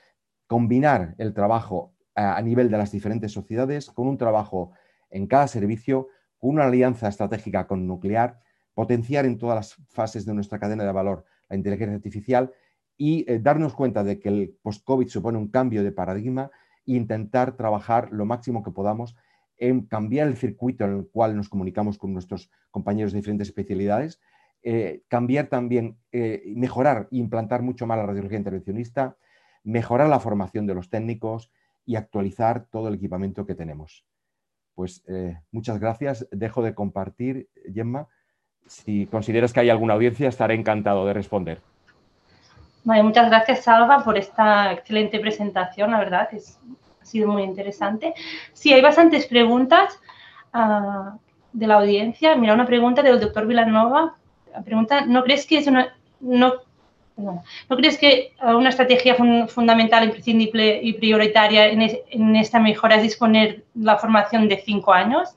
combinar 0.45 1.15
el 1.19 1.33
trabajo 1.33 1.93
a 2.15 2.41
nivel 2.41 2.69
de 2.69 2.77
las 2.77 2.91
diferentes 2.91 3.31
sociedades 3.31 3.91
con 3.91 4.09
un 4.09 4.17
trabajo 4.17 4.73
en 5.09 5.25
cada 5.25 5.47
servicio, 5.47 6.09
con 6.37 6.49
una 6.49 6.65
alianza 6.65 7.07
estratégica 7.07 7.65
con 7.65 7.87
nuclear, 7.87 8.41
potenciar 8.77 9.25
en 9.25 9.39
todas 9.39 9.55
las 9.55 9.75
fases 9.89 10.23
de 10.23 10.35
nuestra 10.35 10.59
cadena 10.59 10.83
de 10.83 10.91
valor 10.91 11.25
la 11.49 11.55
inteligencia 11.55 11.95
artificial 11.95 12.53
y 12.95 13.25
eh, 13.27 13.39
darnos 13.39 13.73
cuenta 13.73 14.03
de 14.03 14.19
que 14.19 14.29
el 14.29 14.55
post-COVID 14.61 15.07
supone 15.07 15.39
un 15.39 15.47
cambio 15.47 15.83
de 15.83 15.91
paradigma 15.91 16.51
e 16.85 16.93
intentar 16.93 17.57
trabajar 17.57 18.09
lo 18.11 18.27
máximo 18.27 18.61
que 18.61 18.69
podamos 18.69 19.15
en 19.57 19.87
cambiar 19.87 20.27
el 20.27 20.37
circuito 20.37 20.85
en 20.85 20.95
el 20.95 21.07
cual 21.07 21.35
nos 21.35 21.49
comunicamos 21.49 21.97
con 21.97 22.13
nuestros 22.13 22.51
compañeros 22.69 23.13
de 23.13 23.17
diferentes 23.17 23.47
especialidades, 23.47 24.19
eh, 24.61 25.01
cambiar 25.07 25.47
también, 25.47 25.97
eh, 26.11 26.43
mejorar 26.55 27.07
e 27.11 27.17
implantar 27.17 27.63
mucho 27.63 27.87
más 27.87 27.97
la 27.97 28.05
radiología 28.05 28.37
intervencionista, 28.37 29.17
mejorar 29.63 30.07
la 30.07 30.19
formación 30.19 30.67
de 30.67 30.75
los 30.75 30.91
técnicos 30.91 31.51
y 31.83 31.95
actualizar 31.95 32.67
todo 32.69 32.89
el 32.89 32.93
equipamiento 32.93 33.47
que 33.47 33.55
tenemos. 33.55 34.05
Pues 34.75 35.03
muchas 35.49 35.79
gracias. 35.79 36.27
Dejo 36.29 36.61
de 36.61 36.75
compartir, 36.75 37.49
Gemma. 37.73 38.07
Si 38.67 39.05
consideras 39.07 39.53
que 39.53 39.61
hay 39.61 39.69
alguna 39.69 39.93
audiencia, 39.93 40.29
estaré 40.29 40.53
encantado 40.53 41.05
de 41.05 41.13
responder. 41.13 41.61
muchas 42.83 43.29
gracias, 43.29 43.63
Salva, 43.63 44.03
por 44.03 44.17
esta 44.17 44.71
excelente 44.73 45.19
presentación. 45.19 45.91
La 45.91 45.99
verdad, 45.99 46.29
ha 46.31 47.05
sido 47.05 47.27
muy 47.27 47.43
interesante. 47.43 48.13
Sí, 48.53 48.73
hay 48.73 48.81
bastantes 48.81 49.27
preguntas 49.27 49.99
ah, 50.53 51.17
de 51.53 51.67
la 51.67 51.75
audiencia. 51.75 52.35
Mira, 52.35 52.53
una 52.53 52.65
pregunta 52.65 53.01
del 53.01 53.19
doctor 53.19 53.47
Vilanova. 53.47 54.15
La 54.53 54.61
pregunta, 54.61 55.05
¿no 55.05 55.23
crees 55.23 55.45
que 55.45 55.57
es 55.57 55.67
una, 55.67 55.95
no 56.19 56.67
¿No 57.17 57.75
crees 57.75 57.97
que 57.97 58.33
una 58.43 58.69
estrategia 58.69 59.15
fundamental, 59.47 60.03
imprescindible 60.03 60.79
y 60.83 60.93
prioritaria 60.93 61.67
en, 61.67 62.35
esta 62.35 62.59
mejora 62.59 62.97
es 62.97 63.01
disponer 63.01 63.63
la 63.73 63.97
formación 63.97 64.47
de 64.47 64.61
cinco 64.63 64.93
años, 64.93 65.35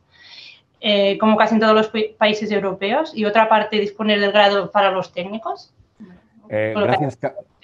eh, 0.81 1.19
como 1.19 1.37
casi 1.37 1.55
en 1.55 1.61
todos 1.61 1.75
los 1.75 1.93
países 2.17 2.51
europeos, 2.51 3.13
y 3.15 3.25
otra 3.25 3.49
parte 3.49 3.79
disponer 3.79 4.21
del 4.21 4.33
grado 4.33 4.71
para 4.71 4.91
los 4.91 5.13
técnicos? 5.13 5.73
Eh, 6.49 6.75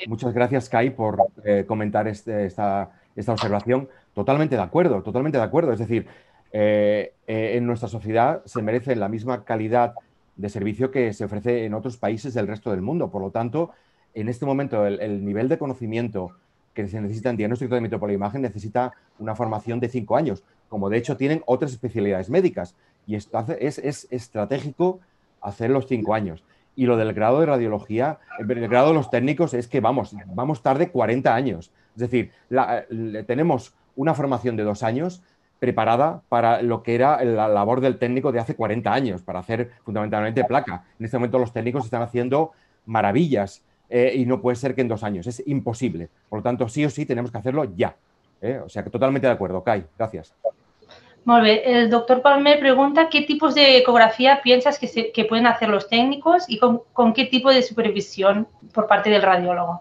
muchas 0.07 0.33
gracias, 0.33 0.69
Kai, 0.69 0.91
por 0.91 1.19
eh, 1.45 1.65
comentar 1.67 2.07
este, 2.07 2.47
esta, 2.47 2.91
esta, 3.15 3.33
observación. 3.33 3.89
Totalmente 4.15 4.57
de 4.57 4.63
acuerdo, 4.63 5.03
totalmente 5.03 5.39
de 5.39 5.45
acuerdo. 5.45 5.73
Es 5.73 5.79
decir, 5.79 6.07
en 6.53 7.67
nuestra 7.67 7.89
sociedad 7.89 8.43
se 8.47 8.63
merece 8.63 8.97
la 8.97 9.09
misma 9.09 9.45
calidad 9.45 9.95
de 10.37 10.49
servicio 10.49 10.91
que 10.91 11.13
se 11.13 11.25
ofrece 11.25 11.65
en 11.65 11.75
otros 11.75 11.97
países 11.97 12.35
del 12.35 12.47
resto 12.47 12.71
del 12.71 12.83
mundo. 12.83 13.11
Por 13.11 13.23
lo 13.23 13.31
tanto, 13.31 13.73
en 14.15 14.29
este 14.29 14.47
momento 14.47 14.87
el, 14.87 15.25
nivel 15.25 15.49
de 15.49 15.59
conocimiento 15.59 16.33
que 16.75 16.89
se 16.89 17.01
necesita 17.01 17.31
en 17.31 17.37
diagnóstico 17.37 17.79
de 17.79 17.99
por 17.99 18.09
la 18.09 18.15
imagen 18.15 18.43
necesita 18.43 18.93
una 19.19 19.35
formación 19.35 19.81
de 19.81 19.89
cinco 19.89 20.17
años, 20.17 20.43
como 20.69 20.91
de 20.91 20.99
hecho 20.99 21.17
tienen 21.17 21.43
otras 21.47 21.73
especialidades 21.73 22.29
médicas. 22.29 22.75
Y 23.07 23.15
es, 23.15 23.29
es 23.61 24.07
estratégico 24.11 25.01
hacer 25.41 25.71
los 25.71 25.87
cinco 25.87 26.15
años. 26.15 26.45
Y 26.75 26.87
lo 26.87 26.97
del 26.97 27.15
grado 27.15 27.41
de 27.41 27.47
radiología, 27.47 28.19
el 28.39 28.69
grado 28.69 28.89
de 28.89 28.95
los 28.95 29.11
técnicos 29.11 29.55
es 29.55 29.67
que 29.69 29.81
vamos, 29.81 30.15
vamos 30.27 30.63
tarde 30.63 30.91
40 30.91 31.35
años. 31.35 31.71
Es 31.95 32.01
decir, 32.01 32.33
tenemos 33.27 33.75
una 33.95 34.13
formación 34.13 34.57
de 34.57 34.65
dos 34.65 34.83
años 34.83 35.23
preparada 35.59 36.23
para 36.29 36.61
lo 36.61 36.83
que 36.83 36.95
era 36.95 37.25
la 37.25 37.49
labor 37.49 37.81
del 37.81 37.99
técnico 37.99 38.31
de 38.31 38.41
hace 38.41 38.55
40 38.55 38.93
años, 38.93 39.23
para 39.23 39.39
hacer 39.39 39.71
fundamentalmente 39.85 40.45
placa. 40.45 40.85
En 40.99 41.07
este 41.07 41.17
momento 41.17 41.39
los 41.39 41.53
técnicos 41.53 41.85
están 41.85 42.03
haciendo 42.03 42.53
maravillas 42.85 43.63
eh, 43.89 44.13
y 44.15 44.27
no 44.27 44.41
puede 44.41 44.57
ser 44.57 44.75
que 44.75 44.83
en 44.83 44.89
dos 44.89 45.03
años. 45.03 45.27
Es 45.27 45.43
imposible. 45.47 46.11
Por 46.29 46.41
lo 46.41 46.43
tanto, 46.43 46.69
sí 46.69 46.85
o 46.85 46.91
sí 46.91 47.07
tenemos 47.07 47.31
que 47.31 47.39
hacerlo 47.39 47.65
ya. 47.77 47.97
¿eh? 48.41 48.61
O 48.65 48.69
sea 48.69 48.83
que 48.83 48.91
totalmente 48.91 49.27
de 49.27 49.33
acuerdo. 49.33 49.63
Kai, 49.63 49.85
gracias. 49.97 50.35
El 51.27 51.91
doctor 51.91 52.23
Palmer 52.23 52.61
pregunta 52.61 53.09
qué 53.09 53.23
tipos 53.23 53.57
de 53.57 53.79
ecografía 53.79 54.41
piensas 54.45 54.79
que, 54.79 55.25
pueden 55.25 55.49
hacer 55.49 55.69
los 55.69 55.89
técnicos 55.89 56.45
y 56.49 56.59
con, 56.59 57.13
qué 57.15 57.25
tipo 57.25 57.51
de 57.51 57.63
supervisión 57.63 58.47
por 58.73 58.87
parte 58.87 59.11
del 59.11 59.23
radiólogo. 59.23 59.81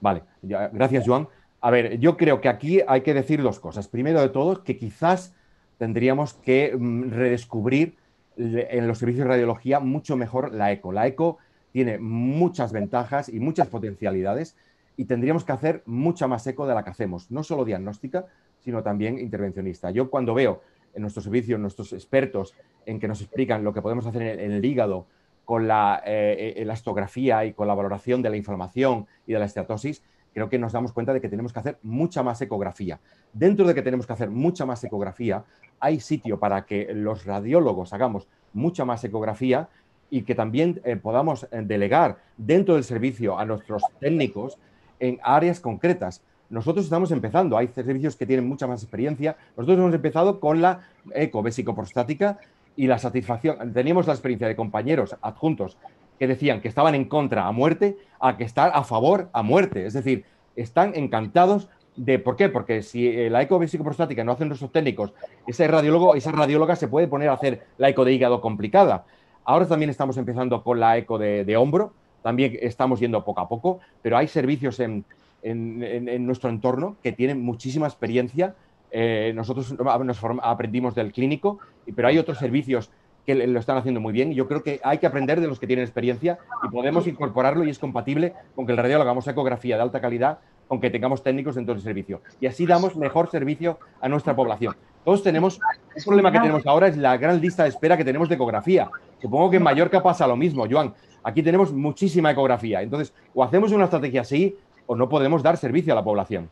Vale, 0.00 0.22
gracias, 0.42 1.06
Joan. 1.06 1.28
A 1.60 1.70
ver, 1.70 1.98
yo 1.98 2.16
creo 2.16 2.40
que 2.40 2.48
aquí 2.48 2.80
hay 2.86 3.02
que 3.02 3.12
decir 3.12 3.42
dos 3.42 3.60
cosas. 3.60 3.86
Primero 3.86 4.22
de 4.22 4.30
todo, 4.30 4.64
que 4.64 4.78
quizás 4.78 5.34
tendríamos 5.76 6.32
que 6.32 6.74
mm, 6.74 7.10
redescubrir 7.10 7.96
en 8.38 8.86
los 8.88 8.98
servicios 8.98 9.24
de 9.24 9.32
radiología 9.32 9.80
mucho 9.80 10.16
mejor 10.16 10.54
la 10.54 10.72
eco. 10.72 10.92
La 10.92 11.06
eco 11.06 11.36
tiene 11.70 11.98
muchas 11.98 12.72
ventajas 12.72 13.28
y 13.28 13.40
muchas 13.40 13.68
potencialidades 13.68 14.56
y 14.96 15.04
tendríamos 15.04 15.44
que 15.44 15.52
hacer 15.52 15.82
mucha 15.84 16.26
más 16.28 16.46
eco 16.46 16.66
de 16.66 16.74
la 16.74 16.82
que 16.82 16.90
hacemos, 16.90 17.30
no 17.30 17.42
solo 17.42 17.64
diagnóstica, 17.64 18.26
sino 18.60 18.82
también 18.82 19.18
intervencionista. 19.18 19.90
Yo 19.90 20.08
cuando 20.08 20.34
veo 20.34 20.62
en 20.94 21.02
nuestros 21.02 21.24
servicios, 21.24 21.60
nuestros 21.60 21.92
expertos, 21.92 22.54
en 22.86 23.00
que 23.00 23.08
nos 23.08 23.20
explican 23.20 23.64
lo 23.64 23.72
que 23.72 23.82
podemos 23.82 24.06
hacer 24.06 24.22
en 24.22 24.52
el, 24.52 24.64
hígado 24.64 25.06
con 25.44 25.68
la 25.68 26.02
eh, 26.04 26.54
elastografía 26.56 27.44
y 27.44 27.52
con 27.52 27.68
la 27.68 27.74
valoración 27.74 28.22
de 28.22 28.30
la 28.30 28.36
inflamación 28.36 29.06
y 29.26 29.32
de 29.32 29.38
la 29.38 29.44
esteatosis, 29.46 30.02
creo 30.34 30.48
que 30.48 30.58
nos 30.58 30.72
damos 30.72 30.92
cuenta 30.92 31.12
de 31.12 31.20
que 31.20 31.28
tenemos 31.28 31.52
que 31.52 31.58
hacer 31.58 31.78
mucha 31.82 32.22
más 32.22 32.40
ecografía. 32.40 33.00
Dentro 33.32 33.66
de 33.66 33.74
que 33.74 33.82
tenemos 33.82 34.06
que 34.06 34.12
hacer 34.12 34.30
mucha 34.30 34.66
más 34.66 34.82
ecografía, 34.84 35.44
hay 35.80 36.00
sitio 36.00 36.38
para 36.38 36.64
que 36.64 36.92
los 36.94 37.24
radiólogos 37.24 37.92
hagamos 37.92 38.28
mucha 38.52 38.84
más 38.84 39.02
ecografía 39.04 39.68
y 40.10 40.22
que 40.22 40.34
también 40.34 40.80
eh, 40.84 40.96
podamos 40.96 41.44
eh, 41.50 41.62
delegar 41.64 42.18
dentro 42.36 42.74
del 42.74 42.84
servicio 42.84 43.38
a 43.38 43.44
nuestros 43.44 43.82
técnicos 44.00 44.58
en 45.00 45.18
áreas 45.22 45.60
concretas. 45.60 46.22
Nosotros 46.50 46.84
estamos 46.84 47.10
empezando, 47.10 47.58
hay 47.58 47.68
servicios 47.68 48.16
que 48.16 48.26
tienen 48.26 48.48
mucha 48.48 48.66
más 48.66 48.82
experiencia. 48.82 49.36
Nosotros 49.56 49.78
hemos 49.78 49.94
empezado 49.94 50.40
con 50.40 50.62
la 50.62 50.80
eco 51.14 51.42
prostática 51.74 52.38
y 52.74 52.86
la 52.86 52.98
satisfacción. 52.98 53.72
Teníamos 53.72 54.06
la 54.06 54.14
experiencia 54.14 54.48
de 54.48 54.56
compañeros 54.56 55.16
adjuntos 55.20 55.76
que 56.18 56.26
decían 56.26 56.60
que 56.60 56.68
estaban 56.68 56.94
en 56.94 57.04
contra 57.04 57.46
a 57.46 57.52
muerte 57.52 57.96
a 58.20 58.36
que 58.36 58.44
están 58.44 58.70
a 58.72 58.82
favor 58.82 59.28
a 59.32 59.42
muerte. 59.42 59.86
Es 59.86 59.92
decir, 59.92 60.24
están 60.56 60.92
encantados 60.94 61.68
de 61.96 62.18
por 62.18 62.36
qué, 62.36 62.48
porque 62.48 62.82
si 62.82 63.08
eh, 63.08 63.28
la 63.28 63.42
eco 63.42 63.60
prostática 63.82 64.24
no 64.24 64.32
hacen 64.32 64.48
nuestros 64.48 64.72
técnicos, 64.72 65.12
ese 65.46 65.66
radiólogo, 65.66 66.14
esa 66.14 66.32
radióloga 66.32 66.76
se 66.76 66.88
puede 66.88 67.08
poner 67.08 67.28
a 67.28 67.34
hacer 67.34 67.66
la 67.76 67.88
eco 67.88 68.04
de 68.04 68.12
hígado 68.12 68.40
complicada. 68.40 69.04
Ahora 69.44 69.66
también 69.66 69.90
estamos 69.90 70.16
empezando 70.16 70.62
con 70.62 70.78
la 70.78 70.96
eco 70.96 71.18
de, 71.18 71.56
hombro, 71.56 71.92
también 72.22 72.56
estamos 72.60 73.00
yendo 73.00 73.24
poco 73.24 73.40
a 73.40 73.48
poco, 73.48 73.80
pero 74.02 74.16
hay 74.16 74.28
servicios 74.28 74.78
en, 74.78 75.04
nuestro 75.42 76.50
entorno 76.50 76.96
que 77.02 77.12
tienen 77.12 77.42
muchísima 77.42 77.86
experiencia. 77.86 78.54
Eh, 78.90 79.32
nosotros 79.34 79.74
nos 79.78 80.18
aprendimos 80.42 80.94
del 80.94 81.12
clínico, 81.12 81.58
pero 81.94 82.08
hay 82.08 82.18
otros 82.18 82.38
servicios 82.38 82.90
que 83.28 83.34
lo 83.34 83.60
están 83.60 83.76
haciendo 83.76 84.00
muy 84.00 84.14
bien. 84.14 84.32
Yo 84.32 84.48
creo 84.48 84.62
que 84.62 84.80
hay 84.82 84.96
que 84.96 85.06
aprender 85.06 85.40
de 85.40 85.48
los 85.48 85.60
que 85.60 85.66
tienen 85.66 85.84
experiencia 85.84 86.38
y 86.64 86.68
podemos 86.70 87.06
incorporarlo 87.06 87.62
y 87.64 87.68
es 87.68 87.78
compatible 87.78 88.32
con 88.54 88.64
que 88.64 88.72
el 88.72 88.78
radiólogo 88.78 89.02
hagamos 89.02 89.28
ecografía 89.28 89.76
de 89.76 89.82
alta 89.82 90.00
calidad, 90.00 90.38
con 90.66 90.80
que 90.80 90.88
tengamos 90.88 91.22
técnicos 91.22 91.54
dentro 91.54 91.74
del 91.74 91.82
servicio. 91.82 92.22
Y 92.40 92.46
así 92.46 92.64
damos 92.64 92.96
mejor 92.96 93.30
servicio 93.30 93.78
a 94.00 94.08
nuestra 94.08 94.34
población. 94.34 94.76
Todos 95.04 95.22
tenemos, 95.22 95.60
el 95.94 96.04
problema 96.04 96.32
que 96.32 96.40
tenemos 96.40 96.66
ahora 96.66 96.88
es 96.88 96.96
la 96.96 97.18
gran 97.18 97.38
lista 97.40 97.64
de 97.64 97.68
espera 97.68 97.98
que 97.98 98.04
tenemos 98.04 98.30
de 98.30 98.36
ecografía. 98.36 98.90
Supongo 99.20 99.50
que 99.50 99.56
en 99.58 99.62
Mallorca 99.62 100.02
pasa 100.02 100.26
lo 100.26 100.36
mismo, 100.36 100.66
Joan. 100.70 100.94
Aquí 101.22 101.42
tenemos 101.42 101.72
muchísima 101.72 102.30
ecografía. 102.30 102.80
Entonces, 102.80 103.12
o 103.34 103.44
hacemos 103.44 103.72
una 103.72 103.84
estrategia 103.84 104.22
así 104.22 104.56
o 104.88 104.96
no 104.96 105.08
podemos 105.08 105.42
dar 105.42 105.56
servicio 105.56 105.92
a 105.92 105.96
la 105.96 106.02
población. 106.02 106.50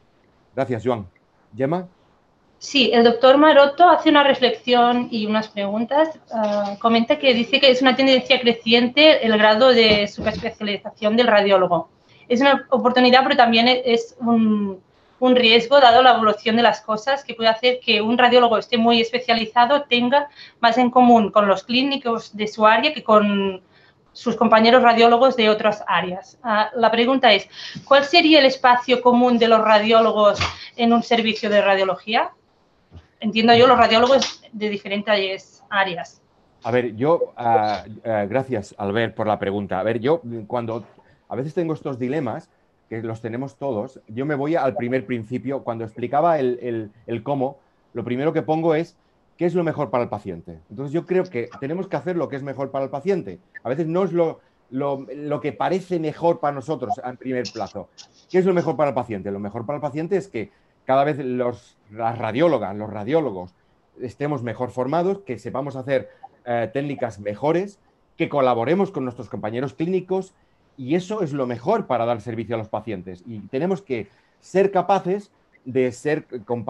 Gracias, 0.55 0.82
Joan. 0.84 1.07
Gemma. 1.57 1.89
Sí, 2.59 2.91
el 2.93 3.05
doctor 3.05 3.37
Maroto 3.39 3.89
hace 3.89 4.11
una 4.11 4.22
reflexión 4.22 5.09
y 5.11 5.26
unas 5.26 5.49
preguntas. 5.49 6.18
Ah, 6.32 6.76
comenta 6.78 7.18
que 7.18 7.34
dice 7.34 7.61
que 7.61 7.70
es 7.70 7.82
una 7.82 7.97
tendencia 7.97 8.41
creciente 8.41 9.26
el 9.26 9.37
grado 9.37 9.70
de 9.70 10.05
especialización 10.05 11.16
del 11.16 11.26
radiólogo. 11.26 11.89
Es 12.28 12.41
una 12.41 12.66
oportunidad, 12.70 13.22
pero 13.24 13.37
también 13.37 13.68
es 13.68 14.16
un, 14.20 14.80
un, 15.20 15.37
riesgo, 15.37 15.80
dado 15.80 16.03
la 16.03 16.14
evolución 16.14 16.57
de 16.57 16.62
las 16.62 16.80
cosas, 16.80 17.24
que 17.24 17.34
puede 17.34 17.51
hacer 17.51 17.78
que 17.80 18.01
un 18.03 18.18
radiólogo 18.18 18.59
esté 18.59 18.78
muy 18.78 19.01
especializado, 19.01 19.82
tenga 19.82 20.28
más 20.61 20.76
en 20.76 20.91
común 20.91 21.30
con 21.30 21.47
los 21.47 21.62
clínicos 21.62 22.37
de 22.37 22.49
su 22.49 22.66
área 22.66 22.93
que 22.93 23.05
con 23.05 23.62
sus 24.17 24.35
compañeros 24.35 24.83
radiólogos 24.83 25.37
de 25.37 25.51
otras 25.51 25.85
áreas. 25.87 26.39
Ah, 26.43 26.71
la 26.75 26.91
pregunta 26.91 27.33
es, 27.35 27.49
¿cuál 27.85 28.05
sería 28.05 28.39
el 28.39 28.47
espacio 28.47 29.03
común 29.03 29.39
de 29.39 29.47
los 29.47 29.61
radiólogos 29.61 30.39
en 30.77 30.95
un 30.95 31.03
servicio 31.03 31.51
de 31.51 31.61
radiología? 31.61 32.31
entiendo 33.21 33.55
yo, 33.55 33.67
los 33.67 33.79
radiólogos 33.79 34.43
de 34.53 34.69
diferentes 34.69 35.62
áreas. 35.71 36.21
A 36.62 36.71
ver, 36.71 36.97
yo, 36.97 37.33
ah, 37.37 37.85
gracias 38.29 38.75
Albert 38.79 39.14
por 39.14 39.27
la 39.27 39.39
pregunta. 39.39 39.81
A 39.81 39.83
ver, 39.83 40.01
yo 40.01 40.23
cuando 40.47 40.85
a 41.29 41.37
veces 41.37 41.55
tengo 41.55 41.75
estos 41.75 41.99
dilemas, 41.99 42.49
que 42.89 43.03
los 43.03 43.21
tenemos 43.21 43.57
todos, 43.57 44.01
yo 44.07 44.27
me 44.27 44.35
voy 44.35 44.55
al 44.55 44.77
primer 44.77 45.07
principio, 45.07 45.64
cuando 45.64 45.85
explicaba 45.85 46.39
el, 46.39 46.91
cómo, 47.23 47.59
lo 47.93 48.05
primero 48.05 48.33
que 48.33 48.43
pongo 48.43 48.75
es 48.75 48.97
qué 49.37 49.47
es 49.47 49.55
lo 49.55 49.64
mejor 49.64 49.91
para 49.91 50.05
el 50.05 50.11
paciente. 50.11 50.61
Entonces 50.70 50.93
yo 50.93 51.07
creo 51.07 51.24
que 51.24 51.49
tenemos 51.61 51.89
que 51.89 51.97
hacer 51.97 52.16
lo 52.16 52.28
que 52.28 52.37
es 52.37 52.43
mejor 52.43 52.70
para 52.70 52.84
el 52.84 52.91
paciente. 52.91 53.39
A 53.62 53.68
veces 53.68 53.87
no 53.87 54.05
es 54.05 54.12
lo, 54.12 54.41
lo, 54.70 55.41
que 55.41 55.53
parece 55.53 55.99
mejor 55.99 56.41
para 56.41 56.55
nosotros 56.55 56.95
en 57.05 57.16
primer 57.16 57.45
plazo. 57.53 57.89
¿Qué 58.30 58.39
es 58.39 58.45
lo 58.45 58.55
mejor 58.55 58.76
para 58.76 58.91
el 58.91 58.95
paciente? 58.95 59.30
Lo 59.30 59.39
mejor 59.39 59.66
para 59.66 59.76
el 59.76 59.82
paciente 59.82 60.16
es 60.16 60.28
que 60.28 60.51
cada 60.84 61.05
vez 61.05 61.18
los, 61.18 61.76
las 61.91 62.16
radiólogas, 62.16 62.74
los 62.76 62.91
radiólogos, 62.91 63.55
estemos 64.01 64.43
mejor 64.43 64.70
formados, 64.70 65.18
que 65.20 65.39
sepamos 65.39 65.76
hacer 65.76 66.11
eh, 66.45 66.70
técnicas 66.72 67.18
mejores, 67.18 67.78
que 68.16 68.28
colaboremos 68.28 68.91
con 68.91 69.05
nuestros 69.05 69.28
compañeros 69.28 69.74
clínicos 69.74 70.34
y 70.76 70.95
eso 70.95 71.22
es 71.22 71.32
lo 71.32 71.47
mejor 71.47 71.87
para 71.87 72.05
dar 72.05 72.20
servicio 72.20 72.55
a 72.55 72.59
los 72.59 72.68
pacientes. 72.68 73.22
Y 73.26 73.41
tenemos 73.41 73.82
que 73.82 74.09
ser 74.41 74.70
capaces 74.70 75.30
de 75.64 75.91
ser, 75.93 76.26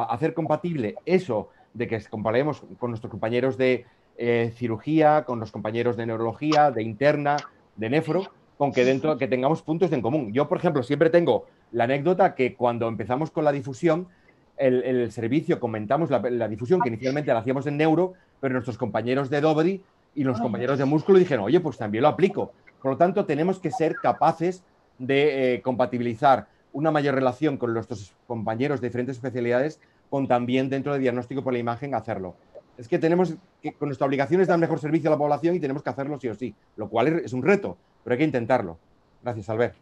hacer 0.09 0.35
compatible 0.35 0.97
eso 1.05 1.51
de 1.77 1.87
que 1.87 2.03
comparemos 2.05 2.63
con 2.79 2.91
nuestros 2.91 3.11
compañeros 3.11 3.57
de 3.57 3.85
eh, 4.17 4.53
cirugía, 4.57 5.25
con 5.25 5.41
los 5.41 5.53
compañeros 5.53 5.97
de 5.97 6.07
neurología, 6.07 6.71
de 6.71 6.83
interna, 6.83 7.37
de 7.77 7.91
nefro, 7.91 8.25
con 8.57 8.73
que 8.73 8.85
dentro 8.85 9.19
que 9.19 9.29
tengamos 9.29 9.63
puntos 9.63 9.93
en 9.93 10.01
común. 10.01 10.33
Yo, 10.33 10.49
por 10.49 10.59
ejemplo, 10.59 10.83
siempre 10.83 11.11
tengo 11.11 11.47
la 11.73 11.85
anécdota 11.85 12.35
que 12.35 12.55
cuando 12.55 12.89
empezamos 12.89 13.31
con 13.31 13.45
la 13.45 13.53
difusión, 13.53 14.09
el, 14.57 15.13
servicio 15.13 15.61
comentamos 15.61 16.09
la, 16.09 16.49
difusión 16.49 16.81
que 16.81 16.89
inicialmente 16.89 17.31
la 17.31 17.41
hacíamos 17.41 17.67
en 17.67 17.77
neuro, 17.77 18.15
pero 18.41 18.55
nuestros 18.55 18.79
compañeros 18.79 19.29
de 19.29 19.43
Dobri 19.43 19.83
y 20.15 20.25
los 20.25 20.41
compañeros 20.41 20.79
de 20.79 20.87
músculo 20.87 21.19
dijeron, 21.19 21.45
oye, 21.45 21.61
pues 21.61 21.77
también 21.77 22.03
lo 22.03 22.09
aplico. 22.09 22.53
Por 22.81 22.93
lo 22.93 22.97
tanto, 22.97 23.27
tenemos 23.27 23.59
que 23.59 23.71
ser 23.71 23.97
capaces 23.97 24.65
de 24.99 25.55
eh, 25.55 25.61
compatibilizar 25.61 26.47
una 26.73 26.91
mayor 26.91 27.15
relación 27.15 27.59
con 27.59 27.75
nuestros 27.75 28.15
compañeros 28.27 28.81
de 28.81 28.89
diferentes 28.89 29.17
especialidades 29.17 29.79
con 30.11 30.27
también 30.29 30.69
dentro 30.69 30.93
de 30.93 30.99
diagnóstico 30.99 31.43
por 31.43 31.53
la 31.53 31.59
imagen 31.59 31.95
hacerlo. 31.95 32.37
Es 32.79 32.89
que 32.89 32.99
tenemos 32.99 33.35
que, 33.63 33.73
con 33.73 33.89
nuestra 33.89 34.07
obligación 34.07 34.41
es 34.41 34.49
dar 34.49 34.59
mejor 34.59 34.79
servicio 34.79 35.09
a 35.09 35.13
la 35.13 35.19
población 35.19 35.55
y 35.55 35.61
tenemos 35.61 35.83
que 35.83 35.91
hacerlo 35.91 36.19
sí 36.21 36.29
o 36.29 36.35
sí, 36.35 36.55
lo 36.77 36.89
cual 36.89 37.09
es, 37.09 37.33
un 37.33 37.43
reto, 37.43 37.77
pero 38.05 38.15
hay 38.15 38.19
que 38.19 38.25
intentarlo. 38.25 38.79
Gracias, 39.23 39.49
Albert. 39.49 39.77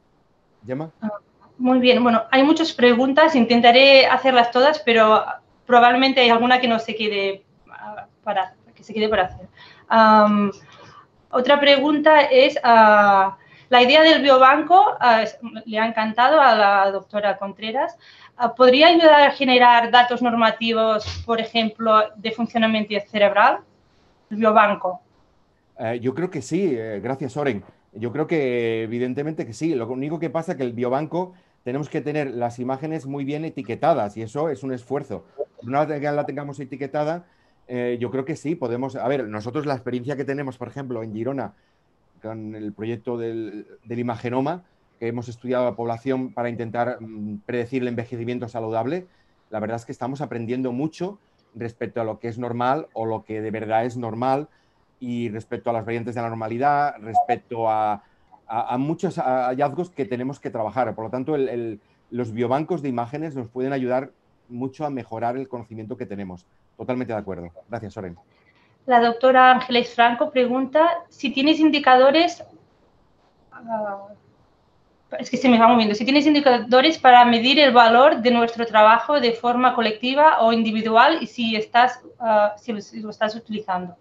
¿Gemma? 0.64 0.90
Ah, 1.02 1.10
muy 1.58 1.78
bien, 1.78 2.02
bueno, 2.02 2.22
hay 2.30 2.42
muchas 2.42 2.72
preguntas, 2.72 3.34
intentaré 3.34 4.06
hacerlas 4.06 4.50
todas, 4.50 4.80
pero 4.80 5.24
probablemente 5.66 6.20
hay 6.20 6.30
alguna 6.30 6.60
que 6.60 6.68
no 6.68 6.78
se 6.78 6.94
quede 6.94 7.44
para, 8.22 8.54
que 8.74 8.82
se 8.82 8.94
quede 8.94 9.08
para 9.08 9.24
hacer. 9.24 9.48
otra 11.30 11.60
pregunta 11.60 12.22
es, 12.22 12.58
ah, 12.62 13.36
la 13.68 13.82
idea 13.82 14.02
del 14.02 14.22
biobanco 14.22 14.96
ah, 15.00 15.24
le 15.64 15.78
ha 15.78 15.86
encantado 15.86 16.40
a 16.40 16.54
la 16.54 16.90
doctora 16.90 17.38
Contreras. 17.38 17.96
¿Podría 18.56 18.88
ayudar 18.88 19.22
a 19.22 19.30
generar 19.30 19.90
datos 19.90 20.20
normativos, 20.20 21.22
por 21.24 21.40
ejemplo, 21.40 22.02
de 22.16 22.32
funcionamiento 22.32 22.94
cerebral? 23.08 23.60
El 24.30 24.38
biobanco. 24.38 25.00
Eh, 25.78 26.00
yo 26.00 26.14
creo 26.14 26.30
que 26.30 26.42
sí, 26.42 26.74
eh, 26.76 27.00
gracias 27.02 27.36
Oren. 27.36 27.62
Yo 27.92 28.12
creo 28.12 28.26
que 28.26 28.82
evidentemente 28.82 29.46
que 29.46 29.52
sí. 29.52 29.74
Lo 29.74 29.88
único 29.88 30.18
que 30.18 30.30
pasa 30.30 30.52
es 30.52 30.58
que 30.58 30.64
el 30.64 30.72
biobanco 30.72 31.34
tenemos 31.62 31.88
que 31.88 32.00
tener 32.00 32.30
las 32.32 32.58
imágenes 32.58 33.06
muy 33.06 33.24
bien 33.24 33.44
etiquetadas 33.44 34.16
y 34.16 34.22
eso 34.22 34.50
es 34.50 34.62
un 34.62 34.72
esfuerzo. 34.72 35.24
Una 35.62 35.84
vez 35.84 36.00
que 36.00 36.10
la 36.10 36.26
tengamos 36.26 36.60
etiquetada, 36.60 37.24
eh, 37.68 37.96
yo 38.00 38.10
creo 38.10 38.24
que 38.24 38.36
sí, 38.36 38.54
podemos... 38.54 38.96
A 38.96 39.08
ver, 39.08 39.26
nosotros 39.28 39.64
la 39.64 39.74
experiencia 39.74 40.16
que 40.16 40.24
tenemos, 40.24 40.58
por 40.58 40.68
ejemplo, 40.68 41.02
en 41.02 41.14
Girona, 41.14 41.54
con 42.20 42.54
el 42.54 42.72
proyecto 42.72 43.16
del, 43.16 43.66
imagenoma, 43.88 44.64
que 44.98 45.08
hemos 45.08 45.28
estudiado 45.28 45.64
la 45.64 45.76
población 45.76 46.32
para 46.32 46.48
intentar 46.48 46.98
mm, 47.00 47.38
predecir 47.46 47.82
el 47.82 47.88
envejecimiento 47.88 48.48
saludable, 48.48 49.06
la 49.50 49.60
verdad 49.60 49.76
es 49.76 49.84
que 49.84 49.92
estamos 49.92 50.20
aprendiendo 50.20 50.72
mucho 50.72 51.18
respecto 51.54 52.00
a 52.00 52.04
lo 52.04 52.18
que 52.18 52.28
es 52.28 52.38
normal 52.38 52.88
o 52.92 53.06
lo 53.06 53.24
que 53.24 53.40
de 53.40 53.50
verdad 53.50 53.84
es 53.84 53.96
normal 53.96 54.48
y 55.00 55.28
respecto 55.28 55.70
a 55.70 55.72
las 55.72 55.84
variantes 55.84 56.14
de 56.14 56.22
la 56.22 56.28
normalidad, 56.28 56.96
respecto 57.00 57.68
a, 57.68 58.02
muchos 58.78 59.16
hallazgos 59.16 59.90
que 59.90 60.04
tenemos 60.04 60.38
que 60.38 60.50
trabajar. 60.50 60.94
Por 60.94 61.04
lo 61.04 61.10
tanto, 61.10 61.36
los 62.10 62.32
biobancos 62.32 62.82
de 62.82 62.88
imágenes 62.88 63.34
nos 63.34 63.48
pueden 63.48 63.72
ayudar 63.72 64.10
mucho 64.48 64.84
a 64.84 64.90
mejorar 64.90 65.36
el 65.36 65.48
conocimiento 65.48 65.96
que 65.96 66.06
tenemos. 66.06 66.46
Totalmente 66.76 67.12
de 67.12 67.18
acuerdo. 67.18 67.50
Gracias, 67.68 67.94
Soren. 67.94 68.16
La 68.86 69.00
doctora 69.00 69.50
Ángeles 69.50 69.94
Franco 69.94 70.30
pregunta 70.30 71.04
si 71.08 71.30
tienes 71.30 71.58
indicadores, 71.58 72.44
ah, 73.52 74.08
es 75.18 75.30
que 75.30 75.36
se 75.36 75.48
me 75.48 75.58
va 75.58 75.68
moviendo, 75.68 75.94
si 75.94 76.04
tienes 76.04 76.26
indicadores 76.26 76.98
para 76.98 77.24
medir 77.24 77.58
el 77.58 77.72
valor 77.72 78.22
de 78.22 78.30
nuestro 78.30 78.66
trabajo 78.66 79.20
de 79.20 79.32
forma 79.32 79.74
colectiva 79.74 80.40
o 80.40 80.52
individual 80.52 81.18
y 81.20 81.26
si, 81.26 81.56
estás, 81.56 82.00
ah, 82.20 82.54
si 82.56 82.72
lo 83.00 83.10
estás 83.10 83.34
utilizando 83.34 83.96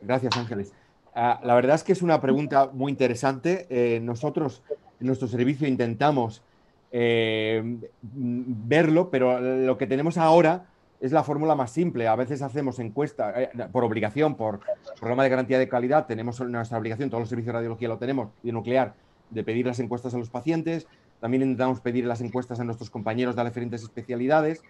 gracias, 0.00 0.36
Ángeles. 0.36 0.72
Ah, 1.14 1.40
la 1.42 1.54
verdad 1.54 1.76
es 1.76 1.84
que 1.84 1.92
es 1.92 2.02
una 2.02 2.20
pregunta 2.20 2.70
muy 2.72 2.90
interesante. 2.90 3.66
Eh, 3.70 4.00
nosotros 4.00 4.62
en 5.00 5.06
nuestro 5.06 5.28
servicio 5.28 5.68
intentamos 5.68 6.42
eh, 6.90 7.78
verlo, 8.02 9.10
pero 9.10 9.40
lo 9.40 9.78
que 9.78 9.86
tenemos 9.86 10.18
ahora 10.18 10.66
es 11.00 11.12
la 11.12 11.22
fórmula 11.22 11.54
más 11.54 11.70
simple. 11.70 12.08
A 12.08 12.16
veces 12.16 12.42
hacemos 12.42 12.78
encuestas 12.78 13.34
eh, 13.36 13.50
por 13.70 13.84
obligación, 13.84 14.34
por 14.36 14.60
programa 14.98 15.22
de 15.22 15.28
garantía 15.28 15.58
de 15.58 15.68
calidad, 15.68 16.06
tenemos 16.06 16.40
nuestra 16.40 16.78
obligación, 16.78 17.10
todos 17.10 17.22
los 17.22 17.28
servicios 17.28 17.52
de 17.52 17.58
radiología 17.58 17.88
lo 17.88 17.98
tenemos, 17.98 18.30
de 18.42 18.52
nuclear, 18.52 18.94
de 19.30 19.44
pedir 19.44 19.66
las 19.66 19.80
encuestas 19.80 20.14
a 20.14 20.18
los 20.18 20.30
pacientes. 20.30 20.86
También 21.20 21.42
intentamos 21.42 21.80
pedir 21.80 22.04
las 22.06 22.20
encuestas 22.20 22.60
a 22.60 22.64
nuestros 22.64 22.90
compañeros 22.90 23.36
de 23.36 23.44
las 23.44 23.52
diferentes 23.52 23.82
especialidades, 23.82 24.62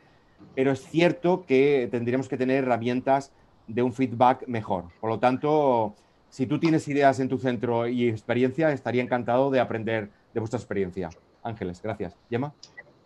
pero 0.55 0.73
es 0.73 0.81
cierto 0.81 1.45
que 1.47 1.89
tendríamos 1.91 2.29
que 2.29 2.37
tener 2.37 2.65
herramientas 2.65 3.33
de 3.67 3.83
un 3.83 3.93
feedback 3.93 4.47
mejor. 4.47 4.85
Por 5.01 5.11
lo 5.11 5.19
tanto, 5.19 5.95
si 6.29 6.47
tú 6.47 6.59
tienes 6.59 6.87
ideas 6.89 7.21
en 7.21 7.29
tu 7.29 7.39
centro 7.39 7.87
y 7.87 8.09
experiencia, 8.09 8.71
estaría 8.73 9.03
encantado 9.03 9.51
de 9.51 9.61
aprender 9.61 10.11
de 10.33 10.41
vuestra 10.41 10.59
experiencia. 10.59 11.11
Ángeles, 11.43 11.81
gracias. 11.83 12.17
¿Yema? 12.31 12.53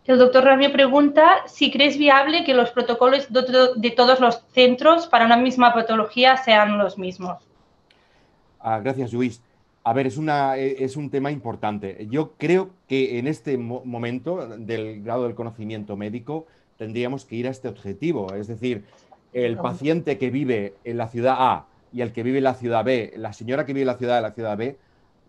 El 0.09 0.17
doctor 0.17 0.43
Ramiro 0.43 0.73
pregunta 0.73 1.43
si 1.47 1.71
crees 1.71 1.99
viable 1.99 2.43
que 2.45 2.55
los 2.55 2.71
protocolos 2.71 3.29
de, 3.31 3.91
todos 3.91 4.21
los 4.21 4.43
centros 4.53 5.07
para 5.07 5.27
una 5.27 5.37
misma 5.37 5.75
patología 5.75 6.39
sean 6.39 6.79
los 6.79 6.97
mismos. 6.97 7.47
Ah, 8.59 8.81
gracias, 8.81 9.13
Luis. 9.13 9.43
A 9.89 9.95
ver, 9.95 10.07
es, 10.07 10.19
una, 10.19 10.59
es 10.59 10.99
un 10.99 11.09
tema 11.09 11.31
importante. 11.31 12.07
Yo 12.11 12.35
creo 12.37 12.69
que 12.89 13.19
en 13.19 13.27
este 13.27 13.57
momento 13.57 14.47
del 14.59 15.03
grado 15.03 15.25
del 15.25 15.35
conocimiento 15.35 15.97
médico 15.97 16.47
tendríamos 16.77 17.25
que 17.25 17.37
ir 17.37 17.47
a 17.49 17.51
este 17.51 17.69
objetivo. 17.69 18.35
Es 18.35 18.49
decir, 18.49 18.85
el 19.33 19.57
paciente 19.57 20.19
que 20.19 20.29
vive 20.29 20.75
en 20.85 20.99
la 20.99 21.09
ciudad 21.09 21.37
A 21.39 21.69
y 21.91 22.03
el 22.03 22.13
que 22.13 22.23
vive 22.23 22.37
en 22.37 22.45
la 22.45 22.53
ciudad 22.53 22.85
B, 22.85 23.15
la 23.17 23.33
señora 23.33 23.65
que 23.65 23.73
vive 23.73 23.85
en 23.85 23.87
la 23.87 23.97
ciudad 23.97 24.17
de 24.17 24.21
la 24.21 24.33
ciudad 24.33 24.59
B, 24.59 24.77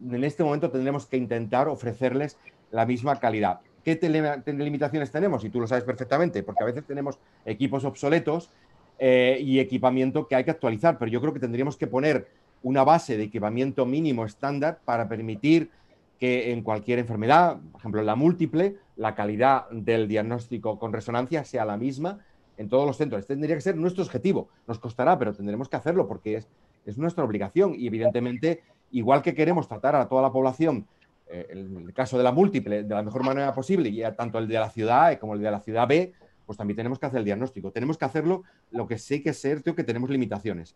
en 0.06 0.24
este 0.26 0.44
momento 0.44 0.70
tendremos 0.70 1.06
que 1.06 1.16
intentar 1.16 1.70
ofrecerles 1.70 2.38
la 2.72 2.86
misma 2.86 3.18
calidad. 3.18 3.62
¿Qué 3.86 3.98
limitaciones 4.46 5.10
tenemos? 5.10 5.46
Y 5.46 5.50
tú 5.50 5.62
lo 5.62 5.68
sabes 5.68 5.86
perfectamente, 5.86 6.44
porque 6.44 6.64
a 6.64 6.68
veces 6.68 6.84
tenemos 6.86 7.18
equipos 7.46 7.86
obsoletos 7.86 8.50
eh, 8.98 9.38
y 9.40 9.60
equipamiento 9.60 10.28
que 10.28 10.36
hay 10.36 10.44
que 10.44 10.52
actualizar, 10.52 10.98
pero 10.98 11.10
yo 11.10 11.22
creo 11.22 11.32
que 11.32 11.40
tendríamos 11.40 11.78
que 11.78 11.88
poner 11.88 12.28
una 12.64 12.84
base 12.84 13.18
de 13.18 13.24
equipamiento 13.24 13.86
mínimo 13.86 14.26
estándar 14.26 14.80
para 14.86 15.08
permitir 15.08 15.72
que 16.20 16.52
en 16.52 16.64
cualquier 16.64 17.00
enfermedad, 17.00 17.58
por 17.72 17.80
ejemplo 17.80 18.02
la 18.02 18.16
múltiple, 18.16 18.76
la 18.98 19.16
calidad 19.16 19.70
del 19.70 20.08
diagnóstico 20.08 20.78
con 20.78 20.92
resonancia 20.92 21.46
sea 21.46 21.64
la 21.64 21.78
misma 21.78 22.20
en 22.58 22.68
todos 22.68 22.86
los 22.86 22.98
centros. 22.98 23.22
Este 23.22 23.34
tendría 23.36 23.56
que 23.56 23.62
ser 23.62 23.78
nuestro 23.78 24.04
objetivo. 24.04 24.50
Nos 24.68 24.80
costará, 24.80 25.18
pero 25.18 25.34
tendremos 25.34 25.70
que 25.70 25.78
hacerlo 25.78 26.08
porque 26.08 26.36
es, 26.36 26.50
es 26.86 26.98
nuestra 26.98 27.24
obligación. 27.24 27.74
Y 27.78 27.88
evidentemente, 27.88 28.64
igual 28.92 29.22
que 29.22 29.34
queremos 29.34 29.70
tratar 29.70 29.96
a 29.96 30.10
toda 30.10 30.22
la 30.22 30.32
población 30.32 30.86
el 31.30 31.94
caso 31.94 32.18
de 32.18 32.24
la 32.24 32.32
múltiple 32.32 32.84
de 32.84 32.96
la 32.96 33.04
mejor 33.04 33.24
manera 33.24 33.54
posible, 33.54 33.90
y 33.90 34.02
tanto 34.18 34.40
el 34.40 34.48
de 34.48 34.56
la 34.56 34.70
ciudad 34.70 35.06
A 35.06 35.20
como 35.20 35.36
el 35.36 35.42
de 35.42 35.52
la 35.52 35.60
ciudad 35.60 35.88
B, 35.88 36.14
pues 36.46 36.58
también 36.58 36.76
tenemos 36.76 36.98
que 36.98 37.06
hacer 37.06 37.20
el 37.20 37.26
diagnóstico. 37.26 37.72
Tenemos 37.72 37.98
que 37.98 38.06
hacerlo, 38.06 38.44
lo 38.72 38.88
que 38.88 38.98
sé 38.98 39.22
que 39.22 39.30
es 39.30 39.40
cierto 39.40 39.76
que 39.76 39.84
tenemos 39.84 40.10
limitaciones. 40.10 40.76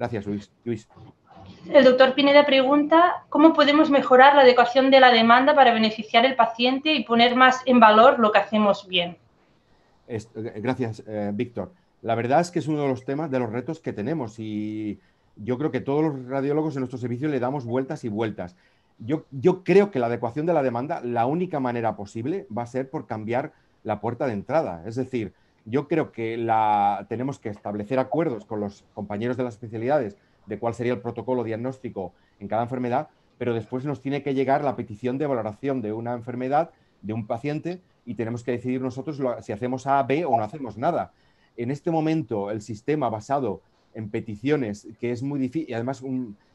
Gracias, 0.00 0.26
Luis. 0.26 0.50
Luis. 0.64 0.88
El 1.70 1.84
doctor 1.84 2.14
Pineda 2.14 2.46
pregunta, 2.46 3.26
¿cómo 3.28 3.52
podemos 3.52 3.90
mejorar 3.90 4.34
la 4.34 4.40
adecuación 4.40 4.90
de 4.90 4.98
la 4.98 5.12
demanda 5.12 5.54
para 5.54 5.74
beneficiar 5.74 6.24
al 6.24 6.36
paciente 6.36 6.94
y 6.94 7.04
poner 7.04 7.36
más 7.36 7.60
en 7.66 7.80
valor 7.80 8.18
lo 8.18 8.32
que 8.32 8.38
hacemos 8.38 8.88
bien? 8.88 9.18
gracias, 10.08 11.04
eh, 11.06 11.30
Víctor. 11.34 11.72
La 12.00 12.14
verdad 12.14 12.40
es 12.40 12.50
que 12.50 12.60
es 12.60 12.66
uno 12.66 12.82
de 12.82 12.88
los 12.88 13.04
temas, 13.04 13.30
de 13.30 13.38
los 13.38 13.52
retos 13.52 13.78
que 13.78 13.92
tenemos 13.92 14.38
y 14.38 14.98
yo 15.36 15.58
creo 15.58 15.70
que 15.70 15.80
todos 15.80 16.02
los 16.02 16.26
radiólogos 16.26 16.74
en 16.76 16.80
nuestro 16.80 16.98
servicio 16.98 17.28
le 17.28 17.38
damos 17.38 17.66
vueltas 17.66 18.02
y 18.04 18.08
vueltas. 18.08 18.56
Yo, 18.98 19.26
yo 19.30 19.62
creo 19.64 19.90
que 19.90 19.98
la 19.98 20.06
adecuación 20.06 20.46
de 20.46 20.54
la 20.54 20.62
demanda, 20.62 21.02
la 21.04 21.26
única 21.26 21.60
manera 21.60 21.94
posible 21.94 22.46
va 22.56 22.62
a 22.62 22.66
ser 22.66 22.88
por 22.88 23.06
cambiar 23.06 23.52
la 23.84 24.00
puerta 24.00 24.26
de 24.26 24.32
entrada. 24.32 24.82
Es 24.86 24.96
decir, 24.96 25.34
yo 25.70 25.88
creo 25.88 26.12
que 26.12 26.36
tenemos 27.08 27.38
que 27.38 27.48
establecer 27.48 27.98
acuerdos 27.98 28.44
con 28.44 28.60
los 28.60 28.84
compañeros 28.94 29.36
de 29.36 29.44
las 29.44 29.54
especialidades 29.54 30.16
de 30.46 30.58
cuál 30.58 30.74
sería 30.74 30.92
el 30.92 31.00
protocolo 31.00 31.44
diagnóstico 31.44 32.12
en 32.40 32.48
cada 32.48 32.62
enfermedad, 32.62 33.08
pero 33.38 33.54
después 33.54 33.84
nos 33.84 34.00
tiene 34.00 34.22
que 34.22 34.34
llegar 34.34 34.64
la 34.64 34.76
petición 34.76 35.16
de 35.16 35.26
valoración 35.26 35.80
de 35.80 35.92
una 35.92 36.12
enfermedad 36.12 36.70
de 37.02 37.12
un 37.12 37.26
paciente 37.26 37.80
y 38.04 38.14
tenemos 38.14 38.42
que 38.42 38.52
decidir 38.52 38.80
nosotros 38.80 39.20
si 39.42 39.52
hacemos 39.52 39.86
A, 39.86 40.02
B 40.02 40.24
o 40.24 40.36
no 40.36 40.42
hacemos 40.42 40.76
nada. 40.76 41.12
En 41.56 41.70
este 41.70 41.90
momento, 41.90 42.50
el 42.50 42.62
sistema 42.62 43.08
basado 43.08 43.60
en 43.94 44.10
peticiones, 44.10 44.88
que 45.00 45.12
es 45.12 45.22
muy 45.22 45.38
difícil, 45.38 45.70
y 45.70 45.74
además 45.74 46.02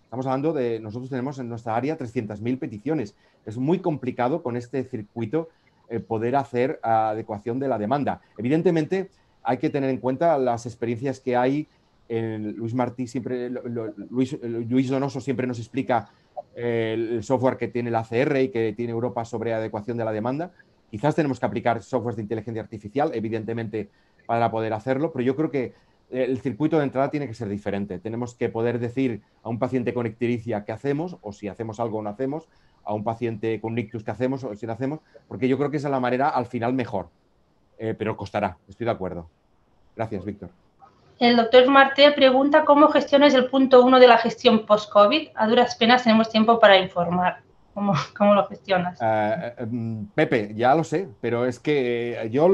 estamos 0.03 0.26
hablando 0.26 0.53
de, 0.53 0.80
nosotros 0.80 1.09
tenemos 1.09 1.39
en 1.39 1.49
nuestra 1.49 1.76
área 1.76 1.97
300.000 1.97 2.59
peticiones, 2.59 3.16
es 3.45 3.57
muy 3.57 3.80
complicado 3.80 4.43
con 4.43 4.57
este 4.57 4.84
circuito 4.84 5.49
eh, 5.90 6.00
poder 6.00 6.36
hacer 6.36 6.80
adecuación 6.84 7.60
de 7.60 7.68
la 7.68 7.78
demanda. 7.78 8.22
Evidentemente, 8.38 9.10
hay 9.44 9.58
que 9.58 9.70
tener 9.70 9.90
en 9.90 9.98
cuenta 9.98 10.38
las 10.38 10.66
experiencias 10.66 11.20
que 11.20 11.36
hay. 11.36 11.68
Luis 12.08 12.74
Martí 12.76 13.08
siempre, 13.08 13.50
Luis, 13.50 14.38
Luis, 14.44 14.90
Donoso 14.90 15.20
siempre 15.22 15.48
nos 15.48 15.58
explica 15.58 16.10
eh, 16.56 16.94
el 16.96 17.24
software 17.24 17.58
que 17.58 17.68
tiene 17.68 17.90
la 17.90 18.00
ACR 18.00 18.38
y 18.38 18.50
que 18.50 18.74
tiene 18.74 18.92
Europa 18.92 19.26
sobre 19.26 19.54
adecuación 19.54 19.98
de 19.98 20.06
la 20.06 20.12
demanda. 20.12 20.52
Quizás 20.92 21.16
tenemos 21.16 21.40
que 21.40 21.46
aplicar 21.46 21.82
softwares 21.82 22.16
de 22.16 22.22
inteligencia 22.22 22.62
artificial, 22.62 23.12
evidentemente, 23.14 23.90
para 24.28 24.52
poder 24.52 24.74
hacerlo, 24.74 25.12
pero 25.12 25.24
yo 25.24 25.36
creo 25.36 25.52
que 25.52 25.74
el 26.10 26.40
circuito 26.40 26.78
de 26.78 26.84
entrada 26.84 27.10
tiene 27.10 27.28
que 27.28 27.34
ser 27.34 27.50
diferente. 27.50 28.00
Tenemos 28.00 28.36
que 28.36 28.50
poder 28.50 28.80
decir 28.80 29.22
a 29.44 29.50
un 29.50 29.60
paciente 29.60 29.94
con 29.94 30.06
ictericia 30.06 30.64
qué 30.64 30.72
hacemos 30.72 31.18
o 31.22 31.34
si 31.34 31.48
hacemos 31.48 31.80
algo 31.80 32.00
o 32.00 32.02
no 32.02 32.10
hacemos, 32.10 32.48
a 32.86 32.94
un 32.94 33.04
paciente 33.04 33.60
con 33.60 33.78
ictus 33.78 34.04
que 34.04 34.12
hacemos 34.12 34.44
o 34.44 34.56
si 34.56 34.66
no 34.66 34.74
hacemos, 34.74 35.00
porque 35.28 35.48
yo 35.48 35.58
creo 35.58 35.72
que 35.72 35.78
esa 35.78 35.88
es 35.88 35.92
la 35.92 36.00
manera 36.00 36.30
al 36.30 36.46
final 36.46 36.74
mejor, 36.74 37.10
eh, 37.78 37.96
pero 37.98 38.16
costará, 38.16 38.58
estoy 38.70 38.86
de 38.86 38.92
acuerdo. 38.92 39.28
Gracias, 39.96 40.24
Víctor. 40.24 40.50
El 41.20 41.38
doctor 41.38 41.68
Martel 41.68 42.14
pregunta 42.14 42.66
cómo 42.66 42.90
gestionas 42.90 43.34
el 43.34 43.50
punto 43.50 43.84
uno 43.84 44.00
de 44.00 44.08
la 44.08 44.18
gestión 44.18 44.66
post-COVID. 44.66 45.30
A 45.36 45.48
duras 45.48 45.76
penas 45.76 46.04
tenemos 46.04 46.30
tiempo 46.30 46.60
para 46.60 46.78
informar. 46.78 47.40
¿Cómo, 47.74 47.94
cómo 48.18 48.36
lo 48.36 48.46
gestionas? 48.48 49.00
Eh, 49.02 49.54
eh, 49.58 49.66
mm, 49.66 50.06
Pepe, 50.14 50.54
ya 50.56 50.76
lo 50.76 50.84
sé, 50.84 51.08
pero 51.22 51.46
es 51.46 51.60
que 51.60 52.28
yo, 52.32 52.50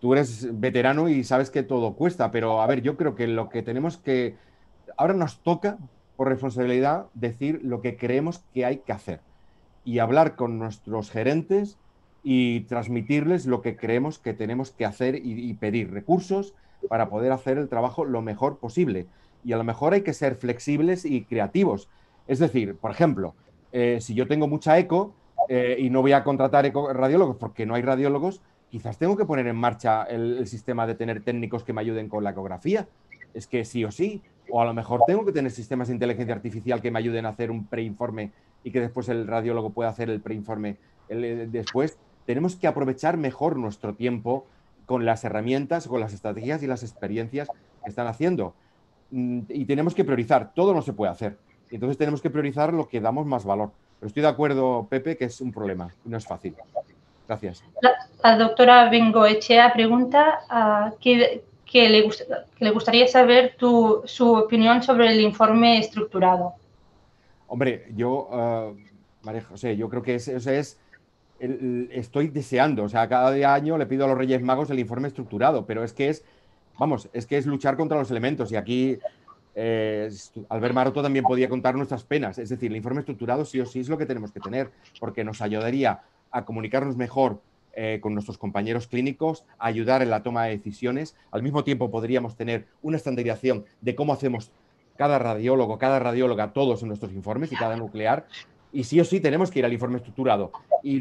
tú 0.00 0.12
eres 0.12 0.48
veterano 0.60 1.08
y 1.08 1.24
sabes 1.24 1.50
que 1.50 1.62
todo 1.62 1.94
cuesta, 1.94 2.30
pero 2.30 2.62
a 2.62 2.66
ver, 2.66 2.82
yo 2.82 2.96
creo 2.96 3.14
que 3.14 3.26
lo 3.26 3.48
que 3.48 3.62
tenemos 3.62 3.96
que, 3.96 4.36
ahora 4.96 5.14
nos 5.14 5.40
toca 5.40 5.78
por 6.16 6.28
responsabilidad 6.28 7.06
decir 7.14 7.60
lo 7.62 7.80
que 7.80 7.96
creemos 7.96 8.44
que 8.52 8.64
hay 8.64 8.78
que 8.78 8.92
hacer 8.92 9.20
y 9.84 9.98
hablar 9.98 10.36
con 10.36 10.58
nuestros 10.58 11.10
gerentes 11.10 11.78
y 12.22 12.60
transmitirles 12.62 13.46
lo 13.46 13.62
que 13.62 13.76
creemos 13.76 14.18
que 14.18 14.32
tenemos 14.32 14.70
que 14.70 14.84
hacer 14.84 15.16
y, 15.16 15.52
pedir 15.54 15.92
recursos 15.92 16.54
para 16.88 17.08
poder 17.08 17.32
hacer 17.32 17.58
el 17.58 17.68
trabajo 17.68 18.04
lo 18.04 18.22
mejor 18.22 18.58
posible. 18.58 19.06
Y 19.44 19.52
a 19.52 19.56
lo 19.56 19.64
mejor 19.64 19.92
hay 19.92 20.02
que 20.02 20.12
ser 20.12 20.36
flexibles 20.36 21.04
y 21.04 21.24
creativos. 21.24 21.88
Es 22.28 22.38
decir, 22.38 22.76
por 22.76 22.92
ejemplo, 22.92 23.34
eh, 23.72 23.98
si 24.00 24.14
yo 24.14 24.28
tengo 24.28 24.46
mucha 24.46 24.78
eco 24.78 25.14
eh, 25.48 25.76
y 25.80 25.90
no 25.90 26.00
voy 26.00 26.12
a 26.12 26.22
contratar 26.22 26.64
eco 26.64 26.92
radiólogos 26.92 27.36
porque 27.36 27.66
no 27.66 27.74
hay 27.74 27.82
radiólogos, 27.82 28.40
quizás 28.70 28.98
tengo 28.98 29.16
que 29.16 29.24
poner 29.24 29.46
en 29.48 29.56
marcha 29.56 30.04
el, 30.04 30.46
sistema 30.46 30.86
de 30.86 30.94
tener 30.94 31.22
técnicos 31.22 31.64
que 31.64 31.72
me 31.72 31.80
ayuden 31.80 32.08
con 32.08 32.22
la 32.22 32.30
ecografía. 32.30 32.86
Es 33.34 33.46
que 33.46 33.64
sí 33.64 33.84
o 33.84 33.90
sí, 33.90 34.22
o 34.50 34.60
a 34.60 34.64
lo 34.64 34.74
mejor 34.74 35.02
tengo 35.06 35.24
que 35.24 35.32
tener 35.32 35.50
sistemas 35.50 35.88
de 35.88 35.94
inteligencia 35.94 36.34
artificial 36.34 36.80
que 36.80 36.90
me 36.90 36.98
ayuden 36.98 37.26
a 37.26 37.30
hacer 37.30 37.50
un 37.50 37.66
preinforme 37.66 38.32
y 38.64 38.70
que 38.70 38.80
después 38.80 39.08
el 39.08 39.26
radiólogo 39.26 39.70
pueda 39.70 39.90
hacer 39.90 40.10
el 40.10 40.20
preinforme 40.20 40.76
eh, 41.08 41.48
después. 41.50 41.98
Tenemos 42.26 42.56
que 42.56 42.66
aprovechar 42.66 43.16
mejor 43.16 43.56
nuestro 43.56 43.94
tiempo 43.94 44.46
con 44.86 45.04
las 45.04 45.24
herramientas, 45.24 45.88
con 45.88 46.00
las 46.00 46.12
estrategias 46.12 46.62
y 46.62 46.66
las 46.66 46.82
experiencias 46.82 47.48
que 47.82 47.90
están 47.90 48.06
haciendo. 48.06 48.54
Mm, 49.10 49.40
y 49.48 49.64
tenemos 49.64 49.94
que 49.94 50.04
priorizar, 50.04 50.52
todo 50.54 50.74
no 50.74 50.82
se 50.82 50.92
puede 50.92 51.12
hacer. 51.12 51.38
Entonces 51.70 51.96
tenemos 51.96 52.20
que 52.20 52.30
priorizar 52.30 52.72
lo 52.72 52.88
que 52.88 53.00
damos 53.00 53.26
más 53.26 53.44
valor. 53.44 53.70
Pero 53.98 54.08
estoy 54.08 54.22
de 54.22 54.28
acuerdo, 54.28 54.86
Pepe, 54.90 55.16
que 55.16 55.26
es 55.26 55.40
un 55.40 55.52
problema, 55.52 55.88
no 56.04 56.16
es 56.16 56.26
fácil. 56.26 56.54
Gracias. 57.26 57.64
La, 58.22 58.36
doctora 58.36 58.90
Bengoechea 58.90 59.72
pregunta 59.72 60.40
uh, 60.50 60.96
¿qué, 61.00 61.44
que 61.72 61.88
le, 61.88 62.06
le 62.58 62.70
gustaría 62.70 63.08
saber 63.08 63.56
tu, 63.56 64.02
su 64.04 64.34
opinión 64.34 64.82
sobre 64.82 65.10
el 65.10 65.20
informe 65.20 65.78
estructurado. 65.78 66.52
Hombre, 67.46 67.86
yo, 67.96 68.28
uh, 68.30 68.76
María 69.24 69.42
José, 69.42 69.74
yo 69.74 69.88
creo 69.88 70.02
que 70.02 70.16
ese, 70.16 70.36
es, 70.58 70.78
estoy 71.38 72.28
deseando, 72.28 72.84
o 72.84 72.88
sea, 72.90 73.08
cada 73.08 73.54
año 73.54 73.78
le 73.78 73.86
pido 73.86 74.04
a 74.04 74.08
los 74.08 74.18
Reyes 74.18 74.42
Magos 74.42 74.68
el 74.68 74.80
informe 74.80 75.08
estructurado, 75.08 75.64
pero 75.64 75.82
es 75.82 75.94
que 75.94 76.10
es, 76.10 76.24
vamos, 76.78 77.08
es 77.14 77.24
que 77.26 77.38
es 77.38 77.46
luchar 77.46 77.78
contra 77.78 77.98
los 77.98 78.10
elementos 78.10 78.52
y 78.52 78.56
aquí 78.56 78.98
eh, 79.54 80.10
Albert 80.50 80.74
Maroto 80.74 81.02
también 81.02 81.24
podía 81.24 81.48
contar 81.48 81.74
nuestras 81.74 82.04
penas, 82.04 82.36
es 82.38 82.50
decir, 82.50 82.70
el 82.70 82.76
informe 82.76 83.00
estructurado 83.00 83.46
sí 83.46 83.58
o 83.60 83.64
sí 83.64 83.80
es 83.80 83.88
lo 83.88 83.96
que 83.96 84.04
tenemos 84.04 84.30
que 84.30 84.40
tener, 84.40 84.70
porque 85.00 85.24
nos 85.24 85.40
ayudaría 85.40 86.02
a 86.30 86.44
comunicarnos 86.44 86.96
mejor 86.98 87.40
eh, 87.74 87.98
con 88.02 88.14
nuestros 88.14 88.38
compañeros 88.38 88.86
clínicos, 88.86 89.44
ayudar 89.58 90.02
en 90.02 90.10
la 90.10 90.22
toma 90.22 90.44
de 90.44 90.56
decisiones. 90.56 91.16
Al 91.30 91.42
mismo 91.42 91.64
tiempo 91.64 91.90
podríamos 91.90 92.36
tener 92.36 92.66
una 92.82 92.96
estandarización 92.96 93.64
de 93.80 93.94
cómo 93.94 94.12
hacemos 94.12 94.50
cada 94.96 95.18
radiólogo, 95.18 95.78
cada 95.78 95.98
radióloga, 95.98 96.52
todos 96.52 96.82
en 96.82 96.88
nuestros 96.88 97.12
informes 97.12 97.50
y 97.52 97.56
cada 97.56 97.76
nuclear. 97.76 98.26
Y 98.72 98.84
sí 98.84 99.00
o 99.00 99.04
sí 99.04 99.20
tenemos 99.20 99.50
que 99.50 99.60
ir 99.60 99.64
al 99.64 99.72
informe 99.72 99.96
estructurado. 99.96 100.52
Y 100.82 101.00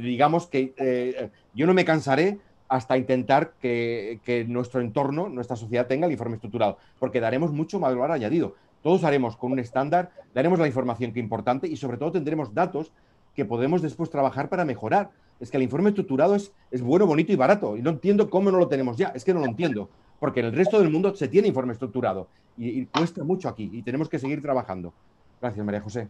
digamos 0.00 0.46
que 0.46 0.74
eh, 0.76 1.30
yo 1.54 1.66
no 1.66 1.74
me 1.74 1.84
cansaré 1.84 2.38
hasta 2.68 2.96
intentar 2.96 3.52
que, 3.60 4.46
nuestro 4.48 4.80
entorno, 4.80 5.28
nuestra 5.28 5.56
sociedad 5.56 5.86
tenga 5.86 6.06
el 6.06 6.12
informe 6.12 6.34
estructurado, 6.34 6.78
porque 6.98 7.20
daremos 7.20 7.52
mucho 7.52 7.78
valor 7.78 8.10
añadido. 8.10 8.56
Todos 8.82 9.04
haremos 9.04 9.36
con 9.36 9.52
un 9.52 9.58
estándar, 9.58 10.10
daremos 10.34 10.58
la 10.58 10.66
información 10.66 11.12
que 11.12 11.20
es 11.20 11.24
importante 11.24 11.68
y 11.68 11.76
sobre 11.76 11.96
todo 11.96 12.12
tendremos 12.12 12.52
datos 12.52 12.92
que 13.34 13.44
podemos 13.44 13.82
después 13.82 14.10
trabajar 14.10 14.48
para 14.48 14.64
mejorar 14.64 15.10
es 15.40 15.50
que 15.50 15.56
el 15.56 15.62
informe 15.62 15.90
estructurado 15.90 16.34
es, 16.34 16.52
es 16.70 16.82
bueno, 16.82 17.06
bonito 17.06 17.32
y 17.32 17.36
barato. 17.36 17.76
Y 17.76 17.82
no 17.82 17.90
entiendo 17.90 18.30
cómo 18.30 18.50
no 18.50 18.58
lo 18.58 18.68
tenemos 18.68 18.96
ya. 18.96 19.08
Es 19.14 19.24
que 19.24 19.34
no 19.34 19.40
lo 19.40 19.46
entiendo. 19.46 19.88
Porque 20.18 20.40
en 20.40 20.46
el 20.46 20.52
resto 20.52 20.78
del 20.78 20.90
mundo 20.90 21.14
se 21.14 21.28
tiene 21.28 21.48
informe 21.48 21.72
estructurado. 21.72 22.28
Y, 22.56 22.86
cuesta 22.86 23.22
mucho 23.24 23.48
aquí. 23.48 23.68
Y 23.72 23.82
tenemos 23.82 24.08
que 24.08 24.18
seguir 24.18 24.40
trabajando. 24.40 24.92
Gracias, 25.40 25.64
María 25.64 25.80
José. 25.80 26.08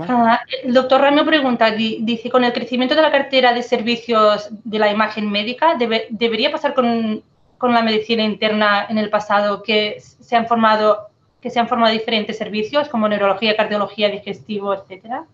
Ah, 0.00 0.40
el 0.64 0.74
doctor 0.74 1.00
Ramiro 1.00 1.24
pregunta, 1.24 1.70
dice, 1.70 2.28
con 2.30 2.44
el 2.44 2.52
crecimiento 2.52 2.94
de 2.94 3.00
la 3.00 3.10
cartera 3.10 3.54
de 3.54 3.62
servicios 3.62 4.50
de 4.64 4.78
la 4.78 4.92
imagen 4.92 5.30
médica, 5.30 5.78
¿debería 6.10 6.52
pasar 6.52 6.74
con, 6.74 7.22
con, 7.56 7.72
la 7.72 7.82
medicina 7.82 8.22
interna 8.22 8.86
en 8.90 8.98
el 8.98 9.08
pasado 9.08 9.62
que 9.62 9.96
se 10.00 10.36
han 10.36 10.46
formado 10.46 11.08
que 11.40 11.50
se 11.50 11.60
han 11.60 11.68
formado 11.68 11.92
diferentes 11.92 12.36
servicios 12.36 12.88
como 12.88 13.08
neurología, 13.08 13.56
cardiología, 13.56 14.10
digestivo, 14.10 14.74
etcétera? 14.74 15.24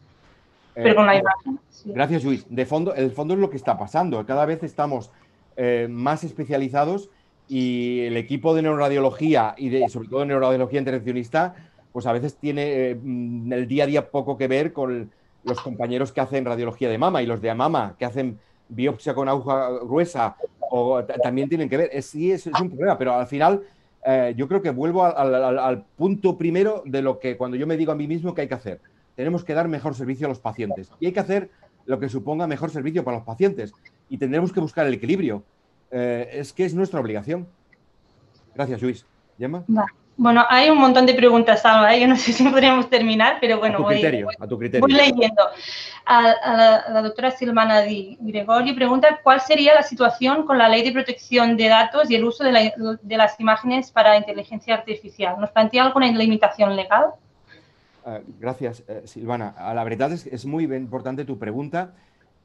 Pero 0.74 0.96
con 0.96 1.06
la 1.06 1.16
eh, 1.16 1.20
imagen. 1.20 1.60
Gracias, 1.86 2.24
Luis. 2.24 2.46
De 2.48 2.66
fondo, 2.66 2.94
el 2.94 3.10
fondo 3.12 3.34
es 3.34 3.40
lo 3.40 3.50
que 3.50 3.56
está 3.56 3.78
pasando. 3.78 4.24
Cada 4.26 4.44
vez 4.46 4.62
estamos 4.62 5.10
eh, 5.56 5.86
más 5.90 6.24
especializados 6.24 7.10
y 7.48 8.00
el 8.00 8.16
equipo 8.16 8.54
de 8.54 8.62
neuroradiología 8.62 9.54
y 9.56 9.68
de, 9.68 9.88
sobre 9.88 10.08
todo 10.08 10.20
de 10.20 10.26
neuroradiología 10.26 10.80
intervencionista, 10.80 11.54
pues 11.92 12.06
a 12.06 12.12
veces 12.12 12.36
tiene 12.36 12.62
eh, 12.62 12.90
el 12.92 13.68
día 13.68 13.84
a 13.84 13.86
día 13.86 14.10
poco 14.10 14.36
que 14.36 14.48
ver 14.48 14.72
con 14.72 15.10
los 15.44 15.60
compañeros 15.60 16.10
que 16.12 16.20
hacen 16.20 16.44
radiología 16.44 16.88
de 16.88 16.98
mama 16.98 17.22
y 17.22 17.26
los 17.26 17.40
de 17.40 17.54
mama 17.54 17.94
que 17.98 18.06
hacen 18.06 18.38
biopsia 18.68 19.14
con 19.14 19.28
aguja 19.28 19.68
gruesa 19.82 20.36
o 20.70 21.04
también 21.04 21.48
tienen 21.48 21.68
que 21.68 21.76
ver. 21.76 21.90
Es, 21.92 22.06
sí, 22.06 22.32
es, 22.32 22.46
un 22.46 22.70
problema, 22.70 22.96
pero 22.98 23.14
al 23.14 23.26
final 23.26 23.62
yo 24.36 24.48
creo 24.48 24.60
que 24.60 24.68
vuelvo 24.68 25.02
al 25.04 25.84
punto 25.96 26.36
primero 26.36 26.82
de 26.84 27.00
lo 27.00 27.18
que 27.18 27.38
cuando 27.38 27.56
yo 27.56 27.66
me 27.66 27.76
digo 27.76 27.90
a 27.92 27.94
mí 27.94 28.06
mismo 28.06 28.34
que 28.34 28.42
hay 28.42 28.48
que 28.48 28.54
hacer 28.54 28.80
tenemos 29.14 29.44
que 29.44 29.54
dar 29.54 29.68
mejor 29.68 29.94
servicio 29.94 30.26
a 30.26 30.28
los 30.28 30.40
pacientes. 30.40 30.90
Y 31.00 31.06
hay 31.06 31.12
que 31.12 31.20
hacer 31.20 31.50
lo 31.86 31.98
que 31.98 32.08
suponga 32.08 32.46
mejor 32.46 32.70
servicio 32.70 33.04
para 33.04 33.18
los 33.18 33.26
pacientes. 33.26 33.72
Y 34.08 34.18
tendremos 34.18 34.52
que 34.52 34.60
buscar 34.60 34.86
el 34.86 34.94
equilibrio. 34.94 35.44
Eh, 35.90 36.28
es 36.32 36.52
que 36.52 36.64
es 36.64 36.74
nuestra 36.74 37.00
obligación. 37.00 37.46
Gracias, 38.54 38.82
Luis. 38.82 39.06
¿Gemma? 39.38 39.64
Bueno, 40.16 40.44
hay 40.48 40.70
un 40.70 40.78
montón 40.78 41.06
de 41.06 41.14
preguntas, 41.14 41.64
Alba. 41.64 41.94
¿eh? 41.94 42.00
Yo 42.00 42.06
no 42.06 42.16
sé 42.16 42.32
si 42.32 42.44
podríamos 42.48 42.88
terminar, 42.88 43.38
pero 43.40 43.58
bueno, 43.58 43.78
a 43.78 43.82
tu 43.82 43.86
criterio, 43.86 44.26
voy, 44.26 44.34
a 44.38 44.46
tu 44.46 44.58
criterio. 44.58 44.80
voy 44.80 44.92
leyendo. 44.92 45.42
A, 46.06 46.22
la, 46.88 47.02
doctora 47.02 47.30
Silvana 47.30 47.80
Di 47.82 48.16
Gregorio 48.20 48.74
pregunta 48.74 49.20
cuál 49.22 49.40
sería 49.40 49.74
la 49.74 49.82
situación 49.82 50.44
con 50.44 50.58
la 50.58 50.68
ley 50.68 50.82
de 50.82 50.92
protección 50.92 51.56
de 51.56 51.68
datos 51.68 52.10
y 52.10 52.14
el 52.14 52.24
uso 52.24 52.44
de, 52.44 52.72
de 53.02 53.16
las 53.16 53.40
imágenes 53.40 53.90
para 53.90 54.16
inteligencia 54.16 54.74
artificial. 54.74 55.36
¿Nos 55.40 55.50
plantea 55.50 55.84
alguna 55.84 56.06
limitación 56.06 56.76
legal? 56.76 57.06
Ah, 58.04 58.20
gracias, 58.38 58.84
eh, 58.86 59.02
Silvana. 59.06 59.54
Ah, 59.56 59.72
la 59.72 59.82
verdad 59.82 60.12
es 60.12 60.26
es 60.26 60.44
muy 60.44 60.64
importante 60.64 61.24
tu 61.24 61.38
pregunta 61.38 61.94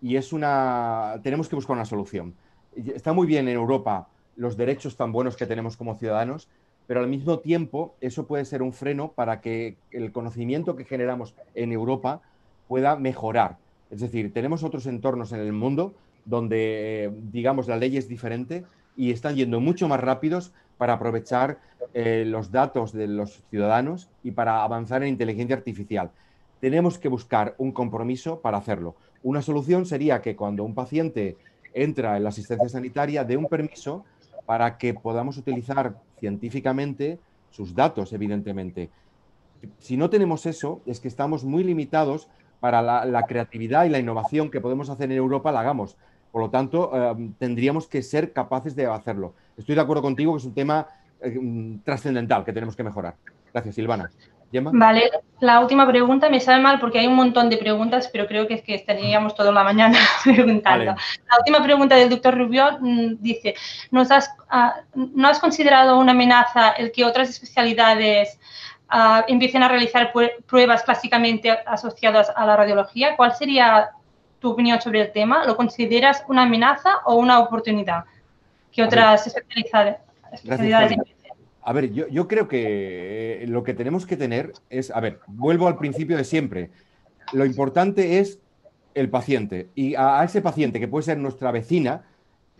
y 0.01 0.15
es 0.15 0.31
una. 0.31 1.19
Tenemos 1.21 1.49
que 1.49 1.55
buscar 1.55 1.75
una 1.75 1.85
solución. 1.85 2.33
Está 2.75 3.11
muy 3.11 3.27
bien 3.27 3.47
en 3.49 3.55
Europa 3.55 4.07
los 4.37 4.55
derechos 4.55 4.95
tan 4.95 5.11
buenos 5.11 5.35
que 5.35 5.45
tenemos 5.45 5.75
como 5.75 5.95
ciudadanos, 5.95 6.47
pero 6.87 7.01
al 7.01 7.07
mismo 7.07 7.39
tiempo 7.39 7.95
eso 7.99 8.25
puede 8.25 8.45
ser 8.45 8.61
un 8.61 8.71
freno 8.71 9.11
para 9.11 9.41
que 9.41 9.75
el 9.91 10.13
conocimiento 10.13 10.77
que 10.77 10.85
generamos 10.85 11.35
en 11.55 11.73
Europa 11.73 12.21
pueda 12.69 12.95
mejorar. 12.95 13.57
Es 13.91 13.99
decir, 13.99 14.31
tenemos 14.31 14.63
otros 14.63 14.85
entornos 14.85 15.33
en 15.33 15.41
el 15.41 15.51
mundo 15.51 15.93
donde, 16.23 17.05
eh, 17.05 17.11
digamos, 17.31 17.67
la 17.67 17.75
ley 17.75 17.97
es 17.97 18.07
diferente 18.07 18.63
y 18.95 19.11
están 19.11 19.35
yendo 19.35 19.59
mucho 19.59 19.89
más 19.89 19.99
rápidos 19.99 20.53
para 20.79 20.93
aprovechar 20.93 21.59
eh, 21.93 22.23
los 22.25 22.51
datos 22.51 22.93
de 22.93 23.07
los 23.07 23.43
ciudadanos 23.51 24.09
y 24.23 24.31
para 24.31 24.63
avanzar 24.63 25.03
en 25.03 25.09
inteligencia 25.09 25.57
artificial. 25.57 26.09
Tenemos 26.61 26.97
que 26.97 27.09
buscar 27.09 27.53
un 27.57 27.71
compromiso 27.71 28.39
para 28.39 28.57
hacerlo. 28.57 28.95
Una 29.21 29.41
solución 29.41 29.85
sería 29.85 30.21
que 30.21 30.35
cuando 30.37 30.63
un 30.63 30.73
paciente 30.73 31.37
entra 31.73 32.15
en 32.15 32.23
la 32.23 32.29
asistencia 32.29 32.69
sanitaria 32.69 33.25
dé 33.25 33.35
un 33.37 33.47
permiso 33.47 34.05
para 34.45 34.77
que 34.77 34.93
podamos 34.93 35.37
utilizar 35.37 35.99
científicamente 36.17 37.19
sus 37.49 37.75
datos, 37.75 38.13
evidentemente. 38.13 38.89
Si 39.79 39.97
no 39.97 40.09
tenemos 40.09 40.45
eso, 40.45 40.81
es 40.85 41.01
que 41.01 41.09
estamos 41.09 41.43
muy 41.43 41.65
limitados 41.65 42.29
para 42.61 42.81
la, 42.81 43.23
creatividad 43.23 43.85
y 43.85 43.89
la 43.89 43.99
innovación 43.99 44.49
que 44.49 44.61
podemos 44.61 44.89
hacer 44.89 45.11
en 45.11 45.17
Europa, 45.17 45.51
la 45.51 45.59
hagamos. 45.59 45.97
Por 46.31 46.41
lo 46.41 46.49
tanto, 46.49 46.91
eh, 46.93 47.31
tendríamos 47.37 47.87
que 47.87 48.01
ser 48.01 48.33
capaces 48.33 48.75
de 48.75 48.85
hacerlo. 48.85 49.33
Estoy 49.57 49.75
de 49.75 49.81
acuerdo 49.81 50.01
contigo 50.01 50.33
que 50.33 50.39
es 50.39 50.45
un 50.45 50.53
tema 50.53 50.87
eh, 51.21 51.39
trascendental 51.83 52.45
que 52.45 52.53
tenemos 52.53 52.75
que 52.75 52.83
mejorar. 52.83 53.15
Gracias, 53.51 53.75
Silvana. 53.75 54.09
Vale, 54.51 55.11
la 55.39 55.59
última 55.59 55.87
pregunta 55.87 56.29
me 56.29 56.39
sabe 56.39 56.61
mal 56.61 56.79
porque 56.79 56.99
hay 56.99 57.07
un 57.07 57.15
montón 57.15 57.49
de 57.49 57.57
preguntas, 57.57 58.09
pero 58.11 58.25
creo 58.25 58.47
que 58.47 58.55
es 58.55 58.63
que 58.63 58.73
estaríamos 58.73 59.35
toda 59.35 59.51
la 59.51 59.63
mañana 59.63 59.97
preguntando. 60.23 60.95
La 60.95 61.37
última 61.37 61.61
pregunta 61.61 61.95
del 61.95 62.09
doctor 62.09 62.35
Rubio 62.35 62.77
mm, 62.79 63.15
dice, 63.19 63.53
¿nos 63.91 64.09
has, 64.09 64.33
ah, 64.49 64.81
¿no 64.95 65.27
has 65.27 65.39
considerado 65.39 65.99
una 65.99 66.13
amenaza 66.13 66.71
el 66.71 66.91
que 66.91 67.05
otras 67.05 67.29
especialidades 67.29 68.39
ah, 68.89 69.23
empiecen 69.27 69.61
a 69.61 69.67
realizar 69.67 70.11
pruebas 70.47 70.81
clásicamente 70.83 71.51
asociadas 71.51 72.31
a 72.35 72.45
la 72.45 72.55
radiología? 72.55 73.15
¿Cuál 73.15 73.35
sería 73.35 73.91
tu 74.39 74.51
opinión 74.51 74.81
sobre 74.81 75.01
el 75.01 75.11
tema? 75.11 75.45
¿Lo 75.45 75.55
consideras 75.55 76.23
una 76.27 76.43
amenaza 76.43 76.97
o 77.05 77.15
una 77.15 77.39
oportunidad 77.39 78.05
que 78.71 78.83
otras 78.83 79.27
especialidades, 79.27 79.97
especialidades 80.31 80.97
a 81.69 81.73
ver, 81.73 81.91
yo, 81.91 82.27
creo 82.27 82.47
que 82.47 83.43
eh, 83.43 83.47
lo 83.47 83.63
que 83.63 83.75
tenemos 83.75 84.05
que 84.07 84.17
tener 84.17 84.53
es, 84.71 84.89
a 84.89 84.99
ver, 84.99 85.19
vuelvo 85.27 85.67
al 85.67 85.77
principio 85.77 86.17
de 86.17 86.23
siempre. 86.23 86.71
Lo 87.31 87.45
importante 87.45 88.17
es 88.17 88.39
el 88.95 89.11
paciente 89.11 89.69
y 89.75 89.93
a, 89.95 90.23
ese 90.23 90.41
paciente 90.41 90.79
que 90.79 90.87
puede 90.87 91.03
ser 91.03 91.19
nuestra 91.19 91.51
vecina, 91.51 92.05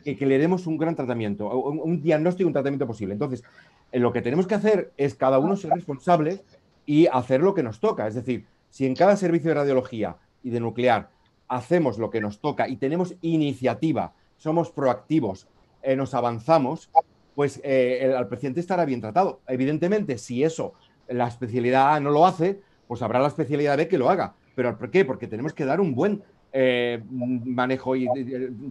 que, 0.03 0.15
le 0.25 0.38
demos 0.38 0.67
un 0.67 0.77
gran 0.77 0.95
tratamiento, 0.95 1.49
un, 1.49 2.03
diagnóstico 2.03 2.43
y 2.43 2.47
un 2.49 2.53
tratamiento 2.53 2.86
posible. 2.86 3.13
Entonces, 3.13 3.43
eh, 3.91 3.99
lo 3.99 4.13
que 4.13 4.21
tenemos 4.21 4.45
que 4.45 4.55
hacer 4.55 4.91
es 4.95 5.15
cada 5.15 5.39
uno 5.39 5.55
ser 5.55 5.71
responsable 5.71 6.41
y 6.86 7.07
hacer 7.07 7.41
lo 7.41 7.55
que 7.55 7.63
nos 7.63 7.80
toca. 7.80 8.05
Es 8.05 8.13
decir, 8.13 8.45
si 8.69 8.86
en 8.86 8.95
cada 8.95 9.15
servicio 9.15 9.49
de 9.49 9.55
radiología 9.55 10.17
y 10.43 10.51
de 10.51 10.59
nuclear 10.59 11.09
hacemos 11.50 11.97
lo 11.97 12.10
que 12.10 12.22
nos 12.22 12.39
toca 12.39 12.70
y 12.70 12.78
tenemos 12.78 13.16
iniciativa, 13.22 14.14
somos 14.38 14.72
proactivos, 14.72 15.47
eh, 15.82 15.95
nos 15.95 16.14
avanzamos, 16.14 16.89
pues 17.36 17.60
eh, 17.64 18.14
al 18.18 18.28
paciente 18.28 18.60
estará 18.60 18.86
bien 18.86 19.02
tratado. 19.02 19.41
Evidentemente, 19.47 20.18
si 20.18 20.43
eso 20.43 20.74
la 21.08 21.28
especialidad 21.28 21.95
A 21.95 22.00
no 22.00 22.12
lo 22.12 22.26
hace, 22.26 22.62
pues 22.88 23.02
habrá 23.02 23.20
la 23.20 23.28
especialidad 23.28 23.78
B 23.78 23.88
que 23.88 23.97
lo 23.97 24.10
haga. 24.10 24.36
¿Pero 24.56 24.78
por 24.78 24.91
qué? 24.91 25.06
Porque 25.06 25.28
tenemos 25.28 25.54
que 25.54 25.66
dar 25.66 25.80
un 25.80 25.95
buen 25.95 26.22
eh, 26.52 27.02
manejo 27.10 27.95
y 27.95 28.08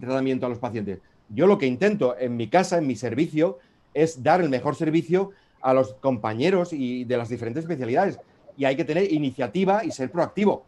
tratamiento 0.01 0.47
a 0.47 0.49
los 0.49 0.59
pacientes. 0.59 1.01
Yo 1.29 1.47
lo 1.47 1.59
que 1.59 1.66
intento 1.66 2.16
en 2.18 2.37
mi 2.37 2.49
casa, 2.49 2.79
en 2.79 2.87
mi 2.87 2.97
servicio, 2.97 3.59
es 3.95 4.22
dar 4.22 4.41
el 4.41 4.49
mejor 4.49 4.74
servicio 4.74 5.31
a 5.61 5.74
los 5.74 5.95
compañeros 5.95 6.72
y 6.72 7.05
de 7.05 7.16
las 7.16 7.29
diferentes 7.29 7.64
especialidades. 7.64 8.18
Y 8.57 8.64
hay 8.64 8.76
que 8.76 8.85
tener 8.85 9.12
iniciativa 9.12 9.85
y 9.85 9.91
ser 9.91 10.11
proactivo. 10.11 10.64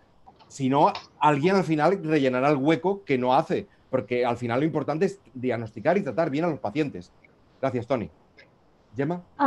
Si 0.50 0.68
no, 0.68 0.92
alguien 1.20 1.54
al 1.54 1.62
final 1.62 2.00
rellenará 2.02 2.48
el 2.50 2.56
hueco 2.56 3.04
que 3.04 3.16
no 3.16 3.34
hace, 3.34 3.68
porque 3.88 4.26
al 4.26 4.36
final 4.36 4.58
lo 4.58 4.66
importante 4.66 5.06
es 5.06 5.20
diagnosticar 5.32 5.96
y 5.96 6.02
tratar 6.02 6.28
bien 6.28 6.44
a 6.44 6.48
los 6.48 6.58
pacientes. 6.58 7.12
Gracias, 7.60 7.86
Tony. 7.86 8.10
¿Gemma? 8.96 9.22
Ah, 9.38 9.46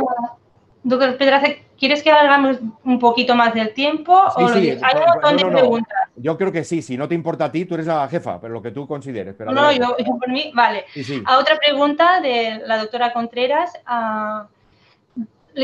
doctor 0.82 1.18
Pedraza, 1.18 1.48
¿quieres 1.78 2.02
que 2.02 2.10
hagamos 2.10 2.56
un 2.84 2.98
poquito 2.98 3.34
más 3.34 3.52
del 3.52 3.74
tiempo? 3.74 4.18
Sí, 4.34 4.44
sí. 4.54 4.78
Hay 4.82 4.96
un 4.96 5.04
montón 5.12 5.36
de 5.36 5.44
preguntas. 5.44 5.98
Yo 6.16 6.38
creo 6.38 6.50
que 6.50 6.64
sí, 6.64 6.80
si 6.80 6.96
no 6.96 7.06
te 7.06 7.14
importa 7.14 7.44
a 7.44 7.52
ti, 7.52 7.66
tú 7.66 7.74
eres 7.74 7.86
la 7.86 8.08
jefa, 8.08 8.40
pero 8.40 8.54
lo 8.54 8.62
que 8.62 8.70
tú 8.70 8.88
consideres. 8.88 9.34
Pero 9.36 9.52
no, 9.52 9.70
yo, 9.72 9.94
por 10.18 10.30
mí, 10.30 10.52
vale. 10.54 10.86
A 11.26 11.36
otra 11.36 11.58
pregunta 11.58 12.22
de 12.22 12.62
la 12.64 12.78
doctora 12.78 13.12
Contreras. 13.12 13.72
Uh, 13.86 14.44
le 14.44 14.53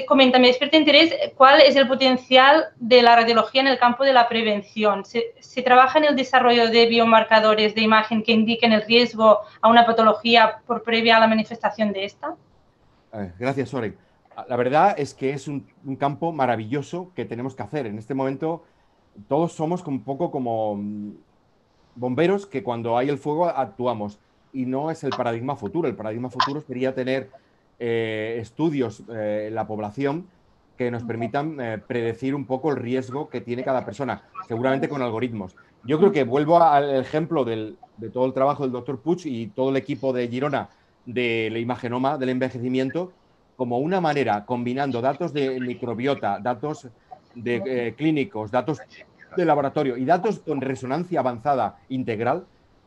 comenta, 0.06 0.38
me 0.38 0.48
despierta 0.48 0.76
interés, 0.76 1.14
¿cuál 1.36 1.60
es 1.60 1.76
el 1.76 1.88
potencial 1.88 2.66
de 2.76 3.02
la 3.02 3.16
radiología 3.16 3.60
en 3.60 3.68
el 3.68 3.78
campo 3.78 4.04
de 4.04 4.12
la 4.12 4.28
prevención? 4.28 5.04
¿Se, 5.04 5.34
¿Se, 5.40 5.62
trabaja 5.62 5.98
en 5.98 6.04
el 6.04 6.16
desarrollo 6.16 6.70
de 6.70 6.86
biomarcadores 6.86 7.74
de 7.74 7.82
imagen 7.82 8.22
que 8.22 8.32
indiquen 8.32 8.72
el 8.72 8.82
riesgo 8.82 9.40
a 9.60 9.68
una 9.68 9.86
patología 9.86 10.60
por 10.66 10.82
previa 10.82 11.16
a 11.16 11.20
la 11.20 11.26
manifestación 11.26 11.92
de 11.92 12.04
esta? 12.04 12.36
Eh, 13.12 13.32
gracias, 13.38 13.68
Soren. 13.68 13.96
La 14.48 14.56
verdad 14.56 14.94
es 14.96 15.14
que 15.14 15.30
es 15.30 15.48
un, 15.48 15.66
campo 15.98 16.32
maravilloso 16.32 17.12
que 17.14 17.24
tenemos 17.24 17.54
que 17.54 17.62
hacer. 17.62 17.86
En 17.86 17.98
este 17.98 18.14
momento 18.14 18.64
todos 19.28 19.52
somos 19.52 19.84
un 19.86 20.02
poco 20.04 20.30
como 20.30 20.76
mm, 20.76 21.12
bomberos 21.94 22.46
que 22.46 22.62
cuando 22.62 22.96
hay 22.96 23.08
el 23.08 23.18
fuego 23.18 23.46
actuamos 23.46 24.18
y 24.52 24.66
no 24.66 24.90
es 24.90 25.04
el 25.04 25.10
paradigma 25.10 25.56
futuro. 25.56 25.88
El 25.88 25.96
paradigma 25.96 26.30
futuro 26.30 26.60
sería 26.60 26.94
tener 26.94 27.30
eh, 27.82 28.36
estudios 28.38 29.02
eh, 29.08 29.46
en 29.48 29.54
la 29.54 29.66
población 29.66 30.26
que 30.76 30.90
nos 30.90 31.02
permitan 31.02 31.58
eh, 31.58 31.78
predecir 31.78 32.34
un 32.34 32.44
poco 32.44 32.70
el 32.70 32.76
riesgo 32.76 33.30
que 33.30 33.40
tiene 33.40 33.64
cada 33.64 33.86
persona, 33.86 34.22
seguramente 34.46 34.86
con 34.86 35.00
algoritmos. 35.00 35.56
Yo 35.84 35.98
creo 35.98 36.12
que 36.12 36.24
vuelvo 36.24 36.62
al 36.62 37.00
ejemplo 37.00 37.42
de 37.42 37.74
todo 38.12 38.26
el 38.26 38.34
trabajo 38.34 38.64
del 38.64 38.72
doctor 38.72 39.00
Puig 39.00 39.24
y 39.24 39.46
todo 39.46 39.70
el 39.70 39.76
equipo 39.76 40.12
de 40.12 40.28
Girona 40.28 40.68
del 41.06 41.56
imagenoma 41.56 42.18
del 42.18 42.28
envejecimiento 42.28 43.12
como 43.56 43.78
una 43.78 43.98
manera, 43.98 44.44
combinando 44.44 45.00
datos 45.00 45.32
de 45.32 45.58
microbiota, 45.58 46.38
datos 46.38 46.86
de 47.34 47.94
clínicos, 47.96 48.50
datos 48.50 48.78
de 49.34 49.44
laboratorio 49.46 49.96
y 49.96 50.04
datos 50.04 50.40
con 50.40 50.60
resonancia 50.60 51.20
avanzada 51.20 51.78
integral, 51.88 52.44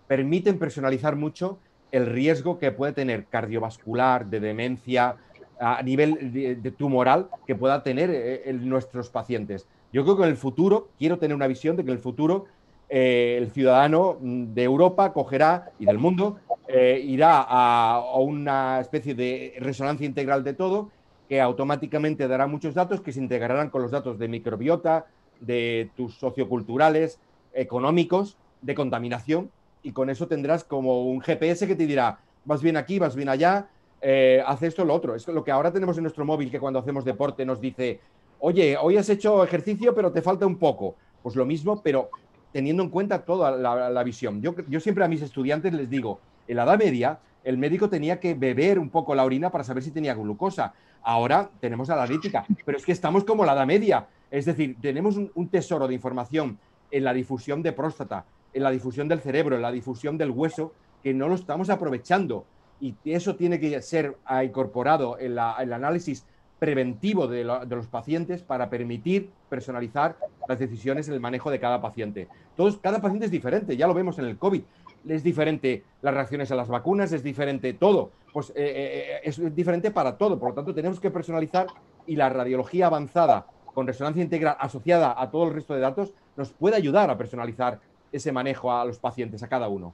permiten 0.08 0.60
personalizar 0.60 1.16
mucho 1.16 1.58
el 1.94 2.08
riesgo 2.08 2.58
que 2.58 2.72
puede 2.72 2.92
tener 2.92 3.26
cardiovascular, 3.26 4.26
de 4.26 4.40
demencia, 4.40 5.16
a 5.60 5.82
nivel 5.84 6.34
de, 6.34 6.72
tumoral 6.72 7.30
que 7.46 7.56
pueda 7.56 7.84
tener 7.84 8.10
eh, 8.12 8.52
nuestros 8.60 9.10
pacientes. 9.10 9.68
Yo 9.94 10.04
creo 10.04 10.18
que 10.18 10.24
en 10.24 10.30
el 10.30 10.36
futuro, 10.36 10.90
quiero 10.98 11.20
tener 11.20 11.36
una 11.36 11.46
visión 11.46 11.76
de 11.78 11.84
que 11.86 11.92
en 11.92 11.98
el 11.98 12.02
futuro 12.02 12.46
eh, 12.90 13.38
el 13.40 13.52
ciudadano 13.52 14.18
mm, 14.20 14.54
de 14.56 14.64
Europa 14.64 15.14
cogerá 15.14 15.72
y 15.78 15.86
del 15.86 16.00
mundo 16.00 16.40
eh, 16.68 17.00
irá 17.06 17.46
a, 17.48 18.04
una 18.18 18.80
especie 18.80 19.14
de 19.14 19.54
resonancia 19.60 20.08
integral 20.08 20.44
de 20.44 20.54
todo 20.56 20.90
que 21.30 21.40
automáticamente 21.40 22.28
dará 22.28 22.48
muchos 22.48 22.74
datos 22.74 23.02
que 23.02 23.12
se 23.12 23.20
integrarán 23.20 23.70
con 23.70 23.84
los 23.84 23.92
datos 23.92 24.18
de 24.18 24.28
microbiota, 24.28 25.06
de 25.40 25.92
tus 25.96 26.16
socioculturales, 26.16 27.20
económicos, 27.54 28.36
de 28.64 28.74
contaminación 28.74 29.52
y 29.84 29.92
con 29.92 30.10
eso 30.10 30.28
tendrás 30.28 30.64
como 30.64 31.06
un 31.06 31.22
GPS 31.22 31.68
que 31.68 31.76
te 31.76 31.86
dirá, 31.86 32.20
vas 32.46 32.62
bien 32.62 32.78
aquí, 32.78 33.00
vas 33.00 33.16
bien 33.16 33.30
allá, 33.30 33.68
eh, 34.02 34.42
haz 34.46 34.64
esto, 34.64 34.84
lo 34.86 34.94
otro. 34.94 35.16
Es 35.16 35.28
lo 35.28 35.44
que 35.44 35.52
ahora 35.52 35.72
tenemos 35.72 35.98
en 35.98 36.04
nuestro 36.04 36.26
móvil 36.26 36.50
que 36.50 36.60
cuando 36.60 36.80
hacemos 36.80 37.06
deporte 37.06 37.46
nos 37.46 37.60
dice, 37.60 38.00
oye, 38.40 38.78
hoy 38.78 38.98
has 38.98 39.10
hecho 39.10 39.44
ejercicio 39.44 39.94
pero 39.94 40.12
te 40.12 40.22
falta 40.22 40.46
un 40.46 40.58
poco. 40.58 40.96
Pues 41.22 41.36
lo 41.36 41.46
mismo, 41.46 41.82
pero 41.82 42.10
teniendo 42.52 42.84
en 42.84 42.90
cuenta 42.90 43.24
toda 43.24 43.52
la, 43.52 44.04
visión. 44.04 44.42
Yo, 44.42 44.56
yo 44.68 44.80
siempre 44.80 45.04
a 45.04 45.08
mis 45.08 45.22
estudiantes 45.22 45.74
les 45.74 45.90
digo, 45.90 46.20
en 46.48 46.58
la 46.58 46.64
Edad 46.64 46.78
Media 46.78 47.20
el 47.44 47.58
médico 47.58 47.90
tenía 47.90 48.20
que 48.20 48.36
beber 48.36 48.80
un 48.80 48.90
poco 48.90 49.14
la 49.16 49.26
orina 49.26 49.50
para 49.50 49.64
saber 49.64 49.84
si 49.84 49.92
tenía 49.92 50.14
glucosa. 50.14 50.74
Ahora 51.02 51.50
tenemos 51.60 51.90
la 51.90 51.96
analítica, 51.96 52.46
pero 52.66 52.78
es 52.78 52.86
que 52.86 52.94
estamos 52.94 53.26
como 53.26 53.44
la 53.44 53.54
Edad 53.54 53.66
Media. 53.66 54.08
Es 54.32 54.46
decir, 54.46 54.78
tenemos 54.82 55.18
un 55.18 55.50
tesoro 55.50 55.88
de 55.88 55.94
información 55.94 56.58
en 56.90 57.04
la 57.04 57.14
difusión 57.14 57.62
de 57.62 57.74
próstata, 57.74 58.26
en 58.54 58.64
la 58.64 58.72
difusión 58.72 59.08
del 59.08 59.22
cerebro, 59.22 59.56
en 59.56 59.62
la 59.62 59.72
difusión 59.72 60.18
del 60.18 60.32
hueso, 60.32 60.74
que 61.02 61.14
no 61.14 61.28
lo 61.28 61.36
estamos 61.36 61.70
aprovechando. 61.70 62.46
Y 62.80 62.96
eso 63.06 63.36
tiene 63.36 63.60
que 63.60 63.82
ser 63.82 64.18
incorporado 64.44 65.18
en, 65.20 65.32
el 65.34 65.74
análisis 65.74 66.26
preventivo 66.60 67.28
de, 67.28 67.44
los 67.44 67.88
pacientes 67.88 68.42
para 68.42 68.70
permitir 68.70 69.30
personalizar 69.50 70.18
las 70.48 70.60
decisiones 70.60 71.08
en 71.08 71.14
el 71.14 71.20
manejo 71.20 71.52
de 71.52 71.60
cada 71.60 71.82
paciente. 71.82 72.28
Todos, 72.56 72.78
cada 72.78 73.02
paciente 73.02 73.26
es 73.26 73.32
diferente, 73.32 73.76
ya 73.76 73.88
lo 73.88 73.94
vemos 73.94 74.20
en 74.20 74.26
el 74.26 74.38
COVID. 74.38 74.62
Es 75.08 75.24
diferente 75.24 75.84
las 76.02 76.14
reacciones 76.14 76.52
a 76.52 76.56
las 76.56 76.70
vacunas, 76.70 77.12
es 77.12 77.24
diferente 77.24 77.74
todo. 77.74 78.12
Pues 78.32 78.50
eh, 78.52 78.54
eh, 78.56 79.06
eh, 79.16 79.20
es 79.24 79.56
diferente 79.56 79.92
para 79.92 80.18
todo. 80.18 80.40
Por 80.40 80.50
lo 80.50 80.56
tanto, 80.56 80.74
tenemos 80.74 81.00
que 81.00 81.12
personalizar 81.12 81.68
y 82.08 82.16
la 82.16 82.30
radiología 82.30 82.88
avanzada 82.88 83.46
con 83.74 83.88
resonancia 83.88 84.24
integral 84.24 84.56
asociada 84.60 85.16
a 85.18 85.30
todo 85.32 85.48
el 85.48 85.54
resto 85.54 85.74
de 85.74 85.82
datos 85.82 86.14
nos 86.36 86.52
puede 86.52 86.76
ayudar 86.76 87.10
a 87.10 87.18
personalizar 87.18 87.80
ese 88.14 88.32
manejo 88.32 88.72
a 88.72 88.86
los 88.86 89.00
pacientes, 89.00 89.44
a 89.44 89.50
cada 89.50 89.68
uno. 89.68 89.94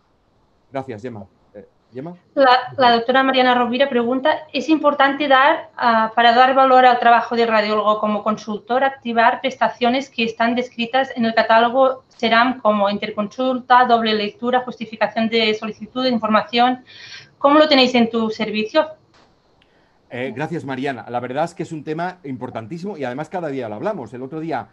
Gracias, 0.72 1.02
Gemma. 1.02 1.26
La, 2.36 2.92
doctora 2.94 3.24
Mariana 3.24 3.56
Rovira 3.56 3.90
pregunta, 3.90 4.46
¿es 4.54 4.70
importante 4.70 5.28
dar, 5.28 5.72
ah, 5.76 6.12
para 6.16 6.34
dar 6.34 6.54
valor 6.54 6.86
al 6.86 7.00
trabajo 7.00 7.36
del 7.36 7.48
radiólogo 7.48 8.00
como 8.00 8.22
consultor, 8.22 8.84
activar 8.84 9.42
prestaciones 9.42 10.10
que 10.10 10.24
están 10.24 10.54
descritas 10.54 11.12
en 11.16 11.26
el 11.26 11.34
catálogo 11.34 12.04
SERAM 12.10 12.60
como 12.60 12.90
interconsulta, 12.92 13.86
doble 13.86 14.14
lectura, 14.14 14.60
justificación 14.60 15.30
de 15.30 15.56
solicitud 15.56 16.04
de 16.04 16.10
información? 16.10 16.84
¿Cómo 17.40 17.58
lo 17.58 17.68
tenéis 17.68 17.96
en 17.96 18.10
tu 18.10 18.30
servicio? 18.30 18.88
Eh, 20.12 20.32
gracias, 20.36 20.66
Mariana. 20.66 21.06
La 21.10 21.20
verdad 21.20 21.46
es 21.46 21.56
que 21.56 21.64
es 21.64 21.72
un 21.72 21.84
tema 21.84 22.20
importantísimo 22.24 22.98
y 22.98 23.04
además 23.04 23.30
cada 23.30 23.48
día 23.48 23.68
lo 23.68 23.76
hablamos. 23.76 24.14
El 24.14 24.22
otro 24.22 24.40
día 24.40 24.68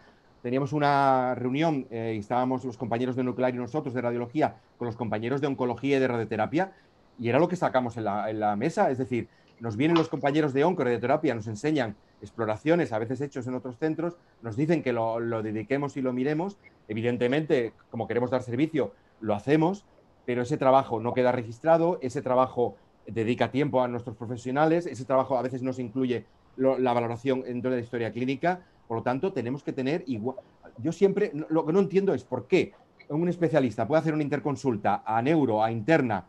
teníamos 0.47 0.73
una 0.73 1.35
reunión 1.35 1.89
eh, 1.91 2.23
los 2.63 2.77
compañeros 2.77 3.17
de 3.17 3.25
nuclear 3.25 3.53
y 3.53 3.59
nosotros 3.59 3.93
de 3.95 4.01
radiología 4.01 4.55
con 4.79 4.87
los 4.87 4.95
compañeros 4.95 5.41
de 5.41 5.49
oncología 5.49 5.97
y 5.97 5.99
de 5.99 6.07
radioterapia 6.07 6.73
y 7.19 7.29
era 7.29 7.41
lo 7.41 7.49
que 7.49 7.57
sacamos 7.57 7.97
en 7.97 8.05
la, 8.05 8.55
mesa, 8.55 8.89
es 8.93 8.99
decir, 8.99 9.27
nos 9.59 9.77
vienen 9.77 9.99
los 9.99 10.09
compañeros 10.09 10.53
de 10.53 10.63
onco, 10.63 10.85
radioterapia, 10.85 11.35
nos 11.35 11.49
enseñan 11.49 11.97
exploraciones, 12.23 12.93
a 12.93 13.01
veces 13.01 13.21
hechos 13.23 13.49
en 13.49 13.55
otros 13.55 13.77
centros, 13.79 14.19
nos 14.41 14.55
dicen 14.55 14.85
que 14.85 14.93
lo, 14.93 15.43
dediquemos 15.43 15.97
y 15.97 16.03
lo 16.03 16.13
miremos. 16.13 16.59
Evidentemente, 16.87 17.73
como 17.91 18.07
queremos 18.07 18.31
dar 18.31 18.45
servicio, 18.45 18.93
lo 19.21 19.35
hacemos, 19.35 19.85
pero 20.27 20.43
ese 20.43 20.59
trabajo 20.59 21.01
no 21.01 21.13
queda 21.13 21.33
registrado, 21.33 21.99
ese 22.03 22.23
trabajo 22.23 22.77
dedica 23.09 23.51
tiempo 23.51 23.83
a 23.83 23.89
nuestros 23.89 24.15
profesionales, 24.15 24.87
ese 24.87 25.07
trabajo 25.07 25.39
a 25.39 25.43
veces 25.43 25.63
no 25.63 25.73
se 25.73 25.83
incluye 25.83 26.25
la 26.57 26.93
valoración 26.93 27.43
dentro 27.43 27.73
de 27.73 27.79
la 27.79 27.83
historia 27.83 28.13
clínica, 28.13 28.61
por 28.87 28.99
lo 28.99 29.03
tanto, 29.03 29.33
tenemos 29.33 29.63
que 29.63 29.73
tener 29.73 30.05
igual. 30.07 30.37
Yo 30.79 30.93
siempre, 30.93 31.33
lo 31.49 31.65
que 31.65 31.73
no 31.73 31.81
entiendo 31.81 32.15
es 32.15 32.25
por 32.25 32.47
qué 32.47 32.73
un 33.09 33.29
especialista 33.29 33.87
puede 33.87 34.01
hacer 34.01 34.15
una 34.15 34.23
interconsulta 34.23 35.03
a 35.05 35.23
neuro, 35.23 35.63
a 35.63 35.71
interna, 35.71 36.27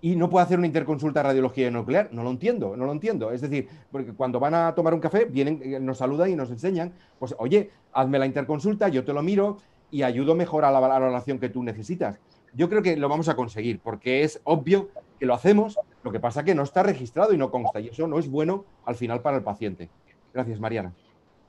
y 0.00 0.16
no 0.16 0.28
puede 0.28 0.44
hacer 0.44 0.58
una 0.58 0.66
interconsulta 0.66 1.20
de 1.20 1.28
radiología 1.28 1.70
nuclear. 1.70 2.08
No 2.12 2.24
lo 2.24 2.30
entiendo, 2.30 2.76
no 2.76 2.84
lo 2.84 2.92
entiendo. 2.92 3.30
Es 3.30 3.40
decir, 3.40 3.68
porque 3.90 4.12
cuando 4.12 4.40
van 4.40 4.54
a 4.54 4.74
tomar 4.74 4.92
un 4.94 5.00
café, 5.00 5.26
vienen, 5.26 5.60
eh, 5.62 5.78
nos 5.78 5.98
saludan 5.98 6.28
y 6.28 6.34
nos 6.34 6.50
enseñan, 6.50 6.92
pues 7.20 7.34
oye, 7.38 7.70
hazme 7.92 8.18
la 8.18 8.26
interconsulta, 8.26 8.88
yo 8.88 9.04
te 9.04 9.12
lo 9.12 9.22
miro 9.22 9.58
y 9.92 10.02
ayudo 10.02 10.34
mejor 10.34 10.64
a 10.64 10.72
la 10.72 10.80
valoración 10.80 11.38
que 11.38 11.48
tú 11.48 11.62
necesitas. 11.62 12.18
Yo 12.52 12.68
creo 12.68 12.82
que 12.82 12.96
lo 12.96 13.08
vamos 13.08 13.28
a 13.28 13.36
conseguir, 13.36 13.78
porque 13.78 14.24
es 14.24 14.40
obvio 14.44 14.90
que 15.20 15.26
lo 15.26 15.34
hacemos, 15.34 15.78
lo 16.02 16.10
que 16.10 16.18
pasa 16.18 16.42
que 16.44 16.54
no 16.54 16.64
está 16.64 16.82
registrado 16.82 17.32
y 17.32 17.38
no 17.38 17.52
consta, 17.52 17.78
y 17.78 17.88
eso 17.88 18.08
no 18.08 18.18
es 18.18 18.28
bueno 18.28 18.64
al 18.84 18.96
final 18.96 19.22
para 19.22 19.36
el 19.36 19.44
paciente. 19.44 19.88
Gracias, 20.34 20.58
Mariana. 20.58 20.92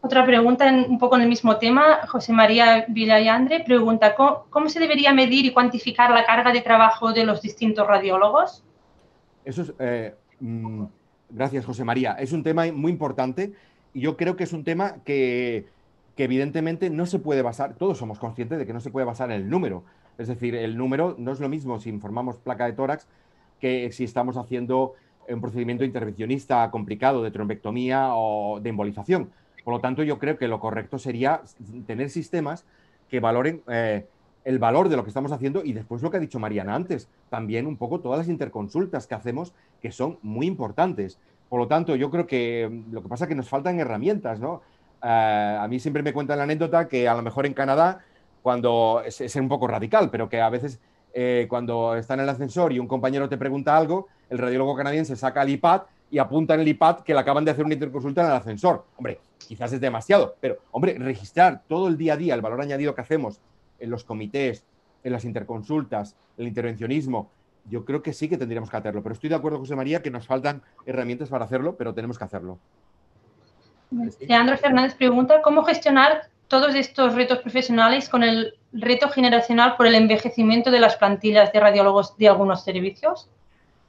Otra 0.05 0.25
pregunta 0.25 0.69
un 0.69 0.99
poco 0.99 1.15
en 1.15 1.21
el 1.21 1.29
mismo 1.29 1.55
tema. 1.59 2.05
José 2.07 2.33
María 2.33 2.83
Villayandre 2.89 3.63
pregunta, 3.63 4.13
¿cómo, 4.15 4.67
se 4.67 4.81
debería 4.81 5.13
medir 5.13 5.45
y 5.45 5.53
cuantificar 5.53 6.11
la 6.11 6.25
carga 6.25 6.51
de 6.51 6.59
trabajo 6.59 7.13
de 7.13 7.23
los 7.23 7.41
distintos 7.41 7.87
radiólogos? 7.87 8.65
Eso 9.45 9.61
es, 9.61 9.73
eh, 9.79 10.13
mm, 10.41 10.83
gracias, 11.29 11.65
José 11.65 11.85
María. 11.85 12.17
Es 12.19 12.33
un 12.33 12.43
tema 12.43 12.69
muy 12.73 12.91
importante 12.91 13.53
y 13.93 14.01
yo 14.01 14.17
creo 14.17 14.35
que 14.35 14.43
es 14.43 14.51
un 14.51 14.65
tema 14.65 14.95
que, 15.05 15.67
que 16.17 16.25
evidentemente 16.25 16.89
no 16.89 17.05
se 17.05 17.19
puede 17.19 17.41
basar, 17.41 17.75
todos 17.75 17.97
somos 17.97 18.19
conscientes 18.19 18.59
de 18.59 18.65
que 18.65 18.73
no 18.73 18.81
se 18.81 18.91
puede 18.91 19.05
basar 19.05 19.31
en 19.31 19.37
el 19.37 19.49
número. 19.49 19.85
Es 20.17 20.27
decir, 20.27 20.53
el 20.53 20.77
número 20.77 21.15
no 21.17 21.31
es 21.31 21.39
lo 21.39 21.47
mismo 21.47 21.79
si 21.79 21.87
informamos 21.87 22.39
placa 22.39 22.65
de 22.65 22.73
tórax 22.73 23.07
que 23.61 23.89
si 23.93 24.03
estamos 24.03 24.35
haciendo 24.35 24.95
un 25.29 25.39
procedimiento 25.39 25.85
intervencionista 25.85 26.69
complicado 26.71 27.23
de 27.23 27.31
trombectomía 27.31 28.09
o 28.15 28.59
de 28.59 28.69
embolización 28.69 29.29
por 29.63 29.73
lo 29.73 29.79
tanto, 29.79 30.03
yo 30.03 30.19
creo 30.19 30.37
que 30.37 30.47
lo 30.47 30.59
correcto 30.59 30.99
sería 30.99 31.41
tener 31.87 32.09
sistemas 32.09 32.65
que 33.09 33.19
valoren 33.19 33.61
eh, 33.67 34.05
el 34.43 34.59
valor 34.59 34.89
de 34.89 34.97
lo 34.97 35.03
que 35.03 35.09
estamos 35.09 35.31
haciendo 35.31 35.63
y 35.63 35.73
después 35.73 36.01
lo 36.01 36.11
que 36.11 36.17
ha 36.17 36.19
dicho 36.19 36.39
Mariana 36.39 36.75
antes, 36.75 37.07
también 37.29 37.65
un 37.65 37.77
poco 37.77 37.99
todas 37.99 38.19
las 38.19 38.27
interconsultas 38.27 39.07
que 39.07 39.15
hacemos 39.15 39.53
que 39.81 39.91
son 39.91 40.19
muy 40.21 40.47
importantes. 40.47 41.17
Por 41.49 41.59
lo 41.59 41.67
tanto, 41.67 41.95
yo 41.95 42.09
creo 42.09 42.27
que 42.27 42.69
mm, 42.69 42.93
lo 42.93 43.01
que 43.03 43.09
pasa 43.09 43.25
es 43.25 43.29
que 43.29 43.35
nos 43.35 43.47
faltan 43.49 43.79
herramientas, 43.79 44.39
¿no? 44.39 44.61
Eh, 45.03 45.57
a 45.59 45.67
mí 45.67 45.79
siempre 45.79 46.03
me 46.03 46.13
cuentan 46.13 46.37
la 46.37 46.43
anécdota 46.43 46.87
que 46.87 47.07
a 47.07 47.15
lo 47.15 47.21
mejor 47.21 47.45
en 47.45 47.53
Canadá, 47.53 47.99
cuando 48.41 49.01
es, 49.05 49.35
un 49.35 49.47
poco 49.47 49.67
radical, 49.67 50.09
pero 50.09 50.27
que 50.27 50.41
a 50.41 50.49
veces 50.49 50.79
eh, 51.13 51.45
cuando 51.49 51.95
está 51.95 52.15
en 52.15 52.21
el 52.21 52.29
ascensor 52.29 52.73
y 52.73 52.79
un 52.79 52.87
compañero 52.87 53.29
te 53.29 53.37
pregunta 53.37 53.77
algo, 53.77 54.07
el 54.29 54.37
radiólogo 54.37 54.75
canadiense 54.75 55.15
saca 55.15 55.43
el 55.43 55.49
iPad 55.49 55.83
y 56.09 56.17
apunta 56.17 56.53
en 56.55 56.61
el 56.61 56.67
iPad 56.67 56.99
que 56.99 57.13
le 57.13 57.19
acaban 57.19 57.45
de 57.45 57.51
hacer 57.51 57.65
una 57.65 57.73
interconsulta 57.73 58.21
en 58.21 58.27
el 58.27 58.33
ascensor. 58.33 58.85
Hombre, 58.97 59.19
quizás 59.45 59.73
es 59.73 59.81
demasiado, 59.81 60.35
pero, 60.39 60.57
hombre, 60.71 60.97
registrar 60.97 61.63
todo 61.67 61.87
el 61.87 61.97
día 61.97 62.13
a 62.13 62.17
día 62.17 62.35
el 62.35 62.41
valor 62.41 62.61
añadido 62.61 62.95
que 62.95 63.01
hacemos 63.01 63.39
en 63.79 63.89
los 63.89 64.03
comités, 64.03 64.65
en 65.03 65.11
las 65.11 65.25
interconsultas, 65.25 66.15
el 66.37 66.47
intervencionismo, 66.47 67.29
yo 67.69 67.85
creo 67.85 68.01
que 68.01 68.13
sí 68.13 68.27
que 68.27 68.37
tendríamos 68.37 68.69
que 68.69 68.77
hacerlo. 68.77 69.01
Pero 69.03 69.13
estoy 69.13 69.29
de 69.29 69.35
acuerdo, 69.35 69.59
José 69.59 69.75
María, 69.75 70.01
que 70.01 70.11
nos 70.11 70.27
faltan 70.27 70.61
herramientas 70.85 71.29
para 71.29 71.45
hacerlo, 71.45 71.75
pero 71.77 71.93
tenemos 71.93 72.17
que 72.17 72.23
hacerlo. 72.23 72.59
Leandro 74.19 74.57
Fernández 74.57 74.95
pregunta, 74.95 75.41
¿cómo 75.41 75.63
gestionar 75.63 76.29
todos 76.47 76.75
estos 76.75 77.15
retos 77.15 77.39
profesionales 77.39 78.09
con 78.09 78.23
el 78.23 78.55
reto 78.73 79.09
generacional 79.09 79.75
por 79.77 79.87
el 79.87 79.95
envejecimiento 79.95 80.71
de 80.71 80.79
las 80.79 80.95
plantillas 80.97 81.53
de 81.53 81.59
radiólogos 81.59 82.17
de 82.17 82.27
algunos 82.27 82.63
servicios? 82.63 83.29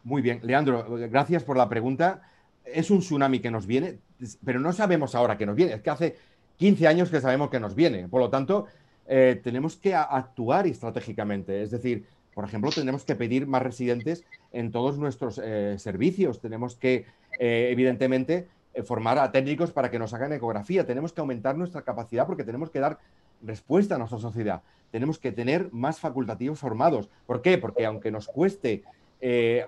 Muy 0.02 0.20
bien, 0.20 0.40
Leandro, 0.42 0.84
gracias 1.11 1.42
por 1.42 1.57
la 1.57 1.68
pregunta. 1.68 2.20
Es 2.64 2.90
un 2.90 3.00
tsunami 3.00 3.40
que 3.40 3.50
nos 3.50 3.66
viene, 3.66 3.98
pero 4.44 4.60
no 4.60 4.72
sabemos 4.72 5.14
ahora 5.14 5.36
que 5.36 5.46
nos 5.46 5.56
viene. 5.56 5.74
Es 5.74 5.82
que 5.82 5.90
hace 5.90 6.16
15 6.56 6.86
años 6.86 7.10
que 7.10 7.20
sabemos 7.20 7.50
que 7.50 7.60
nos 7.60 7.74
viene. 7.74 8.08
Por 8.08 8.20
lo 8.20 8.30
tanto, 8.30 8.66
eh, 9.06 9.40
tenemos 9.42 9.76
que 9.76 9.94
actuar 9.94 10.66
estratégicamente. 10.66 11.62
Es 11.62 11.70
decir, 11.70 12.06
por 12.34 12.44
ejemplo, 12.44 12.70
tenemos 12.70 13.04
que 13.04 13.14
pedir 13.14 13.46
más 13.46 13.62
residentes 13.62 14.24
en 14.52 14.70
todos 14.70 14.98
nuestros 14.98 15.40
eh, 15.42 15.76
servicios. 15.78 16.40
Tenemos 16.40 16.76
que, 16.76 17.06
eh, 17.38 17.68
evidentemente, 17.70 18.48
formar 18.84 19.18
a 19.18 19.30
técnicos 19.30 19.70
para 19.70 19.90
que 19.90 20.00
nos 20.00 20.14
hagan 20.14 20.32
ecografía. 20.32 20.84
Tenemos 20.84 21.12
que 21.12 21.20
aumentar 21.20 21.56
nuestra 21.56 21.82
capacidad 21.82 22.26
porque 22.26 22.42
tenemos 22.42 22.70
que 22.70 22.80
dar 22.80 22.98
respuesta 23.42 23.94
a 23.94 23.98
nuestra 23.98 24.18
sociedad. 24.18 24.62
Tenemos 24.90 25.18
que 25.18 25.30
tener 25.30 25.68
más 25.72 26.00
facultativos 26.00 26.58
formados. 26.58 27.08
¿Por 27.26 27.40
qué? 27.40 27.58
Porque 27.58 27.86
aunque 27.86 28.10
nos 28.10 28.26
cueste 28.26 28.82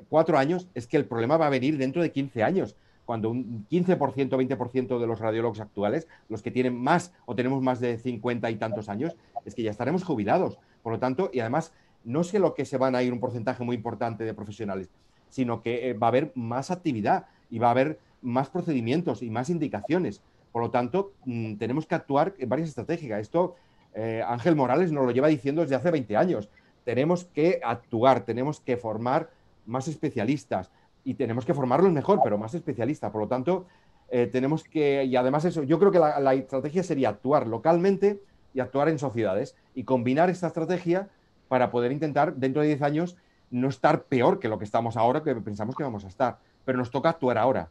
cuatro 0.08 0.36
años, 0.36 0.68
es 0.74 0.86
que 0.86 0.96
el 0.96 1.06
problema 1.06 1.36
va 1.36 1.46
a 1.46 1.50
venir 1.50 1.78
dentro 1.78 2.02
de 2.02 2.10
15 2.10 2.42
años, 2.42 2.76
cuando 3.06 3.30
un 3.30 3.66
15%, 3.70 3.96
20% 3.96 4.98
de 4.98 5.06
los 5.06 5.20
radiólogos 5.20 5.60
actuales, 5.60 6.08
los 6.28 6.42
que 6.42 6.50
tienen 6.50 6.76
más 6.76 7.14
o 7.24 7.34
tenemos 7.34 7.62
más 7.62 7.80
de 7.80 7.96
50 7.96 8.50
y 8.50 8.56
tantos 8.56 8.88
años, 8.88 9.16
es 9.44 9.54
que 9.54 9.62
ya 9.62 9.70
estaremos 9.70 10.04
jubilados. 10.04 10.58
Por 10.82 10.92
lo 10.92 10.98
tanto, 10.98 11.30
y 11.32 11.40
además, 11.40 11.72
no 12.04 12.24
sé 12.24 12.38
lo 12.38 12.54
que 12.54 12.64
se 12.64 12.76
van 12.76 12.94
a 12.94 13.02
ir 13.02 13.12
un 13.12 13.20
porcentaje 13.20 13.64
muy 13.64 13.76
importante 13.76 14.24
de 14.24 14.34
profesionales, 14.34 14.90
sino 15.30 15.62
que 15.62 15.90
eh, 15.90 15.94
va 15.94 16.08
a 16.08 16.10
haber 16.10 16.32
más 16.34 16.70
actividad 16.70 17.26
y 17.48 17.58
va 17.60 17.68
a 17.68 17.70
haber 17.70 18.00
más 18.22 18.50
procedimientos 18.50 19.22
y 19.22 19.30
más 19.30 19.50
indicaciones. 19.50 20.20
Por 20.50 20.62
lo 20.62 20.70
tanto, 20.70 21.12
mm, 21.24 21.54
tenemos 21.56 21.86
que 21.86 21.94
actuar 21.94 22.34
en 22.38 22.48
varias 22.48 22.68
estrategias. 22.68 23.20
Esto 23.20 23.54
eh, 23.94 24.22
Ángel 24.26 24.56
Morales 24.56 24.90
nos 24.90 25.06
lo 25.06 25.12
lleva 25.12 25.28
diciendo 25.28 25.62
desde 25.62 25.76
hace 25.76 25.90
20 25.90 26.16
años. 26.16 26.50
Tenemos 26.84 27.24
que 27.24 27.60
actuar, 27.64 28.24
tenemos 28.24 28.60
que 28.60 28.76
formar 28.76 29.30
más 29.64 29.88
especialistas 29.88 30.70
y 31.06 31.14
tenemos 31.14 31.46
que 31.46 31.54
formarlos 31.54 31.92
mejor, 31.92 32.18
pero 32.24 32.36
más 32.36 32.52
especialistas. 32.54 33.12
Por 33.12 33.20
lo 33.22 33.28
tanto, 33.28 33.66
eh, 34.10 34.26
tenemos 34.26 34.64
que, 34.64 35.04
y 35.04 35.14
además 35.14 35.44
eso, 35.44 35.62
yo 35.62 35.78
creo 35.78 35.92
que 35.92 36.00
la, 36.00 36.34
estrategia 36.34 36.82
sería 36.82 37.10
actuar 37.10 37.46
localmente 37.46 38.20
y 38.52 38.58
actuar 38.58 38.88
en 38.88 38.98
sociedades 38.98 39.54
y 39.72 39.84
combinar 39.84 40.30
esta 40.30 40.48
estrategia 40.48 41.08
para 41.46 41.70
poder 41.70 41.92
intentar 41.92 42.34
dentro 42.34 42.60
de 42.60 42.68
10 42.68 42.82
años 42.82 43.16
no 43.52 43.68
estar 43.68 44.02
peor 44.02 44.40
que 44.40 44.48
lo 44.48 44.58
que 44.58 44.64
estamos 44.64 44.96
ahora, 44.96 45.22
que 45.22 45.32
pensamos 45.36 45.76
que 45.76 45.84
vamos 45.84 46.04
a 46.04 46.08
estar. 46.08 46.38
Pero 46.64 46.76
nos 46.76 46.90
toca 46.90 47.10
actuar 47.10 47.38
ahora. 47.38 47.68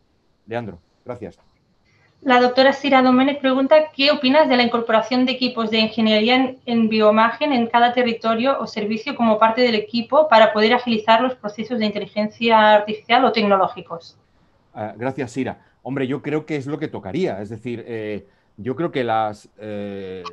Leandro, 0.47 0.79
gracias. 1.03 1.37
La 2.25 2.41
doctora 2.41 2.73
Sira 2.73 3.03
Domenech 3.03 3.39
pregunta, 3.39 3.91
¿qué 3.95 4.09
opinas 4.09 4.49
de 4.49 4.57
la 4.57 4.63
incorporación 4.63 5.27
de 5.27 5.33
equipos 5.33 5.69
de 5.69 5.77
ingeniería 5.77 6.55
en, 6.65 6.89
bioimagen 6.89 7.53
en 7.53 7.67
cada 7.67 7.93
territorio 7.93 8.59
o 8.59 8.65
servicio 8.65 9.15
como 9.15 9.37
parte 9.37 9.61
del 9.61 9.75
equipo 9.75 10.27
para 10.27 10.51
poder 10.51 10.73
agilizar 10.73 11.21
los 11.21 11.35
procesos 11.35 11.77
de 11.77 11.85
inteligencia 11.85 12.77
artificial 12.77 13.25
o 13.25 13.31
tecnológicos? 13.31 14.17
Ah, 14.73 14.95
gracias, 14.97 15.33
Sira. 15.33 15.59
Hombre, 15.83 16.07
yo 16.07 16.23
creo 16.23 16.47
que 16.47 16.55
es 16.55 16.65
lo 16.65 16.79
que 16.79 16.87
tocaría. 16.87 17.39
Es 17.43 17.49
decir, 17.49 17.83
eh, 17.85 18.25
yo 18.57 18.75
creo 18.75 18.91
que 18.91 19.03
las, 19.03 19.47
eh, 19.59 20.23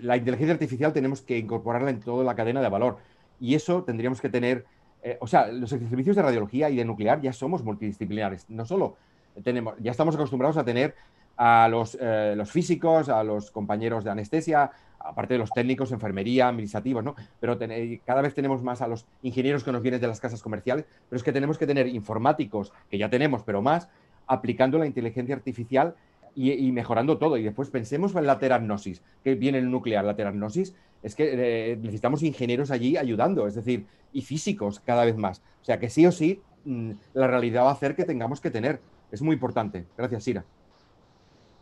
la 0.00 0.16
inteligencia 0.16 0.54
artificial 0.54 0.94
tenemos 0.94 1.20
que 1.20 1.36
incorporarla 1.36 1.90
en 1.90 2.00
toda 2.00 2.24
la 2.24 2.34
cadena 2.34 2.62
de 2.62 2.70
valor. 2.70 2.96
Y 3.38 3.54
eso 3.54 3.82
tendríamos 3.82 4.22
que 4.22 4.30
tener, 4.30 4.64
eh, 5.02 5.18
o 5.20 5.26
sea, 5.26 5.48
los 5.48 5.68
servicios 5.68 6.16
de 6.16 6.22
radiología 6.22 6.70
y 6.70 6.76
de 6.76 6.86
nuclear 6.86 7.20
ya 7.20 7.34
somos 7.34 7.62
multidisciplinares. 7.62 8.48
No 8.48 8.64
solo 8.64 8.96
tenemos, 9.44 9.74
ya 9.78 9.90
estamos 9.90 10.14
acostumbrados 10.14 10.56
a 10.56 10.64
tener 10.64 10.94
a 11.38 11.68
los, 11.68 11.96
eh, 12.00 12.34
los, 12.36 12.50
físicos, 12.50 13.08
a 13.08 13.22
los 13.22 13.50
compañeros 13.52 14.02
de 14.04 14.10
anestesia, 14.10 14.70
aparte 14.98 15.34
de 15.34 15.38
los 15.38 15.50
técnicos, 15.50 15.92
enfermería, 15.92 16.48
administrativos, 16.48 17.04
¿no? 17.04 17.14
Pero 17.40 17.56
cada 18.04 18.22
vez 18.22 18.34
tenemos 18.34 18.62
más 18.62 18.82
a 18.82 18.88
los 18.88 19.06
ingenieros 19.22 19.62
que 19.62 19.70
nos 19.70 19.80
vienen 19.80 20.00
de 20.00 20.08
las 20.08 20.20
casas 20.20 20.42
comerciales, 20.42 20.84
pero 21.08 21.16
es 21.16 21.22
que 21.22 21.32
tenemos 21.32 21.56
que 21.56 21.66
tener 21.66 21.86
informáticos, 21.86 22.72
que 22.90 22.98
ya 22.98 23.08
tenemos, 23.08 23.44
pero 23.44 23.62
más, 23.62 23.88
aplicando 24.26 24.78
la 24.78 24.86
inteligencia 24.86 25.34
artificial 25.34 25.94
y, 26.34 26.70
mejorando 26.72 27.18
todo. 27.18 27.36
Y 27.36 27.44
después 27.44 27.70
pensemos 27.70 28.14
en 28.14 28.26
la 28.26 28.38
terapnosis, 28.38 29.02
que 29.22 29.36
viene 29.36 29.58
el 29.58 29.70
nuclear, 29.70 30.04
la 30.04 30.16
terapnosis, 30.16 30.74
es 31.02 31.14
que 31.14 31.72
eh, 31.72 31.76
necesitamos 31.76 32.22
ingenieros 32.24 32.72
allí 32.72 32.96
ayudando, 32.96 33.46
es 33.46 33.54
decir, 33.54 33.86
y 34.12 34.22
físicos 34.22 34.80
cada 34.80 35.04
vez 35.04 35.16
más. 35.16 35.42
O 35.62 35.64
sea 35.64 35.78
que 35.78 35.88
sí 35.88 36.04
o 36.04 36.12
sí, 36.12 36.42
mm, 36.64 36.92
la 37.14 37.28
realidad 37.28 37.62
va 37.62 37.70
a 37.70 37.74
hacer 37.74 37.94
que 37.94 38.04
tengamos 38.04 38.40
que 38.40 38.50
tener. 38.50 38.80
Es 39.12 39.22
muy 39.22 39.34
importante. 39.34 39.86
Gracias, 39.96 40.24
Sira. 40.24 40.44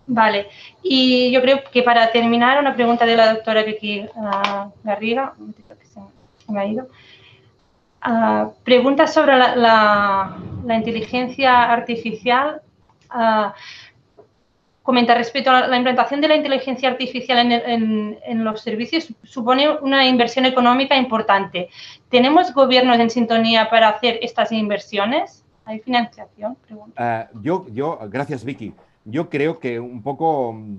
Vale, 0.09 0.48
y 0.82 1.32
yo 1.32 1.42
creo 1.42 1.64
que 1.72 1.82
para 1.82 2.12
terminar, 2.12 2.61
una 2.61 2.74
pregunta 2.74 3.04
de 3.04 3.16
la 3.16 3.34
doctora 3.34 3.64
Vicky 3.64 4.07
uh, 4.14 4.70
Garriga, 4.84 5.34
se 5.92 6.52
me 6.52 6.61
ha 6.61 6.66
ido. 6.66 6.88
Uh, 8.07 8.52
pregunta 8.62 9.09
sobre 9.09 9.36
la, 9.36 10.36
la, 10.64 10.76
inteligencia 10.76 11.64
artificial. 11.64 12.62
Uh, 13.12 13.50
comenta 14.84 15.16
respecto 15.16 15.50
a 15.50 15.66
la 15.66 15.76
implantación 15.76 16.20
de 16.20 16.28
la 16.28 16.36
inteligencia 16.36 16.88
artificial 16.88 17.38
en, 17.50 18.16
en, 18.24 18.44
los 18.44 18.61
servicios 18.61 19.12
supone 19.24 19.68
una 19.80 20.07
inversión 20.07 20.44
económica 20.44 20.96
importante. 20.96 21.68
¿Tenemos 22.09 22.54
gobiernos 22.54 22.96
en 23.00 23.11
sintonía 23.11 23.68
para 23.68 23.88
hacer 23.88 24.20
estas 24.22 24.52
inversiones? 24.52 25.44
¿Hay 25.64 25.80
financiación? 25.80 26.57
yo, 27.42 27.66
yo, 27.72 27.98
gracias 28.09 28.44
Vicky. 28.44 28.72
Yo 29.07 29.30
creo 29.30 29.61
que 29.61 29.78
un 29.78 30.02
poco 30.02 30.52
mm, 30.52 30.78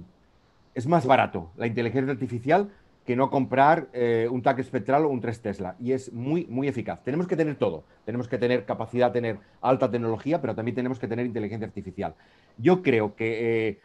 es 0.75 0.85
más 0.85 1.05
barato 1.05 1.49
la 1.55 1.65
inteligencia 1.65 2.11
artificial 2.11 2.69
que 3.05 3.15
no 3.15 3.29
comprar 3.29 3.87
eh, 3.93 4.27
un 4.29 4.41
TAC 4.41 4.59
espectral 4.59 5.05
o 5.05 5.09
un 5.09 5.21
3 5.21 5.41
Tesla. 5.41 5.75
Y 5.79 5.93
es 5.93 6.11
muy, 6.11 6.45
muy 6.47 6.67
eficaz. 6.67 7.01
Tenemos 7.05 7.25
que 7.25 7.37
tener 7.37 7.55
todo. 7.55 7.85
Tenemos 8.05 8.27
que 8.27 8.37
tener 8.37 8.65
capacidad, 8.65 9.13
tener 9.13 9.39
alta 9.61 9.89
tecnología, 9.89 10.41
pero 10.41 10.53
también 10.55 10.75
tenemos 10.75 10.99
que 10.99 11.07
tener 11.07 11.25
inteligencia 11.25 11.65
artificial. 11.65 12.15
Yo 12.57 12.83
creo 12.83 13.15
que 13.15 13.69
eh, 13.69 13.79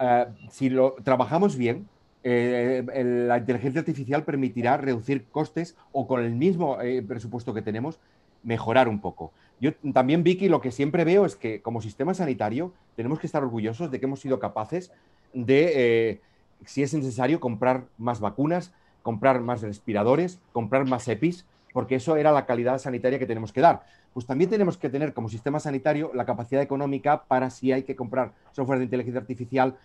eh, 0.00 0.26
si 0.50 0.68
lo 0.68 0.96
trabajamos 1.04 1.56
bien, 1.56 1.88
la 2.24 3.38
inteligencia 3.38 3.78
artificial 3.78 4.24
permitirá 4.24 4.76
reducir 4.78 5.26
costes 5.26 5.76
o 5.92 6.08
con 6.08 6.24
el 6.24 6.32
mismo 6.32 6.76
presupuesto 7.06 7.54
que 7.54 7.62
tenemos, 7.62 8.00
mejorar 8.42 8.88
un 8.88 9.00
poco. 9.00 9.32
Yo 9.60 9.74
también, 9.94 10.22
Vicky, 10.22 10.48
lo 10.48 10.60
que 10.60 10.70
siempre 10.70 11.04
veo 11.04 11.24
es 11.24 11.36
que 11.36 11.62
como 11.62 11.80
sistema 11.80 12.14
sanitario 12.14 12.72
tenemos 12.94 13.18
que 13.18 13.26
estar 13.26 13.42
orgullosos 13.42 13.90
de 13.90 13.98
que 13.98 14.06
hemos 14.06 14.20
sido 14.20 14.38
capaces 14.38 14.92
de 15.32 16.20
si 16.64 16.82
es 16.82 16.92
necesario, 16.94 17.40
comprar 17.40 17.84
más 17.98 18.20
vacunas, 18.20 18.72
comprar 19.02 19.40
más 19.40 19.62
respiradores, 19.62 20.40
comprar 20.52 20.88
más 20.88 21.06
EPIs, 21.08 21.46
porque 21.72 21.96
eso 21.96 22.16
era 22.16 22.32
la 22.32 22.46
calidad 22.46 22.78
sanitaria 22.78 23.18
que 23.18 23.26
tenemos 23.26 23.52
que 23.52 23.60
dar. 23.60 23.84
Pues 24.14 24.26
también 24.26 24.48
tenemos 24.48 24.78
que 24.78 24.88
tener 24.88 25.12
como 25.12 25.28
sistema 25.28 25.60
sanitario 25.60 26.10
la 26.14 26.24
capacidad 26.24 26.62
económica 26.62 27.24
para 27.24 27.50
si 27.50 27.72
hay 27.72 27.82
que 27.82 27.94
comprar 27.94 28.32
software 28.52 28.78
de 28.78 28.84
inteligencia 28.84 29.20
artificial 29.20 29.76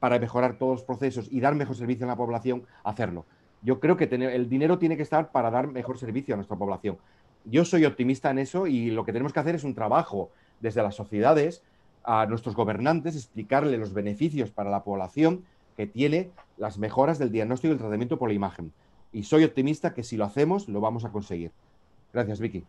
para 0.00 0.18
mejorar 0.18 0.58
todos 0.58 0.80
los 0.80 0.84
procesos 0.84 1.28
y 1.30 1.40
dar 1.40 1.54
mejor 1.54 1.76
servicio 1.76 2.04
a 2.04 2.08
la 2.08 2.16
población, 2.16 2.64
hacerlo. 2.82 3.24
Yo 3.62 3.80
creo 3.80 3.96
que 3.96 4.04
el 4.04 4.48
dinero 4.48 4.78
tiene 4.78 4.96
que 4.96 5.02
estar 5.04 5.30
para 5.30 5.50
dar 5.50 5.68
mejor 5.68 5.98
servicio 5.98 6.34
a 6.34 6.36
nuestra 6.36 6.56
población. 6.56 6.98
Yo 7.46 7.64
soy 7.64 7.84
optimista 7.84 8.30
en 8.30 8.38
eso 8.38 8.66
y 8.66 8.90
lo 8.90 9.04
que 9.04 9.12
tenemos 9.12 9.32
que 9.32 9.40
hacer 9.40 9.54
es 9.54 9.64
un 9.64 9.74
trabajo 9.74 10.30
desde 10.60 10.82
las 10.82 10.94
sociedades 10.94 11.62
a 12.04 12.26
nuestros 12.26 12.54
gobernantes, 12.54 13.16
explicarle 13.16 13.78
los 13.78 13.94
beneficios 13.94 14.50
para 14.50 14.70
la 14.70 14.82
población 14.82 15.44
que 15.76 15.86
tiene 15.86 16.30
las 16.56 16.78
mejoras 16.78 17.18
del 17.18 17.30
diagnóstico 17.30 17.72
y 17.72 17.74
el 17.74 17.78
tratamiento 17.78 18.18
por 18.18 18.28
la 18.28 18.34
imagen. 18.34 18.72
Y 19.12 19.24
soy 19.24 19.44
optimista 19.44 19.94
que 19.94 20.02
si 20.02 20.16
lo 20.16 20.24
hacemos, 20.24 20.68
lo 20.68 20.80
vamos 20.80 21.04
a 21.04 21.10
conseguir. 21.10 21.50
Gracias, 22.12 22.40
Vicky. 22.40 22.64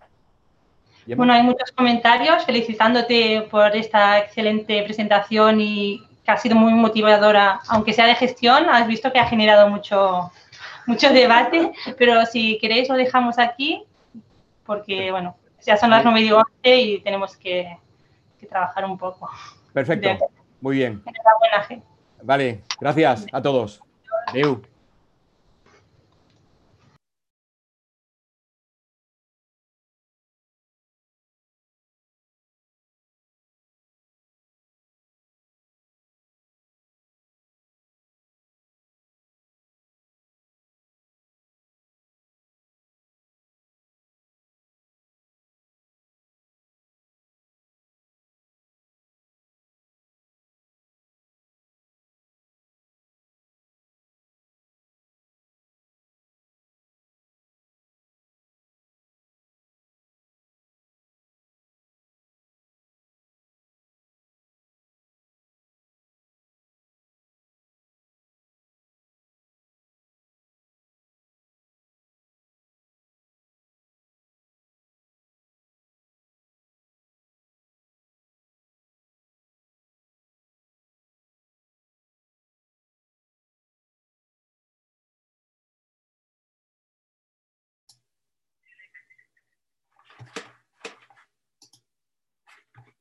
Bueno, 1.16 1.34
hay 1.34 1.44
muchos 1.44 1.72
comentarios 1.72 2.44
felicitándote 2.46 3.48
por 3.50 3.76
esta 3.76 4.20
excelente 4.20 4.84
presentación 4.84 5.62
y 5.62 6.04
que 6.26 6.32
ha 6.32 6.38
sido 6.38 6.56
muy 6.56 6.74
motivadora, 6.74 7.62
aunque 7.70 7.94
sea 7.94 8.08
de 8.08 8.16
gestión, 8.16 8.70
has 8.70 8.88
visto 8.88 9.14
que 9.14 9.20
ha 9.20 9.28
generado 9.28 9.70
mucho, 9.70 10.30
mucho 10.86 11.10
debate, 11.14 11.72
pero 11.98 12.26
si 12.26 12.58
queréis 12.60 12.90
lo 12.90 12.96
dejamos 12.96 13.40
aquí, 13.40 13.84
porque, 14.68 15.10
bueno, 15.10 15.36
ya 15.66 15.78
son 15.78 15.90
las 15.90 16.04
9 16.04 16.22
y 16.22 16.32
11 16.32 16.48
y 16.64 17.00
tenemos 17.02 17.36
que, 17.38 17.78
trabajar 18.48 18.86
un 18.86 18.98
poco. 18.98 19.30
Perfecto, 19.74 20.28
muy 20.62 20.78
bien. 20.78 21.02
Vale, 22.22 22.62
gracias 22.80 23.26
a 23.32 23.42
todos. 23.42 23.82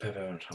Adeu. 0.08 0.38
Pero 0.38 0.54